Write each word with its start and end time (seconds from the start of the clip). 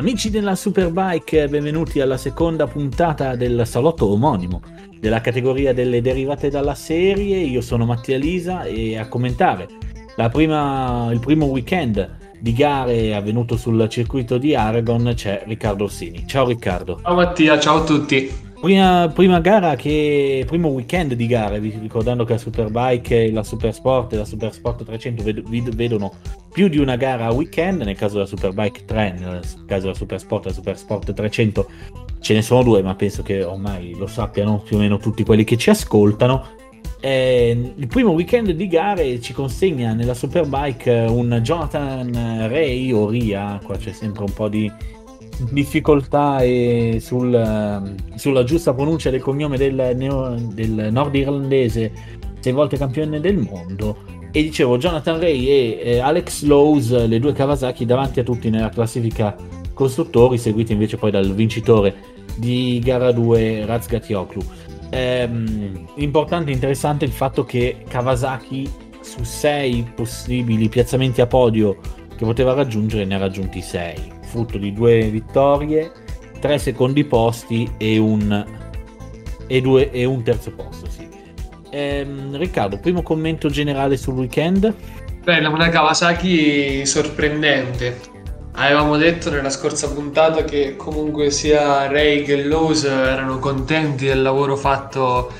Amici 0.00 0.30
della 0.30 0.54
Superbike, 0.54 1.46
benvenuti 1.48 2.00
alla 2.00 2.16
seconda 2.16 2.66
puntata 2.66 3.36
del 3.36 3.66
salotto 3.66 4.10
omonimo 4.10 4.62
della 4.98 5.20
categoria 5.20 5.74
delle 5.74 6.00
derivate 6.00 6.48
dalla 6.48 6.74
serie. 6.74 7.36
Io 7.36 7.60
sono 7.60 7.84
Mattia 7.84 8.16
Lisa 8.16 8.62
e 8.62 8.96
a 8.96 9.08
commentare 9.08 9.68
prima, 10.32 11.10
il 11.12 11.20
primo 11.20 11.44
weekend 11.44 12.16
di 12.40 12.54
gare 12.54 13.14
avvenuto 13.14 13.58
sul 13.58 13.86
circuito 13.90 14.38
di 14.38 14.54
Aragon 14.54 15.12
c'è 15.14 15.42
Riccardo 15.44 15.84
Orsini. 15.84 16.26
Ciao 16.26 16.46
Riccardo. 16.46 17.00
Ciao 17.02 17.14
Mattia, 17.14 17.60
ciao 17.60 17.82
a 17.82 17.84
tutti. 17.84 18.49
Prima, 18.60 19.10
prima, 19.14 19.40
gara 19.40 19.74
che 19.74 20.44
primo 20.46 20.68
weekend 20.68 21.14
di 21.14 21.26
gare, 21.26 21.58
ricordando 21.58 22.24
che 22.24 22.34
la 22.34 22.38
Superbike 22.38 23.32
la 23.32 23.42
Supersport 23.42 24.12
e 24.12 24.16
la 24.16 24.26
Supersport 24.26 24.84
300 24.84 25.22
ved- 25.22 25.74
vedono 25.74 26.12
più 26.52 26.68
di 26.68 26.76
una 26.76 26.96
gara 26.96 27.24
a 27.24 27.32
weekend, 27.32 27.80
nel 27.80 27.96
caso 27.96 28.16
della 28.16 28.26
Superbike 28.26 28.84
3, 28.84 29.16
nel 29.18 29.40
caso 29.64 29.82
della 29.84 29.94
Supersport 29.94 30.44
e 30.44 30.48
la 30.48 30.54
Supersport 30.54 31.14
300 31.14 31.70
ce 32.20 32.34
ne 32.34 32.42
sono 32.42 32.62
due, 32.62 32.82
ma 32.82 32.94
penso 32.94 33.22
che 33.22 33.42
ormai 33.42 33.94
lo 33.96 34.06
sappiano 34.06 34.58
più 34.58 34.76
o 34.76 34.80
meno 34.80 34.98
tutti 34.98 35.24
quelli 35.24 35.44
che 35.44 35.56
ci 35.56 35.70
ascoltano. 35.70 36.58
Eh, 37.00 37.72
il 37.74 37.86
primo 37.86 38.10
weekend 38.10 38.50
di 38.50 38.68
gare 38.68 39.22
ci 39.22 39.32
consegna 39.32 39.94
nella 39.94 40.12
Superbike 40.12 41.06
un 41.08 41.40
Jonathan 41.42 42.46
Ray 42.46 42.92
o 42.92 43.08
Ria, 43.08 43.58
qua 43.64 43.78
c'è 43.78 43.92
sempre 43.92 44.24
un 44.24 44.32
po' 44.34 44.48
di 44.48 44.70
difficoltà 45.50 46.38
sul, 46.98 47.34
ehm, 47.34 47.94
sulla 48.14 48.44
giusta 48.44 48.74
pronuncia 48.74 49.10
del 49.10 49.20
cognome 49.20 49.56
del, 49.56 49.94
neo, 49.96 50.34
del 50.52 50.88
nordirlandese, 50.90 51.92
sei 52.40 52.52
volte 52.52 52.76
campione 52.76 53.20
del 53.20 53.38
mondo. 53.38 54.18
E 54.32 54.42
dicevo, 54.42 54.78
Jonathan 54.78 55.18
Ray 55.18 55.46
e 55.46 55.80
eh, 55.82 55.98
Alex 55.98 56.42
Lowe's, 56.44 57.06
le 57.06 57.18
due 57.18 57.32
Kawasaki 57.32 57.84
davanti 57.84 58.20
a 58.20 58.22
tutti 58.22 58.48
nella 58.48 58.68
classifica 58.68 59.34
costruttori, 59.72 60.38
seguiti 60.38 60.72
invece 60.72 60.96
poi 60.96 61.10
dal 61.10 61.34
vincitore 61.34 61.94
di 62.36 62.80
gara 62.84 63.10
2, 63.10 63.66
Razgatioglu. 63.66 64.40
Ehm, 64.90 65.86
importante 65.96 66.50
e 66.50 66.54
interessante 66.54 67.04
il 67.04 67.12
fatto 67.12 67.44
che 67.44 67.84
Kawasaki 67.88 68.70
su 69.00 69.22
sei 69.24 69.84
possibili 69.94 70.68
piazzamenti 70.68 71.20
a 71.20 71.26
podio 71.26 71.78
che 72.16 72.24
poteva 72.24 72.52
raggiungere 72.52 73.04
ne 73.04 73.14
ha 73.14 73.18
raggiunti 73.18 73.62
6 73.62 74.18
frutto 74.30 74.56
di 74.56 74.72
due 74.72 75.02
vittorie, 75.10 75.92
tre 76.40 76.58
secondi 76.58 77.04
posti 77.04 77.70
e 77.76 77.98
un, 77.98 78.46
e 79.46 79.60
due, 79.60 79.90
e 79.90 80.04
un 80.04 80.22
terzo 80.22 80.52
posto. 80.52 80.88
Sì. 80.88 81.08
Ehm, 81.70 82.36
Riccardo, 82.36 82.78
primo 82.78 83.02
commento 83.02 83.48
generale 83.48 83.96
sul 83.96 84.14
weekend? 84.14 84.72
Beh, 85.22 85.44
una 85.46 85.68
Kawasaki 85.68 86.86
sorprendente. 86.86 88.00
Avevamo 88.52 88.96
detto 88.96 89.30
nella 89.30 89.50
scorsa 89.50 89.92
puntata 89.92 90.44
che 90.44 90.76
comunque 90.76 91.30
sia 91.30 91.86
Ray 91.86 92.22
che 92.24 92.44
Lowe's 92.44 92.84
erano 92.84 93.38
contenti 93.38 94.06
del 94.06 94.22
lavoro 94.22 94.56
fatto 94.56 95.30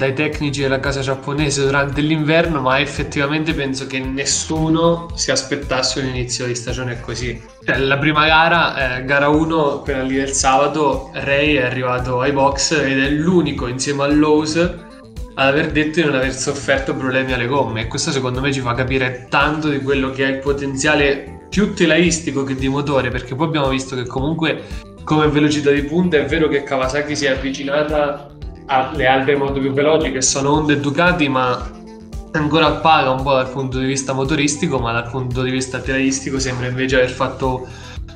dai 0.00 0.14
tecnici 0.14 0.62
della 0.62 0.80
casa 0.80 1.02
giapponese 1.02 1.62
durante 1.62 2.00
l'inverno, 2.00 2.62
ma 2.62 2.80
effettivamente 2.80 3.52
penso 3.52 3.86
che 3.86 3.98
nessuno 3.98 5.10
si 5.14 5.30
aspettasse 5.30 6.00
un 6.00 6.06
inizio 6.06 6.46
di 6.46 6.54
stagione 6.54 6.98
così. 7.00 7.38
Cioè, 7.62 7.76
la 7.76 7.98
prima 7.98 8.24
gara, 8.24 8.96
eh, 8.96 9.04
gara 9.04 9.28
1, 9.28 9.80
quella 9.80 10.00
lì 10.00 10.14
del 10.14 10.30
sabato, 10.30 11.10
Ray 11.12 11.56
è 11.56 11.64
arrivato 11.64 12.22
ai 12.22 12.32
box 12.32 12.82
ed 12.82 12.98
è 12.98 13.10
l'unico 13.10 13.66
insieme 13.66 14.04
a 14.04 14.06
Lowe's 14.06 14.56
ad 14.56 15.46
aver 15.46 15.70
detto 15.70 16.00
di 16.00 16.06
non 16.06 16.14
aver 16.14 16.32
sofferto 16.32 16.94
problemi 16.94 17.34
alle 17.34 17.46
gomme 17.46 17.82
e 17.82 17.86
questo 17.86 18.10
secondo 18.10 18.40
me 18.40 18.52
ci 18.52 18.60
fa 18.60 18.72
capire 18.74 19.26
tanto 19.28 19.68
di 19.68 19.80
quello 19.80 20.10
che 20.10 20.24
è 20.24 20.28
il 20.28 20.38
potenziale 20.38 21.46
più 21.48 21.72
telaistico 21.72 22.42
che 22.42 22.54
di 22.54 22.68
motore 22.68 23.10
perché 23.10 23.34
poi 23.34 23.46
abbiamo 23.46 23.68
visto 23.68 23.96
che 23.96 24.06
comunque 24.06 24.62
come 25.04 25.28
velocità 25.28 25.70
di 25.70 25.82
punta 25.84 26.16
è 26.18 26.24
vero 26.26 26.48
che 26.48 26.62
Kawasaki 26.62 27.14
si 27.16 27.26
è 27.26 27.30
avvicinata 27.30 28.30
alle 28.70 29.06
altre 29.06 29.36
moto 29.36 29.58
più 29.58 29.72
veloci 29.72 30.12
che 30.12 30.22
sono 30.22 30.52
Honda 30.52 30.72
e 30.72 30.78
Ducati, 30.78 31.28
ma 31.28 31.70
ancora 32.30 32.70
paga 32.74 33.10
un 33.10 33.22
po' 33.22 33.32
dal 33.34 33.50
punto 33.50 33.80
di 33.80 33.86
vista 33.86 34.12
motoristico, 34.12 34.78
ma 34.78 34.92
dal 34.92 35.10
punto 35.10 35.42
di 35.42 35.50
vista 35.50 35.80
telaistico 35.80 36.38
sembra 36.38 36.68
invece 36.68 36.96
aver 36.96 37.10
fatto 37.10 37.66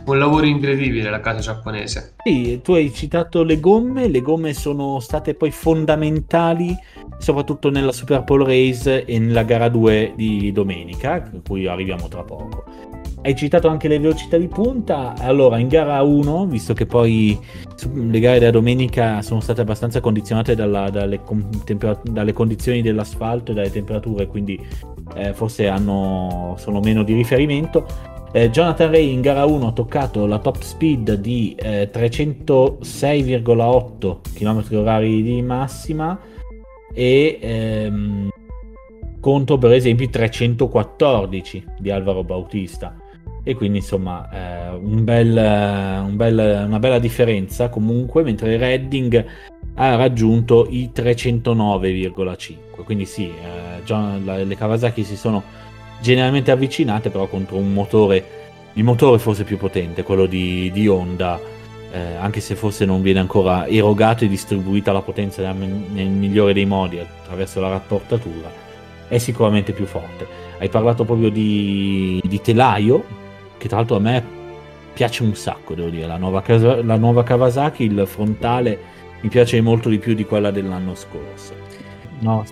un 0.07 0.19
lavoro 0.19 0.47
incredibile 0.47 1.11
la 1.11 1.19
casa 1.19 1.41
giapponese. 1.41 2.15
Sì, 2.23 2.61
tu 2.63 2.75
hai 2.75 2.93
citato 2.93 3.43
le 3.43 3.59
gomme, 3.59 4.07
le 4.07 4.21
gomme 4.21 4.55
sono 4.55 5.01
state 5.01 5.35
poi 5.35 5.51
fondamentali 5.51 6.77
soprattutto 7.19 7.71
nella 7.71 7.93
Super 7.93 8.23
Pole 8.23 8.45
Race 8.45 9.05
e 9.05 9.19
nella 9.19 9.43
gara 9.43 9.69
2 9.69 10.13
di 10.15 10.53
domenica, 10.53 11.15
a 11.15 11.41
cui 11.45 11.67
arriviamo 11.67 12.07
tra 12.07 12.23
poco. 12.23 12.65
Hai 13.27 13.35
citato 13.35 13.69
anche 13.69 13.89
le 13.89 13.99
velocità 13.99 14.37
di 14.37 14.49
punta, 14.49 15.15
allora 15.19 15.57
in 15.57 15.69
gara 15.69 16.03
1, 16.03 16.45
visto 16.45 16.75
che 16.75 16.85
poi 16.85 17.39
le 17.95 18.21
gare 18.21 18.39
della 18.39 18.51
domenica 18.51 19.23
sono 19.23 19.41
state 19.41 19.63
abbastanza 19.63 20.01
condizionate 20.01 20.55
dalla, 20.55 20.91
dalle, 20.91 21.23
temperat- 21.65 22.07
dalle, 22.07 22.35
condizioni 22.35 22.83
dell'asfalto 22.83 23.53
e 23.53 23.55
dalle 23.55 23.71
temperature, 23.71 24.27
quindi 24.27 24.63
eh, 25.15 25.33
forse 25.33 25.69
hanno, 25.69 26.55
sono 26.59 26.81
meno 26.81 27.03
di 27.03 27.15
riferimento, 27.15 27.87
eh, 28.31 28.51
Jonathan 28.51 28.91
Ray 28.91 29.11
in 29.11 29.23
gara 29.23 29.47
1 29.47 29.69
ha 29.69 29.73
toccato 29.73 30.27
la 30.27 30.39
top 30.39 30.61
speed 30.61 31.15
di 31.15 31.57
eh, 31.59 31.89
306,8 31.91 34.19
km/h 34.35 35.23
di 35.23 35.41
massima 35.41 36.21
e 36.93 37.39
ehm, 37.41 38.29
contro 39.19 39.57
per 39.57 39.73
esempio 39.73 40.05
i 40.05 40.11
314 40.11 41.65
di 41.79 41.91
Alvaro 41.91 42.23
Bautista 42.23 42.99
e 43.45 43.55
quindi 43.55 43.79
insomma 43.79 44.29
eh, 44.33 44.75
un 44.75 45.05
bel, 45.05 45.37
un 46.07 46.17
bel, 46.17 46.65
una 46.67 46.79
bella 46.79 46.99
differenza 46.99 47.69
comunque 47.69 48.23
mentre 48.23 48.57
Redding 48.57 49.25
ha 49.75 49.95
raggiunto 49.97 50.67
i 50.69 50.91
309,5 50.95 52.85
quindi 52.85 53.05
sì 53.05 53.27
eh, 53.27 53.85
già, 53.85 54.17
le 54.17 54.57
Kawasaki 54.57 55.05
si 55.05 55.17
sono 55.17 55.43
generalmente 56.01 56.51
avvicinate 56.51 57.11
però 57.11 57.27
contro 57.27 57.57
un 57.57 57.73
motore 57.73 58.43
il 58.73 58.83
motore 58.83 59.19
forse 59.19 59.45
più 59.45 59.59
potente 59.59 60.03
quello 60.03 60.25
di, 60.25 60.71
di 60.73 60.89
Honda 60.89 61.39
eh, 61.93 62.15
anche 62.19 62.41
se 62.41 62.57
forse 62.57 62.87
non 62.87 63.03
viene 63.03 63.21
ancora 63.21 63.69
erogato 63.69 64.25
e 64.25 64.29
distribuita 64.29 64.91
la 64.91 65.03
potenza 65.03 65.53
nel 65.53 66.09
migliore 66.09 66.55
dei 66.55 66.67
modi 66.67 66.99
attraverso 66.99 67.61
la 67.61 67.69
rapportatura 67.69 68.63
è 69.07 69.19
sicuramente 69.19 69.73
più 69.73 69.87
forte. 69.87 70.27
Hai 70.59 70.69
parlato 70.69 71.05
proprio 71.05 71.29
di, 71.29 72.21
di 72.25 72.41
telaio 72.41 73.05
che 73.59 73.69
tra 73.69 73.79
l'altro 73.79 73.97
a 73.97 74.01
me 74.01 74.25
piace 74.93 75.23
un 75.23 75.35
sacco, 75.35 75.75
devo 75.75 75.89
dire, 75.89 76.07
la 76.07 76.17
nuova, 76.17 76.43
la 76.83 76.97
nuova 76.97 77.23
Kawasaki, 77.23 77.85
il 77.85 78.05
frontale 78.07 78.93
mi 79.21 79.29
piace 79.29 79.61
molto 79.61 79.89
di 79.89 79.99
più 79.99 80.15
di 80.15 80.25
quella 80.25 80.51
dell'anno 80.51 80.95
scorso. 80.95 81.55
No. 82.21 82.45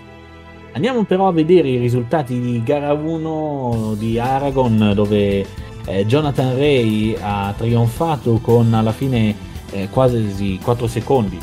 Andiamo 0.73 1.03
però 1.03 1.27
a 1.27 1.31
vedere 1.31 1.69
i 1.69 1.77
risultati 1.77 2.39
di 2.39 2.63
gara 2.63 2.93
1 2.93 3.95
di 3.97 4.17
Aragon 4.17 4.91
dove 4.95 5.45
eh, 5.85 6.05
Jonathan 6.05 6.55
Ray 6.55 7.15
ha 7.19 7.53
trionfato 7.55 8.39
con 8.41 8.73
alla 8.73 8.91
fine 8.91 9.35
eh, 9.71 9.87
quasi 9.89 10.59
4 10.61 10.87
secondi, 10.87 11.37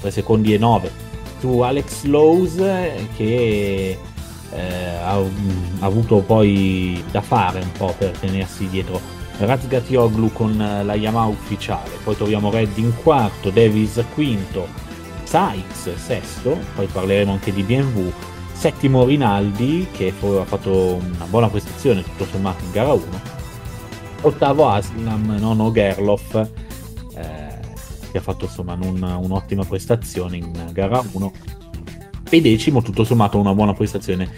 3 0.00 0.10
secondi 0.10 0.54
e 0.54 0.58
9 0.58 1.04
su 1.40 1.60
Alex 1.60 2.04
Lowe's 2.04 2.56
che 3.16 3.98
ha, 5.16 5.86
avuto 5.86 6.18
poi 6.18 7.02
da 7.10 7.20
fare 7.20 7.60
un 7.60 7.72
po' 7.72 7.94
per 7.96 8.16
tenersi 8.18 8.68
dietro. 8.68 9.00
Razgatioglu 9.38 10.32
con 10.32 10.56
la 10.56 10.94
Yamaha 10.94 11.26
ufficiale, 11.26 11.90
poi 12.02 12.16
troviamo 12.16 12.50
Red 12.50 12.76
in 12.78 12.92
quarto, 13.02 13.50
Davis 13.50 14.02
quinto, 14.14 14.66
Sykes 15.24 15.94
sesto, 15.96 16.56
poi 16.74 16.86
parleremo 16.86 17.32
anche 17.32 17.52
di 17.52 17.62
BMW, 17.62 18.10
settimo 18.52 19.04
Rinaldi 19.04 19.88
che 19.92 20.14
ha 20.18 20.44
fatto 20.44 20.94
una 20.94 21.26
buona 21.26 21.50
prestazione 21.50 22.02
tutto 22.02 22.24
sommato 22.24 22.64
in 22.64 22.70
gara 22.70 22.92
1, 22.92 23.04
ottavo 24.22 24.68
Aslam, 24.68 25.36
nono 25.38 25.70
Gerloff 25.70 26.34
eh, 26.34 27.46
che 28.10 28.18
ha 28.18 28.20
fatto 28.20 28.46
insomma 28.46 28.72
un, 28.80 29.02
un'ottima 29.02 29.64
prestazione 29.64 30.38
in 30.38 30.70
gara 30.72 31.02
1 31.12 31.32
e 32.28 32.40
decimo 32.40 32.82
tutto 32.82 33.04
sommato 33.04 33.38
una 33.38 33.54
buona 33.54 33.72
prestazione 33.72 34.28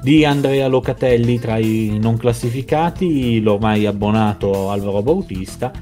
di 0.00 0.24
Andrea 0.24 0.68
Locatelli 0.68 1.38
tra 1.38 1.58
i 1.58 1.98
non 2.00 2.16
classificati, 2.16 3.40
l'ormai 3.40 3.86
abbonato 3.86 4.70
Alvaro 4.70 5.02
Bautista, 5.02 5.72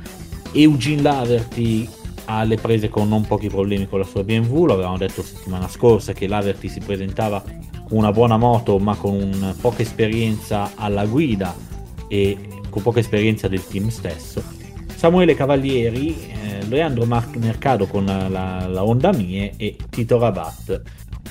Eugene 0.52 1.02
Laverty 1.02 1.88
alle 2.26 2.56
prese 2.56 2.88
con 2.88 3.08
non 3.08 3.26
pochi 3.26 3.48
problemi 3.48 3.86
con 3.86 4.00
la 4.00 4.04
sua 4.04 4.24
BMW, 4.24 4.66
l'avevamo 4.66 4.96
detto 4.96 5.22
settimana 5.22 5.68
scorsa 5.68 6.12
che 6.12 6.26
Laverty 6.26 6.68
si 6.68 6.80
presentava 6.80 7.42
con 7.42 7.98
una 7.98 8.10
buona 8.10 8.36
moto 8.36 8.78
ma 8.78 8.96
con 8.96 9.54
poca 9.60 9.82
esperienza 9.82 10.72
alla 10.74 11.04
guida 11.06 11.54
e 12.08 12.36
con 12.68 12.82
poca 12.82 13.00
esperienza 13.00 13.48
del 13.48 13.64
team 13.66 13.88
stesso. 13.88 14.42
Samuele 14.94 15.34
Cavalieri, 15.34 16.16
eh, 16.30 16.66
Leandro 16.68 17.04
Mar- 17.04 17.36
Mercado 17.36 17.86
con 17.86 18.06
la, 18.06 18.66
la 18.66 18.84
Honda 18.84 19.12
Mie 19.12 19.52
e 19.56 19.76
Tito 19.90 20.18
Rabat 20.18 20.82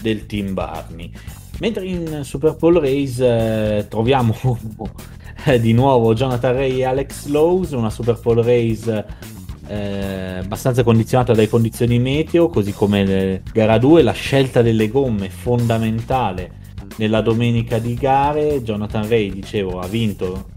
del 0.01 0.25
team 0.27 0.53
Barney. 0.53 1.11
Mentre 1.59 1.85
in 1.85 2.23
Super 2.23 2.55
Bowl 2.55 2.79
Race 2.79 3.77
eh, 3.77 3.87
troviamo 3.87 4.35
di 5.59 5.73
nuovo 5.73 6.13
Jonathan 6.13 6.53
Ray 6.53 6.79
e 6.79 6.85
Alex 6.85 7.27
Lowe's, 7.27 7.71
una 7.71 7.89
Super 7.89 8.19
Pole 8.19 8.41
Race 8.41 9.05
eh, 9.67 10.37
abbastanza 10.39 10.83
condizionata 10.83 11.33
dalle 11.33 11.47
condizioni 11.47 11.99
meteo, 11.99 12.49
così 12.49 12.73
come 12.73 13.41
gara 13.51 13.77
2, 13.77 14.01
la 14.01 14.11
scelta 14.11 14.61
delle 14.61 14.89
gomme 14.89 15.29
fondamentale 15.29 16.63
nella 16.97 17.21
domenica 17.21 17.77
di 17.79 17.93
gare. 17.95 18.61
Jonathan 18.61 19.07
Ray, 19.07 19.31
dicevo, 19.31 19.79
ha 19.79 19.87
vinto 19.87 20.53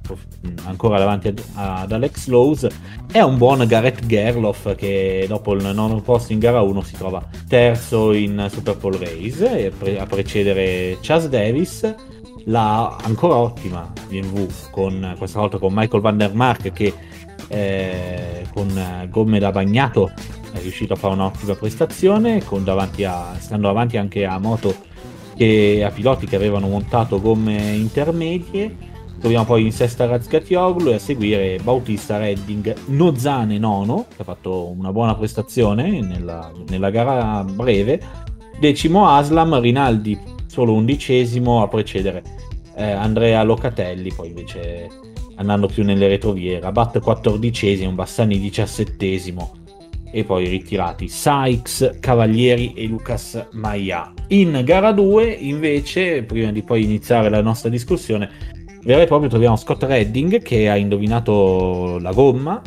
ancora 0.64 0.98
davanti 0.98 1.28
ad, 1.28 1.42
ad 1.54 1.92
Alex 1.92 2.26
Lowe's. 2.26 2.66
È 3.10 3.20
un 3.20 3.36
buon 3.38 3.66
Gareth 3.66 4.06
Gerloff 4.06 4.74
che 4.74 5.24
dopo 5.28 5.52
il 5.54 5.64
nono 5.74 6.00
posto 6.00 6.32
in 6.32 6.38
gara 6.38 6.60
1 6.60 6.82
si 6.82 6.96
trova 6.96 7.26
terzo 7.48 8.12
in 8.12 8.48
Super 8.50 8.76
Bowl 8.76 8.94
Race 8.94 9.72
a 9.98 10.06
precedere 10.06 10.98
Chas 11.00 11.28
Davis 11.28 11.94
la 12.44 12.96
ancora 13.02 13.36
ottima 13.36 13.90
BMW 14.08 14.46
con 14.70 15.14
questa 15.18 15.40
volta 15.40 15.58
con 15.58 15.72
Michael 15.74 16.02
Van 16.02 16.16
der 16.16 16.34
Mark 16.34 16.72
che 16.72 16.92
eh, 17.48 18.46
con 18.52 19.08
gomme 19.10 19.38
da 19.38 19.50
bagnato 19.50 20.10
è 20.52 20.60
riuscito 20.60 20.94
a 20.94 20.96
fare 20.96 21.14
un'ottima 21.14 21.54
prestazione 21.54 22.42
davanti 22.62 23.04
a, 23.04 23.34
stando 23.38 23.66
davanti 23.68 23.96
anche 23.96 24.24
a 24.24 24.38
moto 24.38 24.74
che 25.38 25.84
a 25.86 25.90
piloti 25.90 26.26
che 26.26 26.34
avevano 26.34 26.66
montato 26.66 27.20
gomme 27.20 27.56
intermedie 27.76 28.76
troviamo 29.20 29.44
poi 29.44 29.62
in 29.62 29.72
sesta 29.72 30.06
Razgatioglu 30.06 30.88
e 30.88 30.94
a 30.94 30.98
seguire 30.98 31.60
Bautista 31.62 32.18
Redding 32.18 32.74
Nozane 32.86 33.56
nono 33.56 34.06
che 34.08 34.22
ha 34.22 34.24
fatto 34.24 34.66
una 34.66 34.92
buona 34.92 35.14
prestazione 35.14 36.00
nella, 36.00 36.52
nella 36.68 36.90
gara 36.90 37.44
breve 37.44 38.02
decimo 38.58 39.08
Aslam 39.08 39.60
Rinaldi 39.60 40.18
solo 40.46 40.72
undicesimo 40.72 41.62
a 41.62 41.68
precedere 41.68 42.24
eh, 42.74 42.90
Andrea 42.90 43.40
Locatelli 43.44 44.12
poi 44.12 44.28
invece 44.28 44.88
andando 45.36 45.68
più 45.68 45.84
nelle 45.84 46.08
retrovie, 46.08 46.58
Rabat 46.58 46.98
14 46.98 47.86
Bassani 47.92 48.40
17 48.40 49.22
e 50.10 50.24
poi 50.24 50.48
ritirati 50.48 51.08
Sykes, 51.08 51.98
Cavalieri 52.00 52.72
e 52.74 52.86
Lucas 52.86 53.46
Maia. 53.52 54.12
In 54.28 54.60
gara 54.64 54.92
2 54.92 55.26
invece, 55.26 56.22
prima 56.22 56.52
di 56.52 56.62
poi 56.62 56.84
iniziare 56.84 57.30
la 57.30 57.40
nostra 57.40 57.70
discussione, 57.70 58.28
vero 58.82 59.00
e 59.00 59.06
proprio 59.06 59.30
troviamo 59.30 59.56
Scott 59.56 59.82
Redding 59.84 60.42
che 60.42 60.68
ha 60.68 60.76
indovinato 60.76 61.98
la 61.98 62.12
gomma 62.12 62.60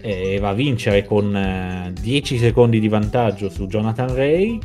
e 0.00 0.38
va 0.38 0.50
a 0.50 0.54
vincere 0.54 1.04
con 1.04 1.92
10 2.00 2.34
eh, 2.34 2.38
secondi 2.38 2.78
di 2.78 2.88
vantaggio 2.88 3.48
su 3.48 3.66
Jonathan 3.66 4.14
Ray 4.14 4.58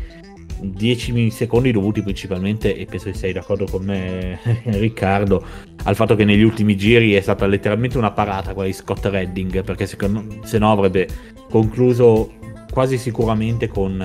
10 0.61 1.31
secondi 1.31 1.71
dovuti 1.71 2.01
principalmente, 2.01 2.75
e 2.75 2.85
penso 2.85 3.09
che 3.09 3.17
sei 3.17 3.33
d'accordo 3.33 3.65
con 3.65 3.83
me 3.85 4.39
Riccardo, 4.63 5.43
al 5.83 5.95
fatto 5.95 6.15
che 6.15 6.25
negli 6.25 6.43
ultimi 6.43 6.75
giri 6.75 7.13
è 7.13 7.21
stata 7.21 7.45
letteralmente 7.47 7.97
una 7.97 8.11
parata 8.11 8.53
quella 8.53 8.67
di 8.67 8.73
Scott 8.73 9.05
Redding, 9.05 9.63
perché 9.63 9.85
secondo, 9.85 10.25
se 10.43 10.57
no 10.57 10.71
avrebbe 10.71 11.07
concluso 11.49 12.33
quasi 12.71 12.97
sicuramente 12.97 13.67
con, 13.67 14.01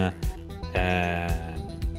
eh, 0.72 1.43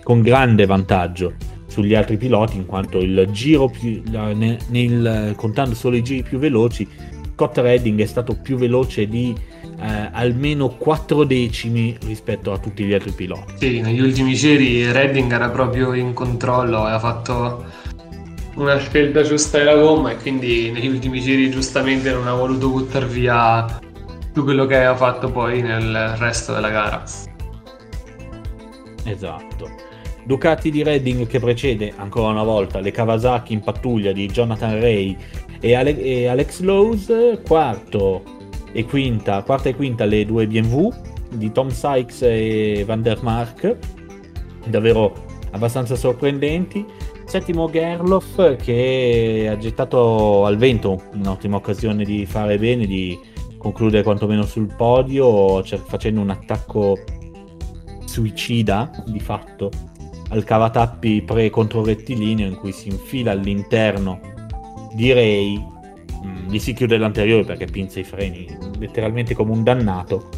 con 0.05 0.21
grande 0.21 0.67
vantaggio 0.67 1.33
sugli 1.65 1.95
altri 1.95 2.17
piloti, 2.17 2.57
in 2.57 2.67
quanto 2.67 2.99
il 2.99 3.27
giro 3.31 3.67
più, 3.67 4.03
nel, 4.05 4.57
nel, 4.67 5.33
contando 5.35 5.73
solo 5.73 5.95
i 5.95 6.03
giri 6.03 6.21
più 6.21 6.37
veloci, 6.37 6.87
Scott 7.33 7.57
Redding 7.57 7.99
è 7.99 8.05
stato 8.05 8.37
più 8.39 8.55
veloce 8.55 9.07
di 9.07 9.35
eh, 9.81 10.09
almeno 10.11 10.69
4 10.69 11.23
decimi 11.23 11.97
rispetto 12.05 12.53
a 12.53 12.59
tutti 12.59 12.83
gli 12.83 12.93
altri 12.93 13.13
piloti. 13.13 13.53
Sì, 13.57 13.81
negli 13.81 13.99
ultimi 13.99 14.35
giri 14.35 14.91
Redding 14.91 15.31
era 15.31 15.49
proprio 15.49 15.93
in 15.93 16.13
controllo 16.13 16.83
ha 16.83 16.99
fatto 16.99 17.65
una 18.57 18.77
scelta 18.77 19.23
giusta 19.23 19.57
della 19.57 19.75
gomma 19.75 20.11
e 20.11 20.17
quindi 20.17 20.69
negli 20.71 20.87
ultimi 20.87 21.19
giri 21.19 21.49
giustamente 21.49 22.11
non 22.11 22.27
ha 22.27 22.33
voluto 22.33 22.69
buttare 22.69 23.07
via 23.07 23.79
tutto 24.27 24.43
quello 24.43 24.67
che 24.67 24.75
aveva 24.75 24.95
fatto 24.95 25.31
poi 25.31 25.63
nel 25.63 26.15
resto 26.19 26.53
della 26.53 26.69
gara. 26.69 27.03
Esatto. 29.03 29.84
Ducati 30.25 30.72
di 30.72 30.81
Redding 30.81 31.27
che 31.27 31.39
precede 31.39 31.94
ancora 31.95 32.31
una 32.31 32.42
volta 32.42 32.80
le 32.80 32.89
Kawasaki 32.89 33.54
in 33.54 33.60
pattuglia 33.60 34.12
di 34.12 34.25
Jonathan 34.25 34.80
Ray 34.80 35.16
e, 35.60 35.75
Ale- 35.75 36.01
e 36.01 36.27
Alex 36.27 36.62
Lowe's, 36.62 37.39
quarto 37.45 38.24
e 38.72 38.86
quinta, 38.86 39.44
quarta 39.44 39.69
e 39.69 39.75
quinta 39.75 40.04
le 40.06 40.25
due 40.25 40.48
BMW 40.48 40.89
di 41.36 41.51
Tom 41.51 41.69
Sykes 41.69 42.24
e 42.24 42.83
Van 42.88 43.04
der 43.04 43.22
Mark, 43.22 43.77
davvero 44.66 45.13
abbastanza 45.51 45.95
sorprendenti. 45.95 46.83
Settimo 47.25 47.69
Gerloff 47.69 48.56
che 48.56 49.48
ha 49.50 49.57
gettato 49.57 50.44
al 50.45 50.57
vento 50.57 51.04
un'ottima 51.13 51.57
occasione 51.57 52.04
di 52.04 52.25
fare 52.25 52.57
bene, 52.57 52.88
di 52.88 53.18
concludere 53.60 54.01
quantomeno 54.01 54.44
sul 54.44 54.74
podio, 54.75 55.63
facendo 55.63 56.22
un 56.22 56.31
attacco 56.31 56.98
suicida 58.06 58.89
di 59.06 59.19
fatto 59.19 59.69
al 60.30 60.44
cavatappi 60.44 61.22
pre-contro 61.22 61.83
rettilineo 61.83 62.48
in 62.48 62.56
cui 62.56 62.72
si 62.72 62.89
infila 62.89 63.31
all'interno 63.31 64.19
di 64.94 65.12
Ray 65.12 65.74
Mm, 66.25 66.50
gli 66.50 66.60
si 66.60 66.74
chiude 66.74 66.98
l'anteriore 66.98 67.44
perché 67.44 67.66
pinza 67.66 68.00
i 68.00 68.04
freni 68.04 68.48
letteralmente 68.80 69.36
come 69.36 69.51
un 69.51 69.63
dannato. 69.63 70.30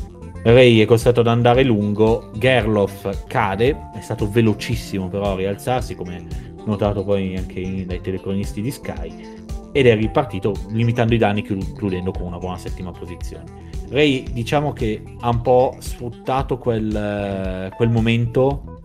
Ray 0.44 0.80
è 0.80 0.86
costretto 0.86 1.22
ad 1.22 1.28
andare 1.28 1.64
lungo, 1.64 2.32
Gerloff 2.36 3.26
cade, 3.28 3.90
è 3.96 4.02
stato 4.02 4.30
velocissimo 4.30 5.08
però 5.08 5.34
a 5.34 5.36
rialzarsi 5.36 5.96
come 5.96 6.26
notato 6.66 7.04
poi 7.04 7.36
anche 7.36 7.86
dai 7.86 8.02
telecronisti 8.02 8.62
di 8.62 8.72
Sky 8.72 9.36
ed 9.72 9.86
è 9.86 9.96
ripartito 9.96 10.54
limitando 10.70 11.14
i 11.14 11.18
danni 11.18 11.42
chiudendo 11.42 12.12
con 12.12 12.24
una 12.24 12.38
buona 12.38 12.58
settima 12.58 12.92
posizione. 12.92 13.66
Ray 13.90 14.24
diciamo 14.32 14.74
che 14.74 15.02
ha 15.22 15.30
un 15.30 15.42
po' 15.42 15.76
sfruttato 15.80 16.58
quel, 16.58 17.72
quel 17.76 17.90
momento 17.90 18.77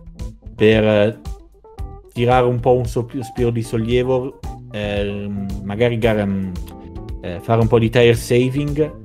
per 0.55 1.19
tirare 2.13 2.45
un 2.45 2.59
po' 2.59 2.75
un 2.75 2.85
sospiro 2.85 3.49
di 3.49 3.63
sollievo, 3.63 4.39
eh, 4.71 5.29
magari 5.63 5.97
gara, 5.97 6.27
eh, 7.21 7.39
fare 7.41 7.61
un 7.61 7.67
po' 7.67 7.79
di 7.79 7.89
tire 7.89 8.13
saving 8.13 9.01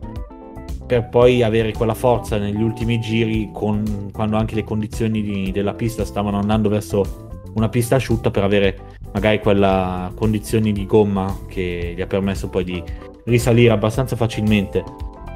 per 0.86 1.08
poi 1.10 1.42
avere 1.42 1.72
quella 1.72 1.94
forza 1.94 2.38
negli 2.38 2.62
ultimi 2.62 2.98
giri 2.98 3.50
con, 3.52 4.08
quando 4.10 4.38
anche 4.38 4.54
le 4.54 4.64
condizioni 4.64 5.22
di, 5.22 5.52
della 5.52 5.74
pista 5.74 6.04
stavano 6.04 6.38
andando 6.38 6.70
verso 6.70 7.26
una 7.54 7.68
pista 7.68 7.96
asciutta 7.96 8.30
per 8.30 8.42
avere 8.42 8.78
magari 9.12 9.38
quella 9.40 10.10
condizioni 10.14 10.72
di 10.72 10.86
gomma 10.86 11.40
che 11.46 11.92
gli 11.94 12.00
ha 12.00 12.06
permesso 12.06 12.48
poi 12.48 12.64
di 12.64 12.82
risalire 13.24 13.72
abbastanza 13.72 14.16
facilmente 14.16 14.82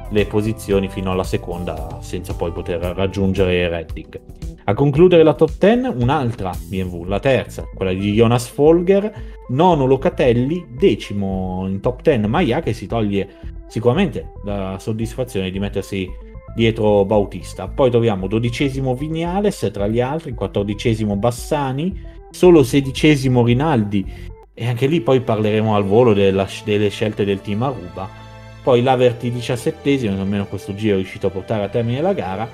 le 0.09 0.25
posizioni 0.25 0.87
fino 0.87 1.11
alla 1.11 1.23
seconda 1.23 1.99
senza 2.01 2.33
poi 2.33 2.51
poter 2.51 2.79
raggiungere 2.79 3.67
Redding. 3.67 4.21
A 4.65 4.73
concludere 4.73 5.23
la 5.23 5.33
top 5.33 5.51
10 5.57 6.01
un'altra 6.01 6.51
BMW, 6.67 7.03
la 7.03 7.19
terza, 7.19 7.67
quella 7.75 7.91
di 7.91 8.13
Jonas 8.13 8.47
Folger, 8.47 9.11
nono 9.49 9.85
Locatelli, 9.85 10.65
decimo 10.69 11.65
in 11.67 11.81
top 11.81 12.01
10 12.01 12.27
Maia 12.27 12.61
che 12.61 12.71
si 12.71 12.87
toglie 12.87 13.27
sicuramente 13.67 14.31
la 14.45 14.77
soddisfazione 14.79 15.51
di 15.51 15.59
mettersi 15.59 16.09
dietro 16.55 17.03
Bautista. 17.03 17.67
Poi 17.67 17.89
troviamo 17.89 18.27
dodicesimo 18.27 18.95
Vignales 18.95 19.69
tra 19.73 19.87
gli 19.87 19.99
altri, 19.99 20.33
quattordicesimo 20.33 21.17
Bassani, 21.17 21.99
solo 22.31 22.63
sedicesimo 22.63 23.43
Rinaldi 23.43 24.31
e 24.53 24.67
anche 24.67 24.87
lì 24.87 25.01
poi 25.01 25.19
parleremo 25.19 25.75
al 25.75 25.83
volo 25.83 26.13
della, 26.13 26.47
delle 26.63 26.87
scelte 26.87 27.25
del 27.25 27.41
team 27.41 27.63
Aruba. 27.63 28.09
Poi 28.63 28.81
l'Averti 28.81 29.29
diciassettesimo, 29.29 30.21
almeno 30.21 30.45
questo 30.45 30.73
giro 30.73 30.93
è 30.93 30.97
riuscito 30.97 31.27
a 31.27 31.31
portare 31.31 31.63
a 31.65 31.69
termine 31.69 31.99
la 31.99 32.13
gara 32.13 32.49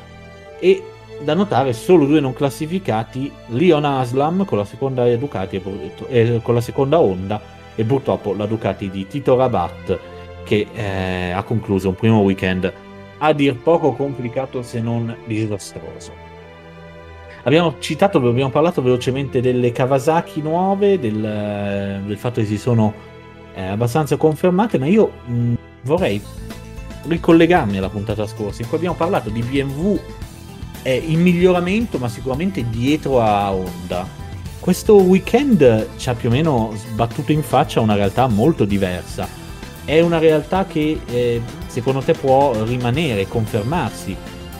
e 0.59 0.81
da 1.21 1.33
notare 1.33 1.73
solo 1.73 2.05
due 2.05 2.19
non 2.19 2.33
classificati, 2.33 3.31
Leon 3.47 3.85
Aslam 3.85 4.45
con 4.45 4.57
la 4.57 4.65
seconda 4.65 5.05
Ducati 5.15 5.61
e, 5.61 5.61
e 6.07 6.39
con 6.41 6.53
la 6.53 6.61
seconda 6.61 6.99
Honda 6.99 7.41
e 7.75 7.83
purtroppo 7.83 8.33
la 8.33 8.45
Ducati 8.45 8.89
di 8.89 9.07
Tito 9.07 9.35
Rabat 9.35 9.99
che 10.43 10.67
eh, 10.73 11.31
ha 11.31 11.43
concluso 11.43 11.89
un 11.89 11.95
primo 11.95 12.19
weekend 12.19 12.71
a 13.19 13.33
dir 13.33 13.55
poco 13.57 13.93
complicato 13.93 14.61
se 14.61 14.79
non 14.79 15.15
disastroso. 15.25 16.27
Abbiamo 17.43 17.75
citato, 17.79 18.17
abbiamo 18.17 18.49
parlato 18.49 18.81
velocemente 18.81 19.41
delle 19.41 19.71
Kawasaki 19.71 20.41
nuove, 20.41 20.99
del, 20.99 22.01
del 22.05 22.17
fatto 22.17 22.41
che 22.41 22.47
si 22.47 22.57
sono 22.57 22.93
eh, 23.53 23.63
abbastanza 23.63 24.17
confermate, 24.17 24.77
ma 24.77 24.87
io 24.87 25.11
mh, 25.25 25.53
vorrei 25.83 26.21
ricollegarmi 27.07 27.77
alla 27.77 27.89
puntata 27.89 28.27
scorsa 28.27 28.61
in 28.61 28.67
cui 28.67 28.77
abbiamo 28.77 28.95
parlato 28.95 29.29
di 29.29 29.41
BMW 29.41 29.97
è 30.81 30.89
in 30.89 31.21
miglioramento, 31.21 31.97
ma 31.97 32.09
sicuramente 32.09 32.69
dietro 32.69 33.21
a 33.21 33.51
Honda. 33.51 34.07
Questo 34.59 34.95
weekend 34.95 35.87
ci 35.97 36.09
ha 36.09 36.13
più 36.13 36.29
o 36.29 36.31
meno 36.31 36.73
sbattuto 36.75 37.31
in 37.31 37.41
faccia 37.41 37.79
una 37.79 37.95
realtà 37.95 38.27
molto 38.27 38.65
diversa. 38.65 39.27
È 39.85 39.99
una 40.01 40.19
realtà 40.19 40.65
che 40.65 40.99
eh, 41.05 41.41
secondo 41.67 42.01
te 42.01 42.13
può 42.13 42.63
rimanere, 42.63 43.27
confermarsi 43.27 44.15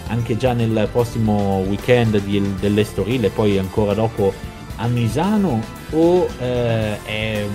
anche 0.07 0.37
già 0.37 0.53
nel 0.53 0.87
prossimo 0.91 1.63
weekend 1.67 2.19
di, 2.21 2.55
dell'Estoril 2.59 3.25
e 3.25 3.29
poi 3.29 3.57
ancora 3.57 3.93
dopo 3.93 4.33
a 4.77 4.87
Misano 4.87 5.61
o 5.91 6.27
eh, 6.39 7.03
è 7.03 7.45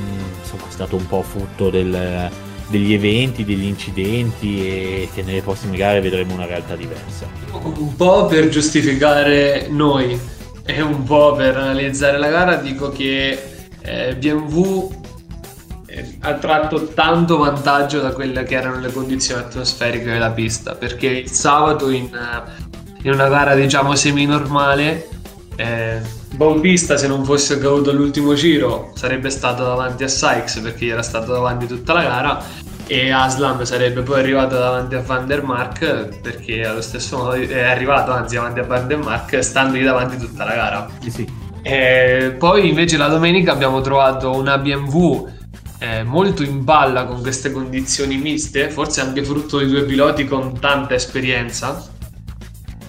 insomma, 0.40 0.62
stato 0.68 0.96
un 0.96 1.06
po' 1.06 1.22
frutto 1.22 1.70
del, 1.70 2.30
degli 2.68 2.92
eventi, 2.92 3.44
degli 3.44 3.64
incidenti 3.64 4.66
e 4.66 5.08
che 5.12 5.22
nelle 5.22 5.42
prossime 5.42 5.76
gare 5.76 6.00
vedremo 6.00 6.34
una 6.34 6.46
realtà 6.46 6.74
diversa. 6.76 7.26
Un 7.52 7.94
po' 7.96 8.26
per 8.26 8.48
giustificare 8.48 9.66
noi 9.68 10.18
e 10.64 10.80
un 10.80 11.02
po' 11.02 11.34
per 11.34 11.56
analizzare 11.56 12.18
la 12.18 12.28
gara 12.28 12.56
dico 12.56 12.90
che 12.90 13.38
eh, 13.82 14.16
BMW 14.16 14.90
eh, 15.86 16.16
ha 16.20 16.34
tratto 16.34 16.88
tanto 16.88 17.36
vantaggio 17.36 18.00
da 18.00 18.12
quelle 18.12 18.44
che 18.44 18.54
erano 18.54 18.80
le 18.80 18.90
condizioni 18.90 19.42
atmosferiche 19.42 20.06
della 20.06 20.30
pista 20.30 20.74
perché 20.74 21.08
il 21.08 21.30
sabato 21.30 21.90
in, 21.90 22.08
in 23.02 23.12
una 23.12 23.28
gara 23.28 23.54
diciamo 23.54 23.94
semi 23.94 24.24
normale 24.24 25.08
eh, 25.56 26.00
Bautista 26.34 26.96
se 26.96 27.06
non 27.06 27.24
fosse 27.24 27.58
caduto 27.58 27.90
all'ultimo 27.90 28.34
giro 28.34 28.90
sarebbe 28.94 29.30
stato 29.30 29.62
davanti 29.62 30.02
a 30.04 30.08
Sykes 30.08 30.58
perché 30.58 30.86
era 30.86 31.02
stato 31.02 31.32
davanti 31.32 31.66
tutta 31.66 31.92
la 31.92 32.02
gara 32.02 32.44
e 32.86 33.10
Aslam 33.10 33.62
sarebbe 33.62 34.02
poi 34.02 34.20
arrivato 34.20 34.56
davanti 34.56 34.94
a 34.94 35.00
Van 35.00 35.26
der 35.26 35.42
Mark 35.42 36.20
perché 36.20 36.64
allo 36.64 36.82
stesso 36.82 37.16
modo 37.16 37.32
è 37.32 37.62
arrivato 37.62 38.10
anzi 38.10 38.34
davanti 38.34 38.60
a 38.60 38.64
Van 38.64 38.86
der 38.86 38.98
Mark 38.98 39.42
standogli 39.42 39.84
davanti 39.84 40.16
tutta 40.16 40.44
la 40.44 40.54
gara 40.54 40.88
sì, 41.00 41.10
sì. 41.10 41.42
E 41.66 42.34
poi 42.38 42.68
invece 42.68 42.98
la 42.98 43.08
domenica 43.08 43.52
abbiamo 43.52 43.80
trovato 43.80 44.36
una 44.36 44.58
BMW 44.58 45.28
eh, 45.78 46.02
molto 46.02 46.42
in 46.42 46.62
palla 46.62 47.06
con 47.06 47.22
queste 47.22 47.50
condizioni 47.50 48.18
miste 48.18 48.68
forse 48.68 49.00
anche 49.00 49.24
frutto 49.24 49.58
di 49.58 49.66
due 49.66 49.84
piloti 49.84 50.26
con 50.26 50.58
tanta 50.60 50.94
esperienza 50.94 51.92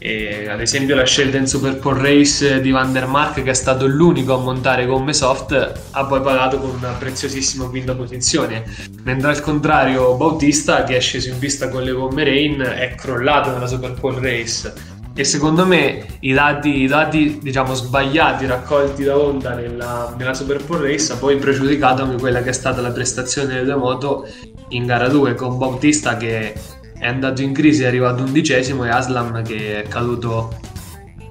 e, 0.06 0.48
ad 0.48 0.62
esempio 0.62 0.94
la 0.94 1.04
scelta 1.04 1.38
in 1.38 1.48
Super 1.48 1.78
Pole 1.78 2.00
Race 2.00 2.62
di 2.62 2.70
Van 2.70 2.94
der 2.94 3.08
Mark 3.08 3.42
che 3.42 3.50
è 3.50 3.56
stato 3.56 3.88
l'unico 3.88 4.36
a 4.36 4.38
montare 4.38 4.86
gomme 4.86 5.14
soft 5.14 5.82
ha 5.90 6.06
poi 6.06 6.22
pagato 6.22 6.60
con 6.60 6.70
una 6.70 6.92
preziosissima 6.92 7.68
quinta 7.68 7.96
posizione. 7.96 8.66
Mentre 9.02 9.30
al 9.30 9.42
contrario 9.42 10.14
Bautista 10.14 10.84
che 10.84 10.98
è 10.98 11.00
sceso 11.00 11.30
in 11.30 11.40
pista 11.40 11.70
con 11.70 11.82
le 11.82 11.92
gomme 11.92 12.24
Rain 12.24 12.62
è 12.62 12.94
crollato 12.94 13.50
nella 13.50 13.66
Super 13.66 13.94
Pole 13.94 14.20
Race. 14.20 14.74
E 15.16 15.24
secondo 15.24 15.66
me 15.66 16.06
i 16.20 16.34
dati, 16.34 16.82
i 16.82 16.88
dati 16.88 17.40
diciamo 17.42 17.74
sbagliati 17.74 18.46
raccolti 18.46 19.04
da 19.04 19.18
Honda 19.18 19.56
nella, 19.56 20.14
nella 20.16 20.36
Super 20.36 20.64
Pole 20.64 20.92
Race 20.92 21.14
ha 21.14 21.16
poi 21.16 21.38
pregiudicato 21.38 22.04
anche 22.04 22.18
quella 22.18 22.44
che 22.44 22.50
è 22.50 22.54
stata 22.54 22.80
la 22.80 22.92
prestazione 22.92 23.48
delle 23.48 23.64
due 23.64 23.76
moto 23.76 24.28
in 24.70 24.86
gara 24.86 25.08
2 25.08 25.34
con 25.34 25.58
Bautista 25.58 26.18
che 26.18 26.54
è 26.98 27.08
andato 27.08 27.42
in 27.42 27.54
crisi, 27.54 27.84
è 27.84 27.88
arrivato 27.88 28.24
undicesimo 28.24 28.86
e 28.86 28.90
Aslam 28.90 29.44
che 29.44 29.84
è 29.84 29.88
caduto, 29.88 30.58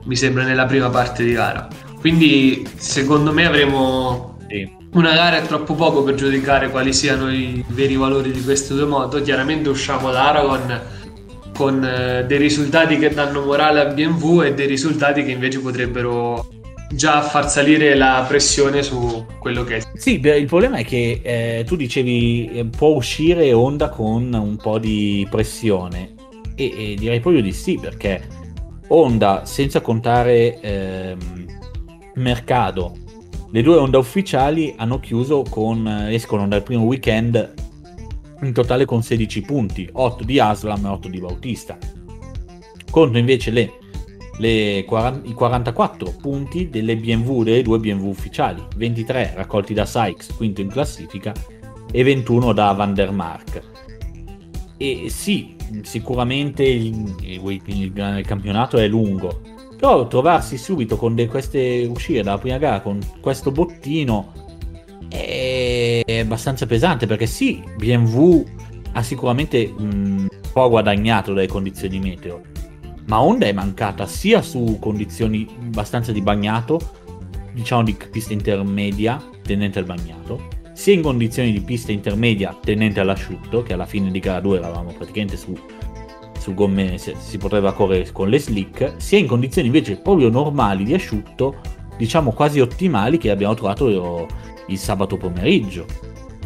mi 0.04 0.16
sembra, 0.16 0.44
nella 0.44 0.66
prima 0.66 0.90
parte 0.90 1.24
di 1.24 1.32
gara. 1.32 1.68
Quindi 1.98 2.66
secondo 2.76 3.32
me 3.32 3.46
avremo 3.46 4.38
sì. 4.48 4.70
una 4.92 5.14
gara 5.14 5.40
troppo 5.40 5.74
poco 5.74 6.02
per 6.02 6.14
giudicare 6.14 6.70
quali 6.70 6.92
siano 6.92 7.32
i 7.32 7.64
veri 7.68 7.96
valori 7.96 8.30
di 8.30 8.42
queste 8.42 8.74
due 8.74 8.84
moto. 8.84 9.22
Chiaramente 9.22 9.68
usciamo 9.68 10.10
da 10.10 10.28
Aragon 10.28 10.80
con 11.56 11.84
eh, 11.84 12.24
dei 12.26 12.38
risultati 12.38 12.98
che 12.98 13.10
danno 13.10 13.42
morale 13.44 13.80
a 13.80 13.86
BMW 13.86 14.42
e 14.42 14.54
dei 14.54 14.66
risultati 14.66 15.24
che 15.24 15.30
invece 15.30 15.60
potrebbero 15.60 16.48
già 16.92 17.22
far 17.22 17.50
salire 17.50 17.94
la 17.94 18.24
pressione 18.26 18.82
su 18.82 19.26
quello 19.38 19.64
che 19.64 19.76
è. 19.76 19.82
Sì, 19.94 20.20
il 20.20 20.46
problema 20.46 20.78
è 20.78 20.84
che 20.84 21.20
eh, 21.22 21.64
tu 21.66 21.76
dicevi 21.76 22.50
eh, 22.52 22.64
può 22.66 22.88
uscire 22.88 23.52
Honda 23.52 23.88
con 23.88 24.32
un 24.32 24.56
po' 24.56 24.78
di 24.78 25.26
pressione 25.30 26.14
e, 26.54 26.92
e, 26.92 26.94
direi 26.96 27.20
proprio 27.20 27.42
di 27.42 27.52
sì 27.52 27.78
perché 27.78 28.26
Honda 28.88 29.44
senza 29.44 29.80
contare 29.80 30.60
ehm, 30.60 31.46
Mercado 32.14 32.96
le 33.50 33.62
due 33.62 33.76
Honda 33.76 33.98
ufficiali 33.98 34.74
hanno 34.76 35.00
chiuso 35.00 35.42
con 35.48 35.86
escono 36.10 36.46
dal 36.46 36.62
primo 36.62 36.84
weekend 36.84 37.54
in 38.42 38.52
totale 38.52 38.84
con 38.84 39.02
16 39.02 39.40
punti 39.42 39.88
8 39.90 40.24
di 40.24 40.38
Aslam 40.38 40.84
e 40.84 40.88
8 40.88 41.08
di 41.08 41.20
Bautista 41.20 41.78
contro 42.90 43.18
invece 43.18 43.50
le 43.50 43.72
le, 44.38 44.78
i 44.78 44.84
44 44.84 46.14
punti 46.20 46.68
delle 46.68 46.96
BMW, 46.96 47.42
delle 47.42 47.62
due 47.62 47.78
BMW 47.78 48.08
ufficiali, 48.08 48.62
23 48.76 49.32
raccolti 49.36 49.74
da 49.74 49.86
Sykes, 49.86 50.34
quinto 50.34 50.60
in 50.60 50.68
classifica, 50.68 51.32
e 51.90 52.02
21 52.02 52.52
da 52.52 52.72
Van 52.72 52.94
der 52.94 53.12
Mark. 53.12 53.62
E 54.76 55.06
sì, 55.08 55.54
sicuramente 55.82 56.64
il, 56.64 57.14
il, 57.20 57.62
il 57.66 58.24
campionato 58.26 58.76
è 58.78 58.88
lungo, 58.88 59.40
però 59.76 60.06
trovarsi 60.08 60.56
subito 60.56 60.96
con 60.96 61.14
de, 61.14 61.28
queste 61.28 61.86
uscire 61.88 62.22
dalla 62.22 62.38
prima 62.38 62.58
gara 62.58 62.80
con 62.80 62.98
questo 63.20 63.52
bottino 63.52 64.32
è 65.08 66.20
abbastanza 66.20 66.66
pesante 66.66 67.06
perché 67.06 67.26
sì, 67.26 67.62
BMW 67.76 68.44
ha 68.92 69.02
sicuramente 69.02 69.72
un 69.76 70.26
po' 70.52 70.68
guadagnato 70.68 71.32
dalle 71.32 71.46
condizioni 71.46 72.00
meteo 72.00 72.53
ma 73.06 73.20
Honda 73.20 73.46
è 73.46 73.52
mancata 73.52 74.06
sia 74.06 74.40
su 74.40 74.78
condizioni 74.80 75.46
abbastanza 75.60 76.12
di 76.12 76.22
bagnato, 76.22 76.80
diciamo 77.52 77.82
di 77.82 77.96
pista 78.10 78.32
intermedia 78.32 79.22
tendente 79.42 79.78
al 79.78 79.84
bagnato, 79.84 80.48
sia 80.72 80.94
in 80.94 81.02
condizioni 81.02 81.52
di 81.52 81.60
pista 81.60 81.92
intermedia 81.92 82.56
tendente 82.60 83.00
all'asciutto, 83.00 83.62
che 83.62 83.74
alla 83.74 83.86
fine 83.86 84.10
di 84.10 84.18
gara 84.20 84.40
2 84.40 84.56
eravamo 84.56 84.92
praticamente 84.92 85.36
su, 85.36 85.56
su 86.38 86.54
gomme, 86.54 86.98
si 86.98 87.38
poteva 87.38 87.72
correre 87.72 88.10
con 88.10 88.28
le 88.28 88.38
slick, 88.38 88.94
sia 88.96 89.18
in 89.18 89.26
condizioni 89.26 89.68
invece 89.68 89.96
proprio 89.96 90.30
normali 90.30 90.84
di 90.84 90.94
asciutto, 90.94 91.56
diciamo 91.96 92.32
quasi 92.32 92.60
ottimali 92.60 93.18
che 93.18 93.30
abbiamo 93.30 93.54
trovato 93.54 94.26
il 94.68 94.78
sabato 94.78 95.16
pomeriggio. 95.16 95.84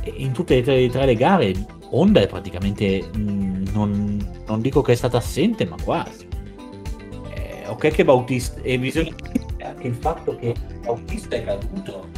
E 0.02 0.12
in 0.16 0.32
tutte 0.32 0.58
e 0.58 0.62
tre, 0.62 0.88
tre 0.88 1.06
le 1.06 1.14
gare 1.14 1.54
Honda 1.90 2.20
è 2.20 2.26
praticamente, 2.26 3.08
mh, 3.14 3.20
mm, 3.20 3.64
non, 3.72 4.42
non 4.46 4.60
dico 4.60 4.82
che 4.82 4.92
è 4.92 4.94
stata 4.94 5.16
assente, 5.16 5.64
ma 5.64 5.76
quasi 5.82 6.27
ok 7.68 7.88
che 7.88 8.04
Bautista 8.04 8.60
e 8.62 8.78
bisogna 8.78 9.14
anche 9.62 9.86
il 9.86 9.94
fatto 9.94 10.36
che 10.36 10.54
Bautista 10.82 11.36
è 11.36 11.44
caduto 11.44 12.08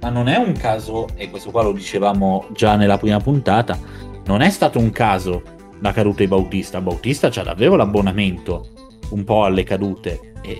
ma 0.00 0.08
non 0.08 0.28
è 0.28 0.36
un 0.36 0.52
caso 0.52 1.08
e 1.14 1.30
questo 1.30 1.50
qua 1.50 1.62
lo 1.62 1.72
dicevamo 1.72 2.46
già 2.52 2.76
nella 2.76 2.98
prima 2.98 3.18
puntata 3.18 3.78
non 4.24 4.40
è 4.40 4.50
stato 4.50 4.78
un 4.78 4.90
caso 4.90 5.42
la 5.82 5.92
caduta 5.92 6.22
di 6.22 6.28
Bautista. 6.28 6.80
Bautista 6.80 7.28
c'ha 7.28 7.42
davvero 7.42 7.76
l'abbonamento 7.76 8.68
un 9.10 9.24
po' 9.24 9.44
alle 9.44 9.64
cadute 9.64 10.32
e, 10.40 10.56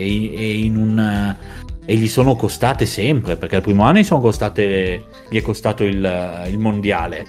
e, 0.00 0.34
e 0.34 0.58
in 0.58 0.76
un 0.76 1.36
e 1.86 1.96
gli 1.96 2.08
sono 2.08 2.36
costate 2.36 2.86
sempre 2.86 3.36
perché 3.36 3.56
il 3.56 3.62
primo 3.62 3.82
anno 3.82 3.98
gli, 3.98 4.06
costate, 4.06 5.04
gli 5.28 5.38
è 5.38 5.42
costato 5.42 5.82
il, 5.82 6.46
il 6.48 6.58
mondiale 6.58 7.26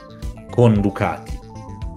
con 0.51 0.80
Ducati. 0.80 1.39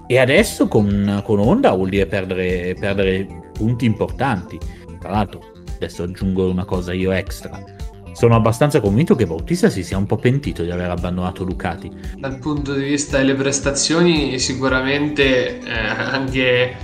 E 0.06 0.18
adesso 0.18 0.68
con, 0.68 1.20
con 1.24 1.40
Honda 1.40 1.72
vuol 1.72 1.88
dire 1.88 2.06
perdere, 2.06 2.74
perdere 2.78 3.26
punti 3.56 3.84
importanti. 3.86 4.58
Tra 4.98 5.10
l'altro, 5.10 5.40
adesso 5.76 6.02
aggiungo 6.02 6.50
una 6.50 6.64
cosa 6.64 6.92
io 6.92 7.12
extra. 7.12 7.62
Sono 8.12 8.36
abbastanza 8.36 8.80
convinto 8.80 9.16
che 9.16 9.26
Bautista 9.26 9.68
si 9.70 9.82
sia 9.82 9.96
un 9.96 10.06
po' 10.06 10.16
pentito 10.16 10.62
di 10.62 10.70
aver 10.70 10.90
abbandonato 10.90 11.44
Ducati. 11.44 11.90
Dal 12.16 12.38
punto 12.38 12.74
di 12.74 12.84
vista 12.84 13.18
delle 13.18 13.34
prestazioni, 13.34 14.38
sicuramente 14.38 15.58
eh, 15.58 15.72
anche 15.72 16.76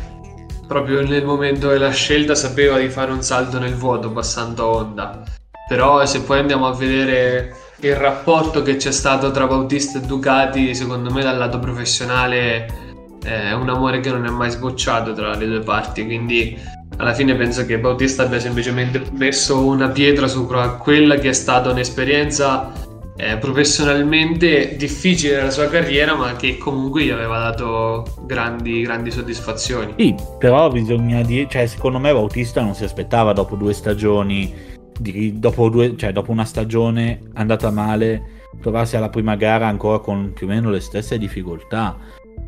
proprio 0.66 1.06
nel 1.06 1.24
momento 1.24 1.68
della 1.68 1.90
scelta 1.90 2.34
sapeva 2.34 2.78
di 2.78 2.88
fare 2.88 3.12
un 3.12 3.22
salto 3.22 3.58
nel 3.58 3.74
vuoto 3.74 4.10
passando 4.10 4.62
a 4.62 4.66
Honda. 4.66 5.22
Però 5.68 6.04
se 6.04 6.22
poi 6.22 6.40
andiamo 6.40 6.66
a 6.66 6.74
vedere 6.74 7.54
il 7.80 7.94
rapporto 7.94 8.62
che 8.62 8.76
c'è 8.76 8.92
stato 8.92 9.30
tra 9.30 9.46
Bautista 9.46 9.98
e 9.98 10.02
Ducati, 10.02 10.74
secondo 10.74 11.10
me 11.12 11.22
dal 11.22 11.38
lato 11.38 11.58
professionale 11.58 12.89
è 13.22 13.52
un 13.52 13.68
amore 13.68 14.00
che 14.00 14.10
non 14.10 14.24
è 14.24 14.30
mai 14.30 14.50
sbocciato 14.50 15.12
tra 15.12 15.34
le 15.36 15.46
due 15.46 15.60
parti, 15.60 16.04
quindi 16.04 16.56
alla 16.96 17.14
fine 17.14 17.34
penso 17.34 17.64
che 17.64 17.78
Bautista 17.78 18.24
abbia 18.24 18.38
semplicemente 18.38 19.02
messo 19.12 19.64
una 19.64 19.88
pietra 19.88 20.26
sopra 20.26 20.70
quella 20.70 21.16
che 21.16 21.30
è 21.30 21.32
stata 21.32 21.70
un'esperienza 21.70 22.72
eh, 23.16 23.36
professionalmente 23.36 24.76
difficile 24.76 25.36
nella 25.36 25.50
sua 25.50 25.68
carriera, 25.68 26.14
ma 26.14 26.34
che 26.36 26.56
comunque 26.58 27.04
gli 27.04 27.10
aveva 27.10 27.38
dato 27.38 28.04
grandi, 28.26 28.82
grandi 28.82 29.10
soddisfazioni. 29.10 29.94
Sì, 29.96 30.14
però 30.38 30.70
bisogna 30.70 31.22
dire, 31.22 31.46
cioè 31.48 31.66
secondo 31.66 31.98
me 31.98 32.12
Bautista 32.12 32.62
non 32.62 32.74
si 32.74 32.84
aspettava 32.84 33.32
dopo 33.32 33.56
due 33.56 33.72
stagioni, 33.72 34.52
di, 34.98 35.38
dopo, 35.38 35.68
due, 35.68 35.94
cioè, 35.96 36.12
dopo 36.12 36.30
una 36.32 36.44
stagione 36.44 37.20
andata 37.34 37.70
male, 37.70 38.48
trovarsi 38.60 38.96
alla 38.96 39.10
prima 39.10 39.36
gara 39.36 39.66
ancora 39.66 40.00
con 40.00 40.32
più 40.34 40.46
o 40.46 40.50
meno 40.50 40.70
le 40.70 40.80
stesse 40.80 41.18
difficoltà 41.18 41.96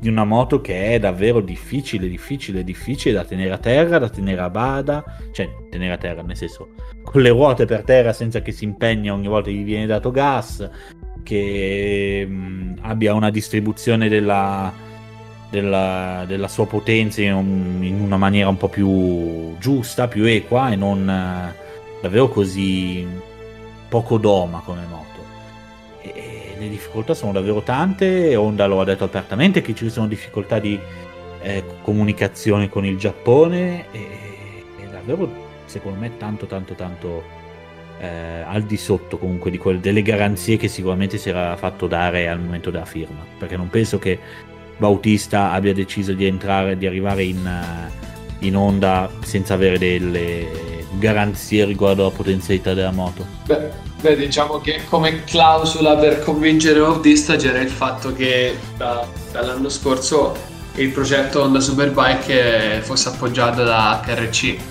di 0.02 0.08
una 0.08 0.24
moto 0.24 0.60
che 0.60 0.94
è 0.94 0.98
davvero 0.98 1.40
difficile, 1.40 2.08
difficile, 2.08 2.64
difficile 2.64 3.14
da 3.14 3.24
tenere 3.24 3.52
a 3.52 3.58
terra, 3.58 4.00
da 4.00 4.08
tenere 4.08 4.40
a 4.40 4.50
bada, 4.50 5.04
cioè 5.30 5.48
tenere 5.70 5.92
a 5.92 5.96
terra 5.96 6.22
nel 6.22 6.36
senso 6.36 6.70
con 7.04 7.22
le 7.22 7.28
ruote 7.28 7.66
per 7.66 7.84
terra 7.84 8.12
senza 8.12 8.42
che 8.42 8.50
si 8.50 8.64
impegna 8.64 9.12
ogni 9.12 9.28
volta 9.28 9.48
che 9.48 9.54
gli 9.54 9.62
viene 9.62 9.86
dato 9.86 10.10
gas, 10.10 10.68
che 11.22 12.26
mh, 12.28 12.34
mm, 12.34 12.72
abbia 12.80 13.14
una 13.14 13.30
distribuzione 13.30 14.08
della, 14.08 14.72
della, 15.48 16.24
della 16.26 16.48
sua 16.48 16.66
potenza 16.66 17.22
in, 17.22 17.78
in, 17.82 18.00
una 18.00 18.16
maniera 18.16 18.48
un 18.48 18.56
po' 18.56 18.68
più 18.68 19.54
giusta, 19.60 20.08
più 20.08 20.24
equa 20.24 20.72
e 20.72 20.74
non 20.74 21.02
uh, 21.02 22.00
davvero 22.02 22.28
così 22.28 23.06
poco 23.88 24.18
doma 24.18 24.62
come 24.64 24.84
moto 24.90 25.11
le 26.62 26.68
difficoltà 26.68 27.14
sono 27.14 27.32
davvero 27.32 27.62
tante, 27.62 28.36
Honda 28.36 28.66
lo 28.66 28.80
ha 28.80 28.84
detto 28.84 29.04
apertamente 29.04 29.62
che 29.62 29.74
ci 29.74 29.90
sono 29.90 30.06
difficoltà 30.06 30.58
di 30.58 30.78
eh, 31.40 31.64
comunicazione 31.82 32.68
con 32.68 32.84
il 32.84 32.96
Giappone 32.96 33.86
e, 33.90 34.08
e 34.78 34.86
davvero 34.90 35.50
secondo 35.64 35.98
me 35.98 36.16
tanto 36.16 36.46
tanto 36.46 36.74
tanto 36.74 37.22
eh, 37.98 38.42
al 38.46 38.62
di 38.62 38.76
sotto 38.76 39.18
comunque 39.18 39.50
di 39.50 39.58
quelle, 39.58 39.80
delle 39.80 40.02
garanzie 40.02 40.56
che 40.56 40.68
sicuramente 40.68 41.18
si 41.18 41.28
era 41.28 41.56
fatto 41.56 41.86
dare 41.86 42.28
al 42.28 42.40
momento 42.40 42.70
della 42.70 42.84
firma. 42.84 43.24
Perché 43.38 43.56
non 43.56 43.68
penso 43.68 43.98
che 43.98 44.18
Bautista 44.76 45.52
abbia 45.52 45.72
deciso 45.72 46.12
di 46.12 46.26
entrare 46.26 46.76
di 46.76 46.86
arrivare 46.86 47.22
in, 47.22 47.44
uh, 47.44 48.44
in 48.44 48.56
onda 48.56 49.10
senza 49.22 49.54
avere 49.54 49.78
delle 49.78 50.81
garanzie 50.98 51.64
riguardo 51.64 52.02
alla 52.02 52.14
potenzialità 52.14 52.74
della 52.74 52.90
moto 52.90 53.26
beh, 53.46 53.70
beh 54.00 54.16
diciamo 54.16 54.60
che 54.60 54.82
come 54.88 55.24
clausola 55.24 55.96
per 55.96 56.22
convincere 56.22 56.80
Bautista 56.80 57.36
c'era 57.36 57.60
il 57.60 57.70
fatto 57.70 58.12
che 58.12 58.56
da, 58.76 59.06
dall'anno 59.30 59.68
scorso 59.68 60.50
il 60.74 60.90
progetto 60.90 61.42
Honda 61.42 61.60
Superbike 61.60 62.80
fosse 62.82 63.08
appoggiato 63.08 63.62
da 63.64 64.02
HRC 64.04 64.70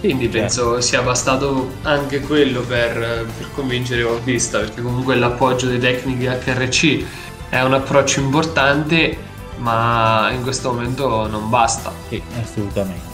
quindi 0.00 0.28
penso 0.28 0.80
sia 0.80 1.02
bastato 1.02 1.72
anche 1.82 2.20
quello 2.20 2.60
per, 2.60 3.26
per 3.36 3.48
convincere 3.52 4.04
Bautista, 4.04 4.60
perché 4.60 4.80
comunque 4.80 5.16
l'appoggio 5.16 5.66
dei 5.66 5.80
tecnici 5.80 6.24
HRC 6.24 7.04
è 7.48 7.60
un 7.62 7.74
approccio 7.74 8.20
importante, 8.20 9.16
ma 9.56 10.30
in 10.30 10.42
questo 10.42 10.72
momento 10.72 11.26
non 11.26 11.50
basta. 11.50 11.92
Sì, 12.08 12.22
assolutamente. 12.40 13.07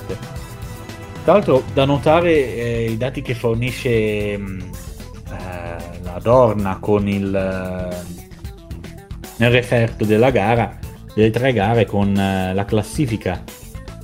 Tra 1.24 1.32
l'altro 1.32 1.62
da 1.72 1.86
notare 1.86 2.54
eh, 2.54 2.90
i 2.90 2.98
dati 2.98 3.22
che 3.22 3.34
fornisce 3.34 4.36
mh, 4.36 4.70
eh, 5.30 6.02
la 6.02 6.20
Dorna 6.22 6.76
con 6.78 7.08
il, 7.08 7.34
eh, 7.34 7.96
nel 9.38 9.50
referto 9.50 10.04
della 10.04 10.30
gara, 10.30 10.78
delle 11.14 11.30
tre 11.30 11.54
gare 11.54 11.86
con 11.86 12.14
eh, 12.14 12.52
la 12.52 12.66
classifica 12.66 13.42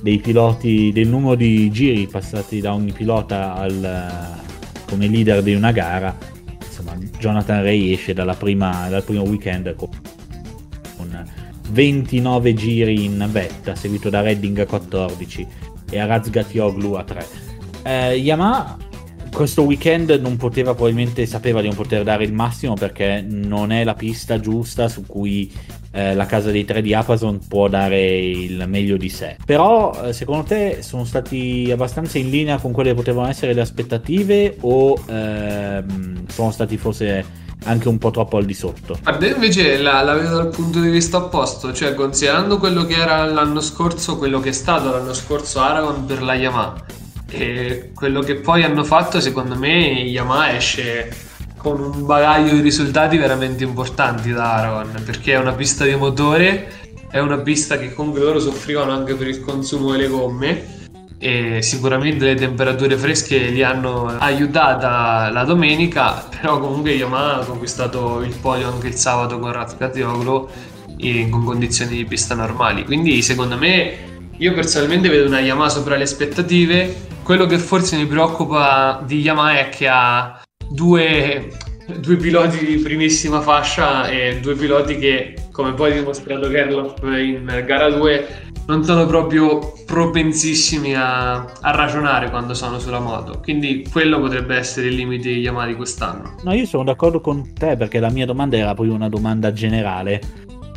dei 0.01 0.17
piloti, 0.17 0.91
del 0.91 1.09
numero 1.09 1.35
di 1.35 1.69
giri 1.69 2.07
passati 2.07 2.59
da 2.59 2.73
ogni 2.73 2.91
pilota 2.91 3.53
al, 3.53 4.39
come 4.87 5.05
leader 5.05 5.43
di 5.43 5.53
una 5.53 5.71
gara. 5.71 6.17
Insomma, 6.59 6.97
Jonathan 7.19 7.61
Ray 7.61 7.93
esce 7.93 8.15
prima, 8.15 8.89
dal 8.89 9.03
primo 9.03 9.25
weekend 9.25 9.75
con 9.75 9.89
29 11.69 12.53
giri 12.55 13.05
in 13.05 13.29
vetta, 13.29 13.75
seguito 13.75 14.09
da 14.09 14.21
Redding 14.21 14.57
a 14.57 14.65
14 14.65 15.69
e 15.91 15.99
a 15.99 16.05
Razgatioglu 16.07 16.93
a 16.93 17.03
3. 17.03 17.27
Eh, 17.83 18.15
Yamaha 18.15 18.89
questo 19.31 19.63
weekend 19.63 20.09
non 20.21 20.35
poteva 20.35 20.73
probabilmente 20.73 21.25
sapeva 21.25 21.61
di 21.61 21.67
non 21.67 21.75
poter 21.75 22.03
dare 22.03 22.25
il 22.25 22.33
massimo 22.33 22.73
perché 22.73 23.25
non 23.25 23.71
è 23.71 23.83
la 23.83 23.93
pista 23.93 24.39
giusta 24.39 24.89
su 24.89 25.05
cui 25.05 25.51
eh, 25.91 26.13
la 26.13 26.25
casa 26.25 26.51
dei 26.51 26.65
tre 26.65 26.81
di 26.81 26.93
Amazon 26.93 27.39
può 27.47 27.67
dare 27.67 28.17
il 28.17 28.65
meglio 28.67 28.97
di 28.97 29.09
sé. 29.09 29.37
Però 29.45 30.07
eh, 30.07 30.13
secondo 30.13 30.43
te 30.43 30.81
sono 30.81 31.05
stati 31.05 31.69
abbastanza 31.71 32.17
in 32.17 32.29
linea 32.29 32.59
con 32.59 32.71
quelle 32.71 32.89
che 32.89 32.95
potevano 32.95 33.29
essere 33.29 33.53
le 33.53 33.61
aspettative 33.61 34.57
o 34.61 34.97
ehm, 35.07 36.27
sono 36.27 36.51
stati 36.51 36.77
forse 36.77 37.39
anche 37.65 37.87
un 37.87 37.97
po' 37.97 38.11
troppo 38.11 38.37
al 38.37 38.45
di 38.45 38.53
sotto. 38.53 38.97
Guarda, 39.01 39.27
invece 39.27 39.77
la, 39.77 40.01
la, 40.01 40.13
vedo 40.13 40.35
dal 40.35 40.49
punto 40.49 40.79
di 40.79 40.89
vista 40.89 41.17
opposto, 41.17 41.73
cioè 41.73 41.93
considerando 41.93 42.57
quello 42.57 42.85
che 42.85 42.95
era 42.95 43.25
l'anno 43.25 43.61
scorso, 43.61 44.17
quello 44.17 44.39
che 44.39 44.49
è 44.49 44.53
stato 44.53 44.89
l'anno 44.89 45.13
scorso 45.13 45.59
Aragon 45.59 46.05
per 46.05 46.21
la 46.21 46.35
Yamaha 46.35 46.83
e 47.29 47.91
quello 47.93 48.21
che 48.21 48.35
poi 48.35 48.63
hanno 48.63 48.83
fatto, 48.83 49.19
secondo 49.19 49.55
me, 49.55 50.01
Yamaha 50.03 50.55
esce 50.55 51.29
con 51.57 51.79
un 51.79 52.05
bagaglio 52.05 52.55
di 52.55 52.61
risultati 52.61 53.17
veramente 53.17 53.63
importanti 53.63 54.31
da 54.31 54.55
Aragon 54.55 55.03
perché 55.05 55.33
è 55.33 55.37
una 55.37 55.53
pista 55.53 55.85
di 55.85 55.93
motore 55.93 56.71
è 57.11 57.19
una 57.19 57.37
pista 57.37 57.77
che 57.77 57.93
comunque 57.93 58.21
loro 58.21 58.39
soffrivano 58.39 58.91
anche 58.91 59.13
per 59.13 59.27
il 59.27 59.41
consumo 59.41 59.91
delle 59.91 60.07
gomme 60.07 60.79
e 61.23 61.61
sicuramente 61.61 62.25
le 62.25 62.33
temperature 62.33 62.97
fresche 62.97 63.37
li 63.37 63.61
hanno 63.61 64.07
aiutata 64.17 65.29
la 65.29 65.43
domenica 65.43 66.27
però 66.27 66.59
comunque 66.59 66.93
Yamaha 66.93 67.41
ha 67.41 67.45
conquistato 67.45 68.21
il 68.21 68.33
podio 68.33 68.69
anche 68.69 68.87
il 68.87 68.95
sabato 68.95 69.37
con 69.37 69.51
Razgatioglu 69.51 70.49
con 71.29 71.43
condizioni 71.43 71.95
di 71.95 72.05
pista 72.05 72.35
normali. 72.35 72.85
Quindi 72.85 73.21
secondo 73.21 73.57
me 73.57 74.09
io 74.37 74.53
personalmente 74.53 75.09
vedo 75.09 75.27
una 75.27 75.39
Yamaha 75.39 75.69
sopra 75.69 75.95
le 75.95 76.03
aspettative. 76.03 77.09
Quello 77.23 77.45
che 77.45 77.57
forse 77.57 77.97
mi 77.97 78.05
preoccupa 78.05 79.01
di 79.05 79.19
Yamaha 79.19 79.59
è 79.59 79.69
che 79.69 79.87
ha 79.87 80.41
due, 80.69 81.51
due 81.99 82.15
piloti 82.15 82.65
di 82.65 82.77
primissima 82.77 83.41
fascia 83.41 84.07
e 84.09 84.39
due 84.41 84.55
piloti 84.55 84.97
che, 84.97 85.35
come 85.51 85.73
poi 85.73 85.93
dimostrato 85.93 86.49
Gerloff 86.49 87.01
in 87.03 87.63
gara 87.65 87.89
2, 87.89 88.27
non 88.67 88.83
sono 88.83 89.05
proprio 89.05 89.73
propensissimi 89.85 90.95
a, 90.95 91.33
a, 91.33 91.71
ragionare 91.71 92.29
quando 92.29 92.53
sono 92.53 92.79
sulla 92.79 92.99
moto. 92.99 93.39
Quindi 93.41 93.85
quello 93.91 94.19
potrebbe 94.19 94.55
essere 94.55 94.87
il 94.87 94.95
limite 94.95 95.29
di 95.29 95.39
Yamaha 95.39 95.67
di 95.67 95.75
quest'anno. 95.75 96.35
No, 96.43 96.53
io 96.53 96.65
sono 96.65 96.83
d'accordo 96.83 97.21
con 97.21 97.53
te 97.53 97.75
perché 97.75 97.99
la 97.99 98.09
mia 98.09 98.25
domanda 98.25 98.57
era 98.57 98.73
poi 98.73 98.89
una 98.89 99.09
domanda 99.09 99.51
generale 99.51 100.21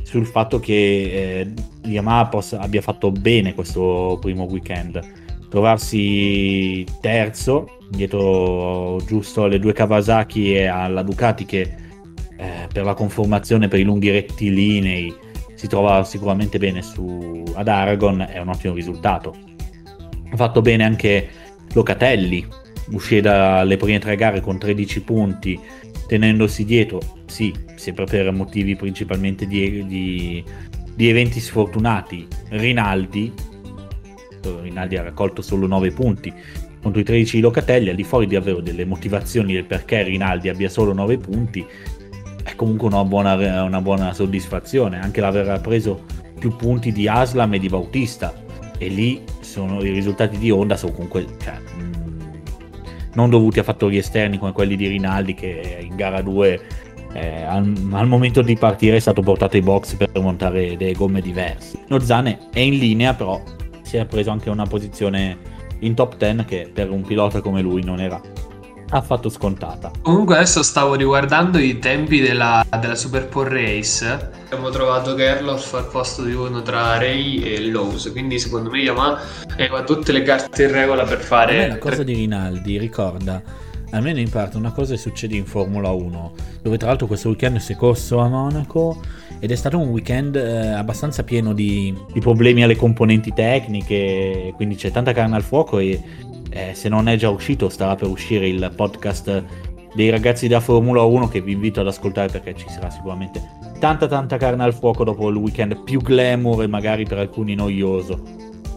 sul 0.02 0.26
fatto 0.26 0.60
che 0.60 0.72
eh, 0.72 1.88
Yamaha 1.88 2.26
possa, 2.26 2.60
abbia 2.60 2.80
fatto 2.80 3.10
bene 3.10 3.54
questo 3.54 4.18
primo 4.20 4.44
weekend 4.44 5.22
trovarsi 5.54 6.84
terzo, 7.00 7.78
dietro 7.88 9.00
giusto 9.06 9.44
alle 9.44 9.60
due 9.60 9.72
Kawasaki 9.72 10.52
e 10.52 10.66
alla 10.66 11.04
Ducati 11.04 11.44
che 11.44 11.60
eh, 12.36 12.66
per 12.72 12.82
la 12.82 12.94
conformazione, 12.94 13.68
per 13.68 13.78
i 13.78 13.84
lunghi 13.84 14.10
rettilinei 14.10 15.14
si 15.54 15.68
trova 15.68 16.02
sicuramente 16.02 16.58
bene 16.58 16.82
su, 16.82 17.44
ad 17.54 17.68
Aragon, 17.68 18.26
è 18.28 18.40
un 18.40 18.48
ottimo 18.48 18.74
risultato. 18.74 19.32
Ha 20.32 20.36
fatto 20.36 20.60
bene 20.60 20.82
anche 20.82 21.28
Locatelli, 21.72 22.44
uscì 22.90 23.20
dalle 23.20 23.76
prime 23.76 24.00
tre 24.00 24.16
gare 24.16 24.40
con 24.40 24.58
13 24.58 25.02
punti, 25.02 25.60
tenendosi 26.08 26.64
dietro, 26.64 26.98
sì, 27.26 27.54
sempre 27.76 28.06
per 28.06 28.32
motivi 28.32 28.74
principalmente 28.74 29.46
di, 29.46 29.86
di, 29.86 30.44
di 30.96 31.08
eventi 31.08 31.38
sfortunati, 31.38 32.26
Rinaldi 32.48 33.52
Rinaldi 34.62 34.96
ha 34.96 35.02
raccolto 35.02 35.42
solo 35.42 35.66
9 35.66 35.90
punti. 35.92 36.32
Contro 36.82 37.00
i 37.00 37.04
13 37.04 37.36
di 37.36 37.42
Locatelli, 37.42 37.88
al 37.88 37.94
di 37.96 38.04
fuori 38.04 38.26
di 38.26 38.36
avere 38.36 38.62
delle 38.62 38.84
motivazioni 38.84 39.54
del 39.54 39.64
perché 39.64 40.02
Rinaldi 40.02 40.48
abbia 40.48 40.68
solo 40.68 40.92
9 40.92 41.18
punti, 41.18 41.64
è 42.42 42.54
comunque 42.54 42.88
una 42.88 43.04
buona, 43.04 43.62
una 43.62 43.80
buona 43.80 44.12
soddisfazione, 44.12 45.00
anche 45.00 45.20
l'aver 45.20 45.60
preso 45.60 46.04
più 46.38 46.54
punti 46.56 46.92
di 46.92 47.08
Aslam 47.08 47.54
e 47.54 47.58
di 47.58 47.68
Bautista, 47.68 48.34
e 48.78 48.88
lì 48.88 49.22
sono 49.40 49.82
i 49.82 49.90
risultati 49.90 50.36
di 50.36 50.50
Honda 50.50 50.76
sono 50.76 50.92
comunque 50.92 51.26
cioè, 51.42 51.54
mh, 51.54 51.92
non 53.14 53.30
dovuti 53.30 53.60
a 53.60 53.62
fattori 53.62 53.96
esterni 53.96 54.38
come 54.38 54.52
quelli 54.52 54.76
di 54.76 54.88
Rinaldi 54.88 55.34
che 55.34 55.78
in 55.80 55.94
gara 55.96 56.20
2 56.20 56.60
eh, 57.12 57.42
al, 57.42 57.72
al, 57.92 58.08
momento 58.08 58.42
di 58.42 58.56
partire 58.56 58.96
è 58.96 59.00
stato 59.00 59.22
portato 59.22 59.56
ai 59.56 59.62
box 59.62 59.94
per 59.94 60.10
montare 60.20 60.76
delle 60.76 60.94
gomme 60.94 61.20
diverse. 61.20 61.78
Nozane 61.86 62.48
è 62.52 62.58
in 62.58 62.76
linea 62.76 63.14
però 63.14 63.40
si 63.84 63.96
è 63.96 64.04
preso 64.06 64.30
anche 64.30 64.50
una 64.50 64.66
posizione 64.66 65.36
in 65.80 65.94
top 65.94 66.16
10 66.16 66.44
che 66.44 66.70
per 66.72 66.90
un 66.90 67.02
pilota 67.02 67.40
come 67.40 67.60
lui 67.60 67.84
non 67.84 68.00
era 68.00 68.20
affatto 68.90 69.28
scontata. 69.28 69.90
Comunque 70.02 70.36
adesso 70.36 70.62
stavo 70.62 70.94
riguardando 70.94 71.58
i 71.58 71.78
tempi 71.78 72.20
della, 72.20 72.64
della 72.80 72.94
Super 72.94 73.26
Pole 73.28 73.48
Race. 73.48 74.06
Abbiamo 74.44 74.70
trovato 74.70 75.14
Gerloff 75.14 75.74
al 75.74 75.88
posto 75.88 76.22
di 76.22 76.32
uno 76.32 76.62
tra 76.62 76.96
Ray 76.98 77.42
e 77.42 77.60
Lowe's, 77.66 78.10
quindi 78.12 78.38
secondo 78.38 78.70
me 78.70 78.80
Yamaha 78.80 79.20
aveva 79.52 79.82
tutte 79.82 80.12
le 80.12 80.22
carte 80.22 80.64
in 80.64 80.72
regola 80.72 81.04
per 81.04 81.20
fare... 81.20 81.68
La 81.68 81.78
cosa 81.78 82.02
di 82.02 82.14
Rinaldi 82.14 82.78
ricorda 82.78 83.42
almeno 83.90 84.18
in 84.18 84.28
parte 84.28 84.56
una 84.56 84.72
cosa 84.72 84.94
che 84.94 85.00
succede 85.00 85.36
in 85.36 85.46
Formula 85.46 85.90
1, 85.90 86.32
dove 86.62 86.76
tra 86.76 86.88
l'altro 86.88 87.06
questo 87.06 87.28
weekend 87.28 87.58
si 87.58 87.72
è 87.72 87.76
corso 87.76 88.18
a 88.18 88.28
Monaco 88.28 89.00
ed 89.44 89.50
è 89.50 89.56
stato 89.56 89.78
un 89.78 89.90
weekend 89.90 90.36
eh, 90.36 90.68
abbastanza 90.68 91.22
pieno 91.22 91.52
di, 91.52 91.94
di, 92.14 92.20
problemi 92.20 92.62
alle 92.62 92.76
componenti 92.76 93.30
tecniche, 93.34 94.54
quindi 94.56 94.74
c'è 94.74 94.90
tanta 94.90 95.12
carne 95.12 95.36
al 95.36 95.42
fuoco 95.42 95.78
e 95.80 96.00
eh, 96.48 96.70
se 96.72 96.88
non 96.88 97.08
è 97.08 97.16
già 97.16 97.28
uscito 97.28 97.68
starà 97.68 97.94
per 97.94 98.08
uscire 98.08 98.48
il 98.48 98.72
podcast 98.74 99.44
dei 99.94 100.08
ragazzi 100.08 100.48
da 100.48 100.60
Formula 100.60 101.02
1 101.02 101.28
che 101.28 101.42
vi 101.42 101.52
invito 101.52 101.82
ad 101.82 101.88
ascoltare 101.88 102.30
perché 102.30 102.54
ci 102.56 102.64
sarà 102.70 102.88
sicuramente 102.88 103.42
tanta 103.78 104.06
tanta 104.06 104.38
carne 104.38 104.64
al 104.64 104.72
fuoco 104.72 105.04
dopo 105.04 105.28
il 105.28 105.36
weekend 105.36 105.82
più 105.82 106.00
glamour 106.00 106.62
e 106.62 106.66
magari 106.66 107.04
per 107.04 107.18
alcuni 107.18 107.54
noioso 107.54 108.22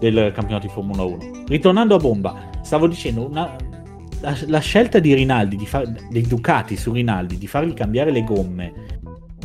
del 0.02 0.34
campionato 0.36 0.68
di 0.68 0.74
Formula 0.74 1.04
1. 1.04 1.44
Ritornando 1.48 1.96
a 1.96 1.98
bomba, 1.98 2.50
stavo 2.62 2.88
dicendo 2.88 3.26
una, 3.26 3.56
la, 4.48 4.60
scelta 4.60 5.00
di 5.00 5.14
Rinaldi, 5.14 5.56
di 5.56 5.66
far, 5.66 5.88
dei 6.10 6.24
Ducati 6.24 6.76
su 6.76 6.92
Rinaldi, 6.92 7.38
di 7.38 7.48
fargli 7.48 7.74
cambiare 7.74 8.12
le 8.12 8.26
gomme 8.26 8.87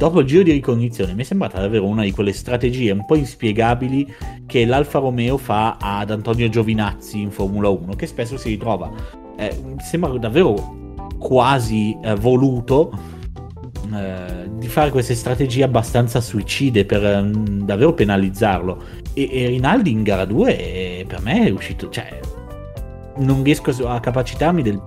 dopo 0.03 0.19
il 0.19 0.27
giro 0.27 0.43
di 0.43 0.51
ricognizione 0.51 1.15
mi 1.15 1.23
è 1.23 1.25
sembrata 1.25 1.61
davvero 1.61 1.87
una 1.87 2.03
di 2.03 2.11
quelle 2.11 2.33
strategie 2.33 2.91
un 2.91 3.05
po' 3.05 3.15
inspiegabili 3.15 4.13
che 4.47 4.65
l'Alfa 4.65 4.99
Romeo 4.99 5.37
fa 5.37 5.77
ad 5.79 6.11
Antonio 6.11 6.49
Giovinazzi 6.49 7.21
in 7.21 7.31
Formula 7.31 7.69
1, 7.69 7.95
che 7.95 8.09
spesso 8.09 8.37
si 8.37 8.49
ritrova. 8.49 8.91
Eh, 9.37 9.57
sembra 9.81 10.11
davvero 10.19 11.07
quasi 11.21 11.97
eh, 12.03 12.17
voluto 12.17 12.91
eh, 13.95 14.51
di 14.51 14.67
fare 14.67 14.91
queste 14.91 15.15
strategie 15.15 15.63
abbastanza 15.63 16.21
suicide 16.21 16.85
per 16.85 17.05
eh, 17.07 17.31
davvero 17.63 17.95
penalizzarlo. 17.95 18.83
E, 19.13 19.29
e, 19.31 19.47
Rinaldi 19.47 19.93
in 19.93 20.03
gara 20.03 20.25
2 20.25 20.59
eh, 20.59 21.05
per 21.07 21.21
me 21.21 21.47
è 21.47 21.51
uscito, 21.51 21.89
cioè 21.91 22.19
non 23.19 23.45
riesco 23.45 23.71
a 23.87 24.01
capacitarmi 24.01 24.63
del, 24.63 24.83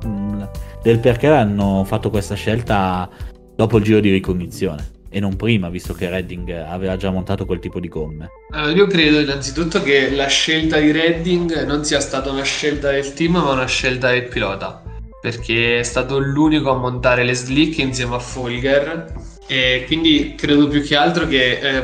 del 0.84 0.99
perché 0.99 1.28
hanno 1.28 1.86
fatto 1.86 2.10
questa 2.10 2.36
scelta 2.36 3.10
dopo 3.56 3.78
il 3.78 3.84
giro 3.86 4.01
di 4.01 4.12
ricognizione 4.12 4.94
e 5.15 5.21
non 5.21 5.38
prima, 5.38 5.69
visto 5.69 5.93
che 5.93 6.10
Redding 6.10 6.51
aveva 6.51 6.97
già 6.97 7.10
montato 7.10 7.45
quel 7.45 7.60
tipo 7.60 7.80
di 7.80 7.88
gomme? 7.88 8.32
Allora, 8.51 8.73
io 8.73 8.86
credo 8.86 9.21
innanzitutto 9.21 9.82
che 9.82 10.10
la 10.12 10.28
scelta 10.28 10.78
di 10.78 10.91
Redding 10.91 11.63
non 11.63 11.86
sia 11.86 12.01
stata 12.01 12.30
una 12.30 12.43
scelta 12.43 12.91
del 12.91 13.13
team, 13.13 13.32
ma 13.32 13.51
una 13.51 13.65
scelta 13.65 14.10
del 14.10 14.25
pilota, 14.25 14.84
perché 15.21 15.80
è 15.80 15.84
stato 15.84 16.17
l'unico 16.19 16.69
a 16.69 16.75
montare 16.75 17.23
le 17.23 17.34
slick 17.34 17.78
insieme 17.78 18.15
a 18.15 18.19
Folger 18.19 19.13
e 19.47 19.86
quindi 19.88 20.36
credo 20.36 20.67
più 20.67 20.84
che 20.84 20.97
altro 20.97 21.28
che 21.28 21.60
eh, 21.60 21.84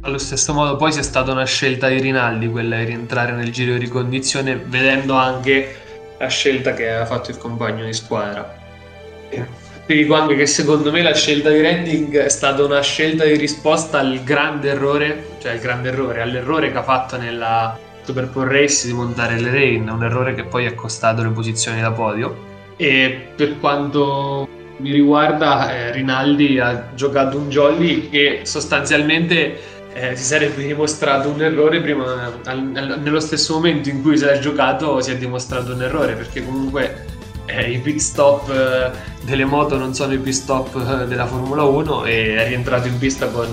allo 0.00 0.18
stesso 0.18 0.52
modo 0.52 0.74
poi 0.74 0.90
sia 0.90 1.04
stata 1.04 1.30
una 1.30 1.46
scelta 1.46 1.86
di 1.86 2.00
Rinaldi 2.00 2.48
quella 2.48 2.78
di 2.78 2.86
rientrare 2.86 3.30
nel 3.30 3.52
giro 3.52 3.74
di 3.74 3.78
ricognizione, 3.78 4.56
vedendo 4.56 5.14
anche 5.14 5.76
la 6.18 6.26
scelta 6.26 6.74
che 6.74 6.88
aveva 6.88 7.06
fatto 7.06 7.30
il 7.30 7.36
compagno 7.38 7.84
di 7.84 7.92
squadra. 7.92 8.58
Ti 9.84 9.94
dico 9.94 10.14
anche 10.14 10.36
che 10.36 10.46
secondo 10.46 10.92
me 10.92 11.02
la 11.02 11.14
scelta 11.14 11.50
di 11.50 11.60
Redding 11.60 12.16
è 12.16 12.28
stata 12.28 12.64
una 12.64 12.80
scelta 12.80 13.24
di 13.24 13.36
risposta 13.36 13.98
al 13.98 14.22
grande 14.22 14.70
errore, 14.70 15.30
cioè 15.40 15.52
al 15.52 15.58
grande 15.58 15.88
errore, 15.88 16.22
all'errore 16.22 16.70
che 16.70 16.78
ha 16.78 16.84
fatto 16.84 17.16
nella 17.16 17.76
Super 18.04 18.28
Bowl 18.28 18.46
Race 18.46 18.86
di 18.86 18.92
montare 18.92 19.40
le 19.40 19.50
Rain, 19.50 19.88
un 19.88 20.04
errore 20.04 20.34
che 20.34 20.44
poi 20.44 20.66
ha 20.66 20.74
costato 20.74 21.22
le 21.22 21.30
posizioni 21.30 21.80
da 21.80 21.90
podio. 21.90 22.50
E 22.76 23.28
per 23.34 23.58
quanto 23.58 24.48
mi 24.76 24.92
riguarda, 24.92 25.74
eh, 25.74 25.92
Rinaldi 25.92 26.60
ha 26.60 26.90
giocato 26.94 27.36
un 27.36 27.48
jolly 27.48 28.08
che 28.08 28.40
sostanzialmente 28.44 29.60
eh, 29.94 30.16
si 30.16 30.22
sarebbe 30.22 30.64
dimostrato 30.64 31.28
un 31.28 31.42
errore 31.42 31.80
prima, 31.80 32.32
al, 32.44 32.72
al, 32.74 33.00
nello 33.02 33.20
stesso 33.20 33.54
momento 33.54 33.88
in 33.88 34.00
cui 34.00 34.16
si 34.16 34.24
è 34.24 34.38
giocato 34.38 35.00
si 35.00 35.10
è 35.10 35.16
dimostrato 35.16 35.74
un 35.74 35.82
errore 35.82 36.14
perché 36.14 36.42
comunque 36.42 37.04
eh, 37.56 37.70
i 37.70 37.78
pit 37.78 37.98
stop 37.98 38.50
eh, 38.50 38.90
delle 39.22 39.44
moto 39.44 39.76
non 39.76 39.94
sono 39.94 40.12
i 40.12 40.18
pit 40.18 40.32
stop 40.32 40.76
eh, 40.76 41.06
della 41.06 41.26
Formula 41.26 41.62
1 41.62 42.04
e 42.04 42.36
è 42.36 42.48
rientrato 42.48 42.88
in 42.88 42.98
pista 42.98 43.26
con 43.28 43.48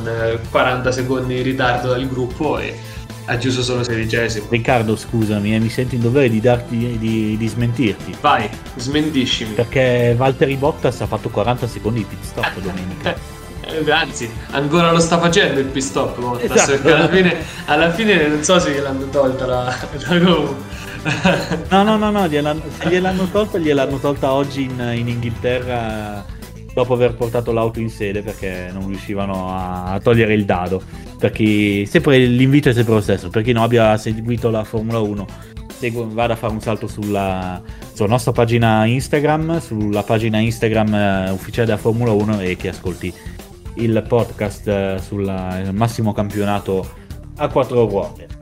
40 0.50 0.90
eh, 0.90 0.92
secondi 0.92 1.36
di 1.36 1.42
ritardo 1.42 1.90
dal 1.90 2.08
gruppo 2.08 2.58
e 2.58 2.78
ha 3.26 3.38
chiuso 3.38 3.62
solo 3.62 3.84
sedicesimo. 3.84 4.48
Riccardo, 4.50 4.96
scusami, 4.96 5.54
eh, 5.54 5.60
mi 5.60 5.70
sento 5.70 5.96
in 5.96 6.02
dovere 6.02 6.30
di, 6.30 6.42
darti, 6.42 6.98
di, 6.98 7.38
di 7.38 7.48
smentirti. 7.48 8.16
Vai, 8.22 8.50
smentiscimi. 8.76 9.54
Perché 9.54 10.16
Valtteri 10.18 10.56
Bottas 10.56 11.02
ha 11.02 11.06
fatto 11.06 11.30
40 11.30 11.68
secondi 11.68 12.00
di 12.00 12.06
pit 12.06 12.24
stop 12.24 12.52
domenica. 12.60 13.38
Anzi, 13.92 14.28
ancora 14.50 14.92
lo 14.92 15.00
sta 15.00 15.20
facendo 15.20 15.60
il 15.60 15.68
pit 15.68 15.84
stop 15.84 16.20
Bottas, 16.20 16.50
esatto. 16.50 16.72
perché 16.72 16.92
alla 16.92 17.08
fine, 17.08 17.38
alla 17.66 17.92
fine 17.92 18.28
non 18.28 18.44
so 18.44 18.58
se 18.58 18.72
gliel'hanno 18.72 19.10
tolta 19.10 19.46
la, 19.46 19.64
la 20.08 20.56
no, 21.70 21.84
no, 21.84 21.98
no, 21.98 22.12
no, 22.12 22.28
gliel'hanno, 22.28 22.62
gliel'hanno 22.88 23.28
tolta, 23.32 23.58
gliel'hanno 23.58 23.98
tolta 23.98 24.34
oggi 24.34 24.64
in, 24.64 24.94
in, 24.96 25.08
Inghilterra 25.08 26.26
dopo 26.74 26.94
aver 26.94 27.16
portato 27.16 27.52
l'auto 27.52 27.80
in 27.80 27.90
sede 27.90 28.22
perché 28.22 28.70
non 28.72 28.88
riuscivano 28.88 29.48
a, 29.50 30.00
togliere 30.02 30.34
il 30.34 30.46
dado. 30.46 30.82
Perché 31.18 31.86
sempre, 31.86 32.18
l'invito 32.18 32.70
è 32.70 32.74
sempre 32.74 32.94
lo 32.94 33.02
stesso, 33.02 33.30
per 33.30 33.44
chi 33.44 33.52
non 33.52 33.64
abbia 33.64 33.98
seguito 33.98 34.50
la 34.50 34.64
Formula 34.64 35.00
1, 35.00 35.28
segu- 35.68 36.12
vada 36.14 36.34
a 36.34 36.36
fare 36.36 36.54
un 36.54 36.62
salto 36.62 36.88
sulla, 36.88 37.62
sulla, 37.94 38.08
nostra 38.08 38.32
pagina 38.32 38.86
Instagram, 38.86 39.60
sulla 39.60 40.04
pagina 40.04 40.40
Instagram 40.40 41.28
uh, 41.30 41.34
ufficiale 41.34 41.68
della 41.68 41.80
Formula 41.80 42.12
1 42.12 42.40
e 42.42 42.56
che 42.56 42.70
ascolti 42.70 43.14
il 43.76 44.04
podcast 44.08 44.68
uh, 44.68 45.02
sul 45.02 45.70
massimo 45.74 46.14
campionato 46.14 46.88
a 47.36 47.48
quattro 47.50 47.86
ruote. 47.86 48.39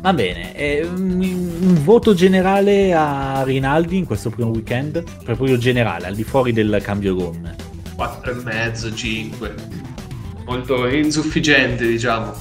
Va 0.00 0.12
bene, 0.12 0.54
eh, 0.54 0.84
un, 0.84 1.80
voto 1.82 2.14
generale 2.14 2.94
a 2.94 3.42
Rinaldi 3.42 3.96
in 3.96 4.06
questo 4.06 4.30
primo 4.30 4.50
weekend, 4.50 5.02
proprio 5.24 5.58
generale, 5.58 6.06
al 6.06 6.14
di 6.14 6.22
fuori 6.22 6.52
del 6.52 6.78
cambio 6.82 7.16
gomme. 7.16 7.56
4,5, 7.96 8.94
5. 8.94 9.54
Molto 10.44 10.86
insufficiente, 10.86 11.84
diciamo, 11.84 12.32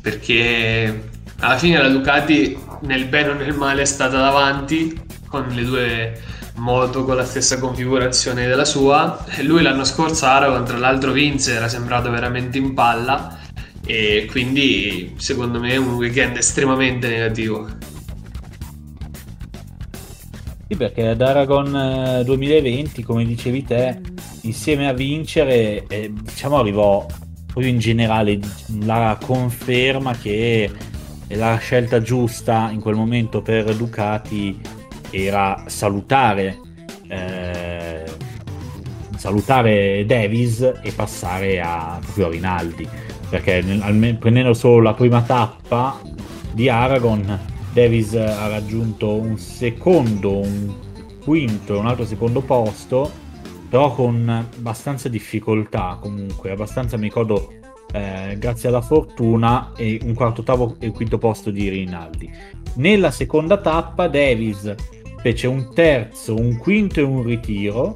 perché 0.00 1.10
alla 1.40 1.58
fine 1.58 1.82
la 1.82 1.88
Ducati 1.88 2.58
nel 2.80 3.04
bene 3.04 3.28
o 3.28 3.34
nel 3.34 3.54
male 3.54 3.82
è 3.82 3.84
stata 3.84 4.16
davanti 4.18 4.98
con 5.28 5.46
le 5.48 5.64
due 5.64 6.20
moto 6.54 7.04
con 7.04 7.16
la 7.16 7.24
stessa 7.24 7.58
configurazione 7.58 8.46
della 8.46 8.64
sua. 8.64 9.24
Lui 9.42 9.62
l'anno 9.62 9.84
scorso 9.84 10.24
Aragon, 10.24 10.64
tra 10.64 10.78
l'altro, 10.78 11.12
vinse, 11.12 11.52
era 11.52 11.68
sembrato 11.68 12.10
veramente 12.10 12.56
in 12.56 12.72
palla 12.72 13.37
e 13.88 14.26
quindi 14.30 15.14
secondo 15.16 15.58
me 15.58 15.70
è 15.70 15.76
un 15.76 15.94
weekend 15.94 16.36
estremamente 16.36 17.08
negativo. 17.08 17.66
Sì, 20.68 20.76
perché 20.76 21.06
ad 21.06 21.22
Aragon 21.22 22.22
2020, 22.22 23.00
eh, 23.00 23.04
come 23.04 23.24
dicevi 23.24 23.64
te, 23.64 23.98
insieme 24.42 24.88
a 24.88 24.92
vincere, 24.92 25.86
eh, 25.86 26.12
diciamo 26.12 26.58
arrivò 26.58 27.06
proprio 27.46 27.68
in 27.68 27.78
generale 27.78 28.38
la 28.82 29.18
conferma 29.24 30.14
che 30.14 30.70
la 31.28 31.56
scelta 31.56 32.02
giusta 32.02 32.68
in 32.70 32.80
quel 32.80 32.94
momento 32.94 33.40
per 33.40 33.74
Ducati 33.74 34.60
era 35.10 35.64
salutare 35.66 36.60
eh, 37.08 38.04
salutare 39.16 40.04
Davis 40.04 40.60
e 40.60 40.92
passare 40.92 41.60
a, 41.62 41.98
proprio 42.02 42.26
a 42.26 42.30
Rinaldi 42.30 43.07
perché 43.28 43.60
nel, 43.62 44.16
prendendo 44.16 44.54
solo 44.54 44.80
la 44.80 44.94
prima 44.94 45.22
tappa 45.22 46.00
di 46.52 46.68
Aragon 46.68 47.38
Davis 47.72 48.14
ha 48.14 48.48
raggiunto 48.48 49.14
un 49.14 49.38
secondo, 49.38 50.38
un 50.38 50.74
quinto 51.22 51.74
e 51.74 51.78
un 51.78 51.86
altro 51.86 52.06
secondo 52.06 52.40
posto 52.40 53.26
però 53.68 53.94
con 53.94 54.28
abbastanza 54.28 55.08
difficoltà 55.08 55.98
comunque, 56.00 56.50
abbastanza 56.50 56.96
mi 56.96 57.04
ricordo 57.04 57.52
eh, 57.92 58.36
grazie 58.38 58.68
alla 58.68 58.80
fortuna 58.80 59.72
e 59.76 60.00
un 60.02 60.14
quarto 60.14 60.40
ottavo 60.40 60.76
e 60.78 60.86
un 60.86 60.92
quinto 60.92 61.18
posto 61.18 61.50
di 61.50 61.68
Rinaldi. 61.68 62.30
Nella 62.74 63.10
seconda 63.10 63.58
tappa 63.58 64.08
Davis 64.08 64.74
fece 65.20 65.46
un 65.46 65.72
terzo, 65.74 66.34
un 66.34 66.56
quinto 66.56 67.00
e 67.00 67.02
un 67.02 67.22
ritiro 67.22 67.94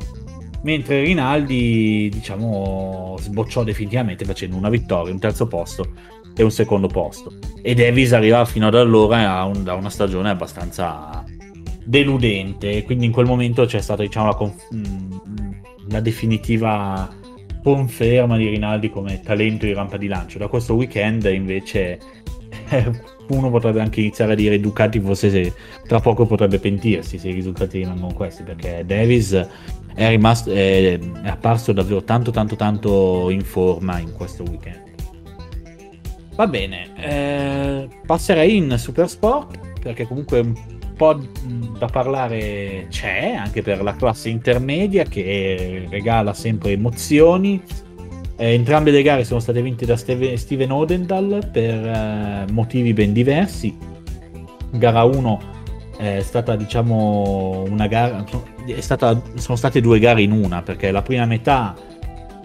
mentre 0.62 1.02
Rinaldi 1.02 2.08
diciamo 2.12 3.16
sbocciò 3.18 3.64
definitivamente 3.64 4.24
facendo 4.24 4.56
una 4.56 4.68
vittoria, 4.68 5.12
un 5.12 5.18
terzo 5.18 5.46
posto 5.46 5.92
e 6.34 6.42
un 6.42 6.50
secondo 6.50 6.88
posto. 6.88 7.32
E 7.60 7.74
Davis 7.74 8.12
arriva 8.12 8.44
fino 8.44 8.66
ad 8.66 8.74
allora 8.74 9.38
a, 9.38 9.44
un, 9.44 9.66
a 9.66 9.74
una 9.74 9.90
stagione 9.90 10.30
abbastanza 10.30 11.24
deludente. 11.84 12.82
Quindi 12.84 13.06
in 13.06 13.12
quel 13.12 13.26
momento 13.26 13.64
c'è 13.64 13.80
stata 13.80 14.02
diciamo 14.02 14.26
la, 14.26 14.34
conf- 14.34 14.74
mm, 14.74 15.12
la 15.88 16.00
definitiva 16.00 17.08
conferma 17.62 18.36
di 18.36 18.48
Rinaldi 18.48 18.90
come 18.90 19.20
talento 19.20 19.66
di 19.66 19.72
rampa 19.72 19.96
di 19.96 20.06
lancio. 20.06 20.38
Da 20.38 20.48
questo 20.48 20.74
weekend 20.74 21.24
invece 21.24 21.98
uno 23.28 23.50
potrebbe 23.50 23.80
anche 23.80 24.00
iniziare 24.00 24.32
a 24.32 24.34
dire 24.34 24.60
Ducati 24.60 25.00
forse 25.00 25.30
se, 25.30 25.52
tra 25.86 26.00
poco 26.00 26.26
potrebbe 26.26 26.58
pentirsi 26.58 27.18
se 27.18 27.28
i 27.28 27.32
risultati 27.32 27.78
rimangono 27.78 28.12
questi 28.12 28.42
perché 28.42 28.84
Davis 28.86 29.32
è, 29.94 30.08
rimasto, 30.08 30.50
è, 30.50 30.98
è 30.98 31.28
apparso 31.28 31.72
davvero 31.72 32.02
tanto 32.02 32.30
tanto 32.30 32.56
tanto 32.56 33.30
in 33.30 33.42
forma 33.42 33.98
in 33.98 34.12
questo 34.12 34.42
weekend. 34.44 34.80
Va 36.34 36.46
bene, 36.46 36.88
eh, 36.96 37.88
passerei 38.06 38.56
in 38.56 38.74
Super 38.78 39.08
Sport 39.08 39.58
perché 39.80 40.06
comunque 40.06 40.40
un 40.40 40.54
po' 40.96 41.20
da 41.78 41.86
parlare 41.86 42.86
c'è 42.88 43.34
anche 43.36 43.62
per 43.62 43.82
la 43.82 43.94
classe 43.96 44.30
intermedia 44.30 45.04
che 45.04 45.86
regala 45.90 46.32
sempre 46.32 46.72
emozioni. 46.72 47.62
Eh, 48.42 48.54
entrambe 48.54 48.90
le 48.90 49.02
gare 49.02 49.22
sono 49.22 49.38
state 49.38 49.62
vinte 49.62 49.86
da 49.86 49.96
Steve, 49.96 50.36
Steven 50.36 50.72
Odendal 50.72 51.48
per 51.52 51.86
eh, 51.86 52.44
motivi 52.50 52.92
ben 52.92 53.12
diversi. 53.12 53.72
Gara 54.72 55.04
1 55.04 55.40
è 55.96 56.20
stata 56.22 56.56
diciamo 56.56 57.64
una 57.68 57.86
gara 57.86 58.24
stata, 58.80 59.22
sono 59.34 59.56
state 59.56 59.80
due 59.80 60.00
gare 60.00 60.22
in 60.22 60.32
una 60.32 60.60
perché 60.60 60.90
la 60.90 61.02
prima 61.02 61.24
metà 61.24 61.76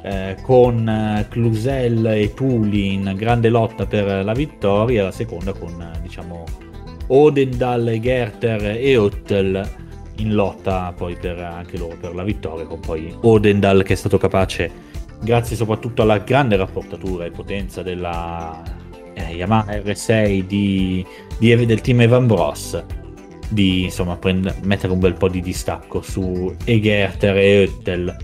eh, 0.04 0.38
con 0.44 0.88
eh, 0.88 1.26
Clusel 1.30 2.06
e 2.06 2.32
Tuli 2.36 2.94
in 2.94 3.16
grande 3.16 3.50
lotta 3.50 3.88
per 3.88 4.24
la 4.24 4.34
vittoria 4.34 5.02
la 5.02 5.12
seconda 5.12 5.52
con 5.54 5.94
diciamo 6.04 6.44
Odendal, 7.08 7.98
Gerter 8.00 8.78
e 8.78 8.98
Ottel 8.98 9.68
in 10.18 10.36
lotta 10.36 10.94
poi 10.96 11.16
per 11.16 11.40
anche 11.40 11.76
loro 11.76 11.96
per 12.00 12.14
la 12.14 12.24
vittoria 12.24 12.68
con 12.68 12.82
poi 12.82 13.12
Odendal 13.22 13.82
che 13.82 13.94
è 13.94 13.96
stato 13.96 14.20
capace 14.20 14.86
grazie 15.22 15.56
soprattutto 15.56 16.02
alla 16.02 16.20
grande 16.20 16.56
rapportatura 16.56 17.26
e 17.26 17.32
potenza 17.32 17.82
della 17.82 18.62
eh, 19.14 19.36
Yamaha 19.36 19.74
R6 19.78 20.46
di, 20.46 21.06
di, 21.40 21.66
del 21.66 21.82
team 21.82 22.02
Evan 22.02 22.28
Bros 22.28 22.84
di 23.50 23.84
insomma 23.84 24.18
prend- 24.18 24.56
mettere 24.64 24.92
un 24.92 25.00
bel 25.00 25.14
po' 25.14 25.30
di 25.30 25.42
distacco 25.42 26.02
su 26.02 26.54
Egerter 26.66 27.38
e 27.38 27.60
Oettel 27.60 28.16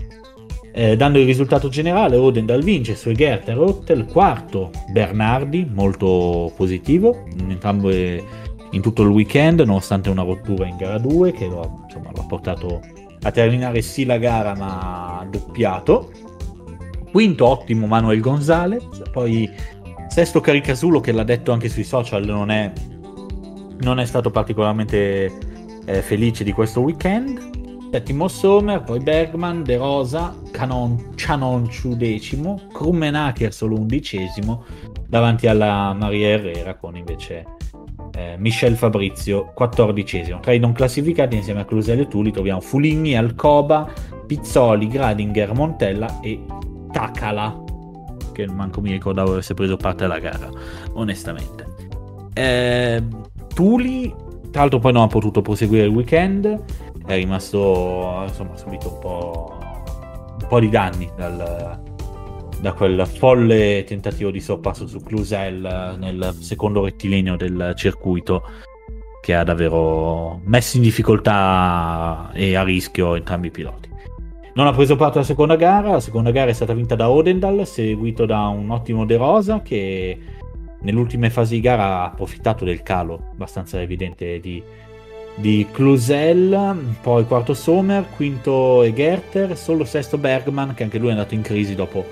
Eh, 0.76 0.96
dando 0.96 1.20
il 1.20 1.24
risultato 1.24 1.68
generale, 1.68 2.16
Odendal 2.16 2.60
vince 2.60 2.96
su 2.96 3.08
Egert 3.08 3.48
e 3.48 3.54
Rottel, 3.54 4.06
quarto 4.06 4.70
Bernardi, 4.90 5.64
molto 5.72 6.52
positivo, 6.56 7.26
in 7.38 7.52
entrambe 7.52 8.20
in 8.72 8.82
tutto 8.82 9.02
il 9.02 9.08
weekend, 9.10 9.60
nonostante 9.60 10.10
una 10.10 10.24
rottura 10.24 10.66
in 10.66 10.76
gara 10.76 10.98
2 10.98 11.30
che 11.30 11.46
lo, 11.46 11.82
insomma, 11.84 12.10
lo 12.12 12.22
ha 12.22 12.26
portato 12.26 12.80
a 13.22 13.30
terminare 13.30 13.82
sì 13.82 14.04
la 14.04 14.18
gara 14.18 14.56
ma 14.56 15.24
doppiato. 15.30 16.10
Quinto 17.14 17.46
ottimo 17.46 17.86
Manuel 17.86 18.18
Gonzalez, 18.18 18.84
poi 19.12 19.48
sesto 20.08 20.40
Caricasulo 20.40 20.98
che 20.98 21.12
l'ha 21.12 21.22
detto 21.22 21.52
anche 21.52 21.68
sui 21.68 21.84
social 21.84 22.24
non 22.24 22.50
è, 22.50 22.72
non 23.82 24.00
è 24.00 24.04
stato 24.04 24.32
particolarmente 24.32 25.30
eh, 25.84 26.02
felice 26.02 26.42
di 26.42 26.50
questo 26.50 26.80
weekend. 26.80 27.88
Settimo 27.92 28.26
Sommer, 28.26 28.82
poi 28.82 28.98
Bergman, 28.98 29.62
De 29.62 29.76
Rosa, 29.76 30.34
Canon, 30.50 31.12
Cianonciu 31.14 31.94
decimo, 31.94 32.62
Krummenacher 32.72 33.52
solo 33.52 33.76
undicesimo, 33.76 34.64
davanti 35.06 35.46
alla 35.46 35.92
Maria 35.92 36.30
Herrera 36.30 36.74
con 36.74 36.96
invece 36.96 37.44
eh, 38.16 38.34
Michel 38.38 38.74
Fabrizio 38.74 39.52
quattordicesimo. 39.54 40.40
Tra 40.40 40.52
i 40.52 40.58
non 40.58 40.72
classificati 40.72 41.36
insieme 41.36 41.60
a 41.60 41.64
Clusel 41.64 42.00
e 42.00 42.08
Tuli 42.08 42.32
troviamo 42.32 42.60
Fuligni, 42.60 43.16
Alcoba, 43.16 43.88
Pizzoli, 44.26 44.88
Gradinger, 44.88 45.54
Montella 45.54 46.18
e 46.20 46.40
Takala, 46.94 47.60
che 48.32 48.46
manco 48.46 48.80
mi 48.80 48.92
ricordavo 48.92 49.32
avesse 49.32 49.52
preso 49.54 49.76
parte 49.76 50.04
alla 50.04 50.20
gara, 50.20 50.48
onestamente. 50.92 51.66
Eh, 52.32 53.02
Tuli, 53.52 54.14
tra 54.52 54.60
l'altro 54.60 54.78
poi 54.78 54.92
non 54.92 55.02
ha 55.02 55.06
potuto 55.08 55.42
proseguire 55.42 55.86
il 55.86 55.90
weekend, 55.90 56.46
è 57.04 57.16
rimasto, 57.16 58.22
insomma, 58.28 58.56
subito 58.56 58.92
un 58.92 58.98
po', 59.00 59.58
un 60.40 60.46
po' 60.46 60.60
di 60.60 60.68
danni 60.68 61.10
dal, 61.16 61.82
da 62.60 62.72
quel 62.74 63.04
folle 63.08 63.82
tentativo 63.84 64.30
di 64.30 64.40
sorpasso 64.40 64.86
su 64.86 65.00
Clusel 65.00 65.96
nel 65.98 66.32
secondo 66.38 66.84
rettilineo 66.84 67.34
del 67.34 67.72
circuito 67.74 68.44
che 69.20 69.34
ha 69.34 69.42
davvero 69.42 70.40
messo 70.44 70.76
in 70.76 70.84
difficoltà 70.84 72.30
e 72.32 72.54
a 72.54 72.62
rischio 72.62 73.16
entrambi 73.16 73.48
i 73.48 73.50
piloti. 73.50 73.88
Non 74.56 74.68
ha 74.68 74.72
preso 74.72 74.94
parte 74.94 75.18
alla 75.18 75.26
seconda 75.26 75.56
gara, 75.56 75.90
la 75.90 76.00
seconda 76.00 76.30
gara 76.30 76.48
è 76.48 76.54
stata 76.54 76.74
vinta 76.74 76.94
da 76.94 77.10
Odendal, 77.10 77.66
seguito 77.66 78.24
da 78.24 78.46
un 78.46 78.70
ottimo 78.70 79.04
De 79.04 79.16
Rosa 79.16 79.62
che 79.62 80.16
nelle 80.78 80.98
ultime 80.98 81.28
fasi 81.28 81.56
di 81.56 81.60
gara 81.60 81.84
ha 81.84 82.04
approfittato 82.04 82.64
del 82.64 82.84
calo 82.84 83.30
abbastanza 83.32 83.80
evidente 83.80 84.38
di, 84.38 84.62
di 85.34 85.66
Clusel, 85.72 86.94
poi 87.02 87.26
quarto 87.26 87.52
Sommer, 87.52 88.06
quinto 88.14 88.84
Egerter, 88.84 89.56
solo 89.56 89.84
sesto 89.84 90.18
Bergman 90.18 90.74
che 90.74 90.84
anche 90.84 90.98
lui 90.98 91.08
è 91.08 91.12
andato 91.12 91.34
in 91.34 91.42
crisi 91.42 91.74
dopo 91.74 92.04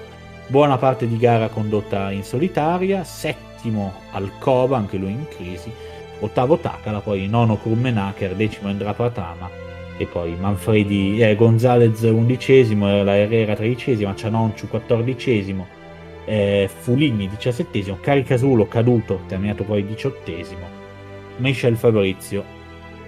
buona 0.48 0.78
parte 0.78 1.06
di 1.06 1.18
gara 1.18 1.46
condotta 1.46 2.10
in 2.10 2.24
solitaria, 2.24 3.04
settimo 3.04 3.92
Alcova, 4.10 4.76
anche 4.78 4.96
lui 4.96 5.12
in 5.12 5.28
crisi, 5.28 5.72
ottavo 6.18 6.56
Takala, 6.56 6.98
poi 6.98 7.28
nono 7.28 7.56
Krummenacher, 7.56 8.34
decimo 8.34 8.68
Endra 8.68 8.94
Pratama 8.94 9.70
e 9.96 10.06
poi 10.06 10.34
Manfredi, 10.36 11.20
eh, 11.20 11.34
Gonzalez 11.34 12.00
undicesimo, 12.02 13.02
la 13.02 13.16
Herrera 13.16 13.54
tredicesima, 13.54 14.14
Cianonciu 14.14 14.68
quattordicesimo, 14.68 15.66
eh, 16.24 16.68
Fulini 16.72 17.28
diciassettesimo, 17.28 17.98
Caricasulo 18.00 18.66
caduto, 18.66 19.20
terminato 19.26 19.64
poi 19.64 19.84
diciottesimo, 19.84 20.66
Michel 21.38 21.76
Fabrizio, 21.76 22.44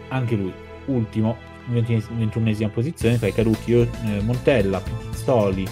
anche 0.08 0.34
lui 0.34 0.52
ultimo, 0.86 1.36
ventunesima 1.66 2.68
posizione 2.68 3.18
tra 3.18 3.26
i 3.26 3.32
caduti 3.32 3.72
eh, 3.72 3.88
Montella, 4.20 4.80
Pizzoli, 4.80 5.66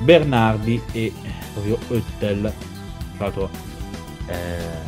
Bernardi 0.00 0.80
e 0.92 1.12
proprio 1.52 1.78
Oettel. 1.88 2.52
Tra 3.16 3.26
l'altro, 3.26 3.50
eh, 4.28 4.87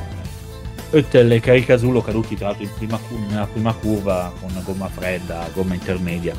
Oettel 0.92 1.32
e 1.32 1.40
Caricasulo 1.40 2.00
caduti 2.02 2.36
tra 2.36 2.48
l'altro 2.48 2.66
prima, 2.76 2.98
nella 3.28 3.46
prima 3.46 3.72
curva 3.72 4.32
con 4.40 4.50
gomma 4.64 4.88
fredda, 4.88 5.48
gomma 5.54 5.74
intermedia, 5.74 6.34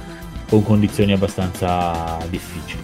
con 0.50 0.64
condizioni 0.64 1.14
abbastanza 1.14 2.18
difficili. 2.30 2.82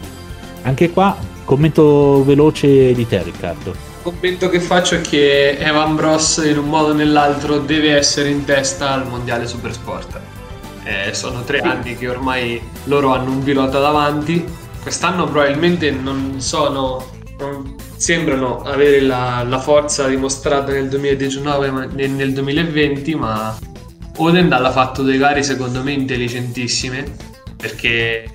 Anche 0.64 0.92
qua, 0.92 1.18
commento 1.46 2.24
veloce 2.24 2.94
di 2.94 3.08
te, 3.08 3.24
Riccardo. 3.24 3.72
Il 3.72 4.14
commento 4.14 4.50
che 4.50 4.60
faccio 4.60 4.96
è 4.96 5.02
che 5.02 5.58
Evan 5.58 5.96
Bros 5.96 6.42
in 6.46 6.58
un 6.58 6.70
modo 6.70 6.92
o 6.92 6.94
nell'altro 6.94 7.60
deve 7.60 7.96
essere 7.96 8.30
in 8.30 8.46
testa 8.46 8.92
al 8.92 9.08
mondiale 9.08 9.48
Supersport. 9.48 10.20
Eh, 10.84 11.14
sono 11.14 11.44
tre 11.44 11.60
anni 11.60 11.98
che 11.98 12.08
ormai 12.08 12.62
loro 12.86 13.14
hanno 13.14 13.32
un 13.32 13.44
pilota 13.44 13.80
davanti 13.80 14.66
quest'anno 14.88 15.26
probabilmente 15.26 15.92
non 15.92 16.36
sono 16.40 17.06
sembrano 17.96 18.62
avere 18.62 19.02
la, 19.02 19.44
la, 19.48 19.60
forza 19.60 20.08
dimostrata 20.08 20.72
nel 20.72 20.90
2019 20.90 21.72
ma 21.72 21.86
nel, 21.86 22.12
nel 22.12 22.34
2020 22.34 23.16
ma 23.16 23.58
Odendal 24.18 24.66
ha 24.66 24.72
fatto 24.72 25.04
delle 25.04 25.18
gare 25.18 25.44
secondo 25.44 25.84
me 25.84 25.92
intelligentissime 25.92 27.06
perché 27.56 28.30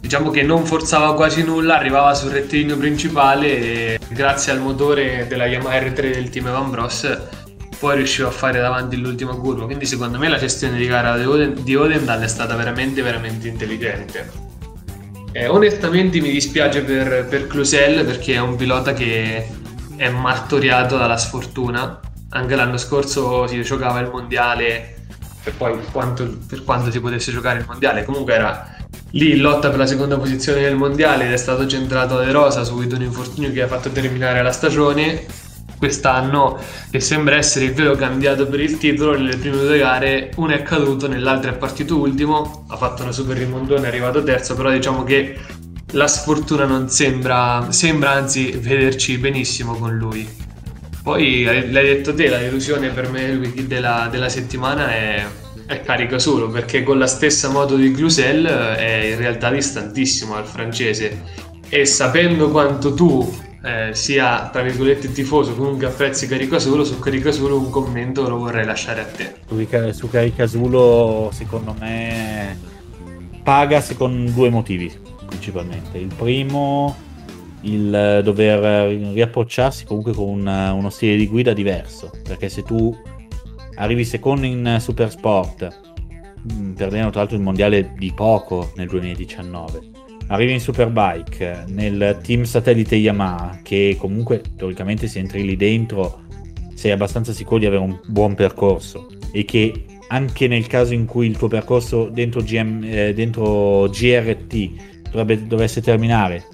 diciamo 0.00 0.30
che 0.30 0.42
non 0.42 0.64
forzava 0.64 1.14
quasi 1.14 1.42
nulla 1.42 1.76
arrivava 1.76 2.14
sul 2.14 2.30
rettilineo 2.30 2.76
principale 2.76 3.46
e 3.46 3.98
grazie 4.08 4.52
al 4.52 4.60
motore 4.60 5.26
della 5.28 5.46
Yamaha 5.46 5.78
R3 5.78 6.12
del 6.12 6.28
team 6.30 6.48
Evan 6.48 6.70
Bros 6.70 7.18
poi 7.78 7.96
riusciva 7.96 8.28
a 8.28 8.32
fare 8.32 8.60
davanti 8.60 8.96
l'ultima 8.96 9.34
curva 9.34 9.64
quindi 9.64 9.86
secondo 9.86 10.18
me 10.18 10.28
la 10.28 10.38
gestione 10.38 10.76
di 10.76 10.86
gara 10.86 11.16
di 11.16 11.74
Odendal 11.76 12.20
è 12.20 12.28
stata 12.28 12.54
veramente 12.54 13.02
veramente 13.02 13.48
intelligente 13.48 14.51
eh, 15.32 15.48
onestamente 15.48 16.20
mi 16.20 16.30
dispiace 16.30 16.82
per, 16.82 17.26
per 17.26 17.46
Clusel 17.46 18.04
perché 18.04 18.34
è 18.34 18.40
un 18.40 18.56
pilota 18.56 18.92
che 18.92 19.46
è 19.96 20.08
martoriato 20.10 20.96
dalla 20.96 21.16
sfortuna. 21.16 22.00
Anche 22.30 22.54
l'anno 22.54 22.76
scorso 22.76 23.46
si 23.46 23.62
giocava 23.62 24.00
il 24.00 24.10
mondiale 24.10 24.96
per 25.42 25.54
poi 25.54 25.78
quanto, 25.90 26.38
per 26.46 26.64
quanto 26.64 26.90
si 26.90 27.00
potesse 27.00 27.32
giocare 27.32 27.60
il 27.60 27.66
mondiale. 27.66 28.04
Comunque 28.04 28.34
era 28.34 28.76
lì 29.10 29.32
in 29.32 29.40
lotta 29.40 29.68
per 29.68 29.78
la 29.78 29.86
seconda 29.86 30.16
posizione 30.18 30.60
nel 30.60 30.76
mondiale 30.76 31.26
ed 31.26 31.32
è 31.32 31.36
stato 31.36 31.66
centrato 31.66 32.18
De 32.18 32.30
Rosa 32.30 32.64
subito 32.64 32.94
un 32.94 33.02
infortunio 33.02 33.52
che 33.52 33.62
ha 33.62 33.66
fatto 33.66 33.90
terminare 33.90 34.42
la 34.42 34.52
stagione 34.52 35.24
quest'anno 35.82 36.60
che 36.92 37.00
sembra 37.00 37.34
essere 37.34 37.64
il 37.64 37.72
vero 37.72 37.96
candidato 37.96 38.46
per 38.46 38.60
il 38.60 38.78
titolo 38.78 39.16
nelle 39.16 39.36
prime 39.36 39.56
due 39.56 39.78
gare. 39.78 40.30
Uno 40.36 40.52
è 40.52 40.62
caduto 40.62 41.08
nell'altra 41.08 41.50
è 41.50 41.56
partito 41.56 41.98
ultimo. 41.98 42.66
Ha 42.68 42.76
fatto 42.76 43.02
una 43.02 43.10
super 43.10 43.36
rimondone 43.36 43.82
è 43.82 43.88
arrivato 43.88 44.22
terzo 44.22 44.54
però 44.54 44.70
diciamo 44.70 45.02
che 45.02 45.36
la 45.94 46.06
sfortuna 46.06 46.66
non 46.66 46.88
sembra 46.88 47.66
sembra 47.70 48.12
anzi 48.12 48.52
vederci 48.52 49.18
benissimo 49.18 49.74
con 49.74 49.96
lui. 49.96 50.24
Poi 51.02 51.42
l'hai 51.42 51.84
detto 51.84 52.14
te 52.14 52.28
la 52.28 52.38
delusione 52.38 52.90
per 52.90 53.10
me 53.10 53.40
della, 53.66 54.06
della 54.08 54.28
settimana 54.28 54.88
è, 54.88 55.26
è 55.66 55.80
carica 55.80 56.20
solo 56.20 56.48
perché 56.48 56.84
con 56.84 56.96
la 56.96 57.08
stessa 57.08 57.48
moto 57.48 57.74
di 57.74 57.90
Clusel 57.90 58.44
è 58.44 59.10
in 59.10 59.16
realtà 59.16 59.50
distantissimo 59.50 60.36
al 60.36 60.46
francese. 60.46 61.50
E 61.68 61.84
sapendo 61.86 62.50
quanto 62.50 62.94
tu 62.94 63.50
eh, 63.62 63.90
sia 63.94 64.48
tra 64.50 64.62
virgolette 64.62 65.12
tifoso 65.12 65.54
comunque 65.54 65.86
apprezzi 65.86 66.26
Caricasulo 66.26 66.82
su 66.84 66.98
Caricasulo 66.98 67.56
un 67.56 67.70
commento 67.70 68.28
lo 68.28 68.38
vorrei 68.38 68.64
lasciare 68.64 69.00
a 69.00 69.04
te. 69.04 69.92
Su 69.92 70.08
Caricasulo 70.08 71.30
secondo 71.32 71.74
me 71.78 72.58
paga 73.42 73.82
con 73.96 74.32
due 74.34 74.50
motivi 74.50 74.92
principalmente. 75.26 75.98
Il 75.98 76.12
primo 76.14 77.10
il 77.62 78.20
dover 78.24 78.88
riapprocciarsi 79.12 79.84
comunque 79.84 80.12
con 80.12 80.28
un, 80.28 80.46
uno 80.46 80.90
stile 80.90 81.16
di 81.16 81.28
guida 81.28 81.52
diverso. 81.52 82.10
Perché 82.24 82.48
se 82.48 82.62
tu 82.62 82.94
arrivi 83.76 84.04
secondo 84.04 84.44
in 84.44 84.78
Super 84.80 85.10
Sport 85.10 85.80
mm, 86.52 86.72
perdendo 86.72 87.10
tra 87.10 87.20
l'altro 87.20 87.36
il 87.36 87.42
mondiale 87.42 87.92
di 87.96 88.12
poco 88.12 88.72
nel 88.74 88.88
2019 88.88 90.01
arrivi 90.32 90.52
in 90.52 90.60
Superbike 90.60 91.64
nel 91.68 92.18
team 92.22 92.44
satellite 92.44 92.96
Yamaha, 92.96 93.60
che 93.62 93.96
comunque 93.98 94.42
teoricamente 94.56 95.06
se 95.06 95.18
entri 95.18 95.44
lì 95.44 95.56
dentro 95.56 96.22
sei 96.74 96.90
abbastanza 96.90 97.32
sicuro 97.32 97.58
di 97.58 97.66
avere 97.66 97.82
un 97.82 98.00
buon 98.06 98.34
percorso. 98.34 99.08
E 99.30 99.44
che 99.44 99.84
anche 100.08 100.48
nel 100.48 100.66
caso 100.66 100.94
in 100.94 101.04
cui 101.04 101.26
il 101.26 101.36
tuo 101.36 101.48
percorso 101.48 102.08
dentro, 102.08 102.42
GM, 102.42 102.82
eh, 102.82 103.14
dentro 103.14 103.88
GRT 103.88 104.70
dovrebbe, 105.10 105.46
dovesse 105.46 105.82
terminare, 105.82 106.44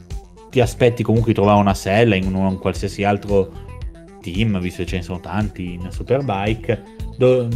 ti 0.50 0.60
aspetti 0.60 1.04
comunque 1.04 1.32
di 1.32 1.38
trovare 1.38 1.60
una 1.60 1.74
sella 1.74 2.16
in 2.16 2.26
un, 2.26 2.34
un 2.34 2.58
qualsiasi 2.58 3.04
altro 3.04 3.52
team, 4.20 4.58
visto 4.58 4.82
che 4.82 4.88
ce 4.88 4.96
ne 4.96 5.02
sono 5.02 5.20
tanti 5.20 5.74
in 5.74 5.88
Superbike, 5.90 6.82
do, 7.16 7.48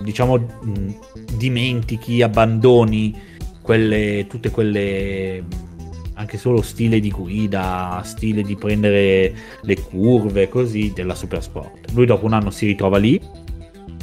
diciamo 0.00 0.60
dimentichi, 1.36 2.22
abbandoni 2.22 3.30
quelle, 3.62 4.26
tutte 4.28 4.50
quelle 4.50 5.42
anche 6.14 6.36
solo 6.36 6.62
stile 6.62 7.00
di 7.00 7.10
guida, 7.10 8.00
stile 8.04 8.42
di 8.42 8.56
prendere 8.56 9.34
le 9.62 9.80
curve 9.80 10.48
così 10.48 10.92
della 10.94 11.14
Supersport. 11.14 11.92
Lui 11.92 12.06
dopo 12.06 12.26
un 12.26 12.32
anno 12.32 12.50
si 12.50 12.66
ritrova 12.66 12.98
lì 12.98 13.20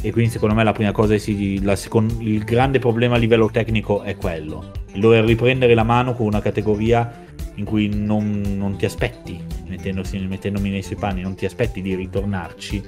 e 0.02 0.12
quindi 0.12 0.32
secondo 0.32 0.56
me 0.56 0.64
la 0.64 0.72
prima 0.72 0.92
cosa 0.92 1.14
è 1.14 1.18
sì, 1.18 1.62
la 1.62 1.76
second- 1.76 2.22
il 2.22 2.44
grande 2.44 2.80
problema 2.80 3.16
a 3.16 3.18
livello 3.18 3.50
tecnico 3.50 4.02
è 4.02 4.16
quello, 4.16 4.72
il 4.94 5.02
dover 5.02 5.26
riprendere 5.26 5.74
la 5.74 5.84
mano 5.84 6.14
con 6.14 6.26
una 6.26 6.42
categoria 6.42 7.26
in 7.56 7.66
cui 7.66 7.90
non, 7.94 8.42
non 8.56 8.78
ti 8.78 8.86
aspetti, 8.86 9.40
mettendomi 9.68 10.70
nei 10.70 10.82
suoi 10.82 10.98
panni, 10.98 11.22
non 11.22 11.36
ti 11.36 11.46
aspetti 11.46 11.82
di 11.82 11.96
ritornarci 11.96 12.84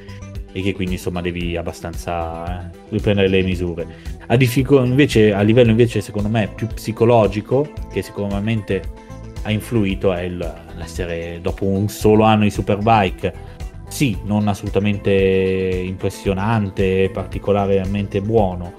e 0.51 0.61
che 0.61 0.73
quindi 0.73 0.95
insomma 0.95 1.21
devi 1.21 1.55
abbastanza 1.55 2.69
eh, 2.69 2.77
riprendere 2.89 3.27
le 3.27 3.41
misure. 3.43 3.87
A, 4.27 4.35
diffico- 4.35 4.83
invece, 4.83 5.33
a 5.33 5.41
livello 5.41 5.71
invece 5.71 6.01
secondo 6.01 6.29
me 6.29 6.49
più 6.53 6.67
psicologico, 6.67 7.71
che 7.91 8.01
sicuramente 8.01 8.81
ha 9.43 9.51
influito, 9.51 10.13
è 10.13 10.21
il, 10.21 10.53
l'essere 10.75 11.39
dopo 11.41 11.65
un 11.65 11.87
solo 11.87 12.23
anno 12.23 12.43
di 12.43 12.51
Superbike 12.51 13.59
sì, 13.87 14.17
non 14.23 14.47
assolutamente 14.47 15.11
impressionante, 15.11 17.09
particolarmente 17.11 18.21
buono, 18.21 18.71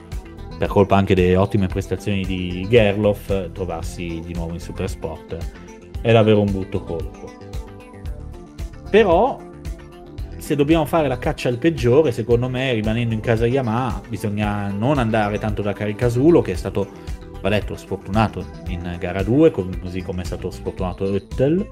per 0.56 0.68
colpa 0.68 0.96
anche 0.96 1.14
delle 1.14 1.36
ottime 1.36 1.66
prestazioni 1.66 2.24
di 2.24 2.66
Gerloff, 2.68 3.50
trovarsi 3.52 4.22
di 4.24 4.32
nuovo 4.32 4.54
in 4.54 4.60
Supersport 4.60 5.36
è 6.02 6.12
davvero 6.12 6.40
un 6.40 6.50
brutto 6.50 6.82
colpo. 6.82 7.30
Però, 8.90 9.38
se 10.42 10.56
dobbiamo 10.56 10.84
fare 10.86 11.06
la 11.06 11.18
caccia 11.18 11.48
al 11.48 11.58
peggiore, 11.58 12.10
secondo 12.10 12.48
me, 12.48 12.72
rimanendo 12.72 13.14
in 13.14 13.20
casa 13.20 13.46
Yamaha, 13.46 14.02
bisogna 14.08 14.72
non 14.72 14.98
andare 14.98 15.38
tanto 15.38 15.62
da 15.62 15.72
Caricasulo, 15.72 16.42
che 16.42 16.50
è 16.50 16.56
stato, 16.56 16.88
va 17.40 17.48
detto, 17.48 17.76
sfortunato 17.76 18.44
in 18.66 18.96
gara 18.98 19.22
2, 19.22 19.52
così 19.52 20.02
come 20.02 20.22
è 20.22 20.24
stato 20.24 20.50
sfortunato 20.50 21.08
Rüttel 21.08 21.64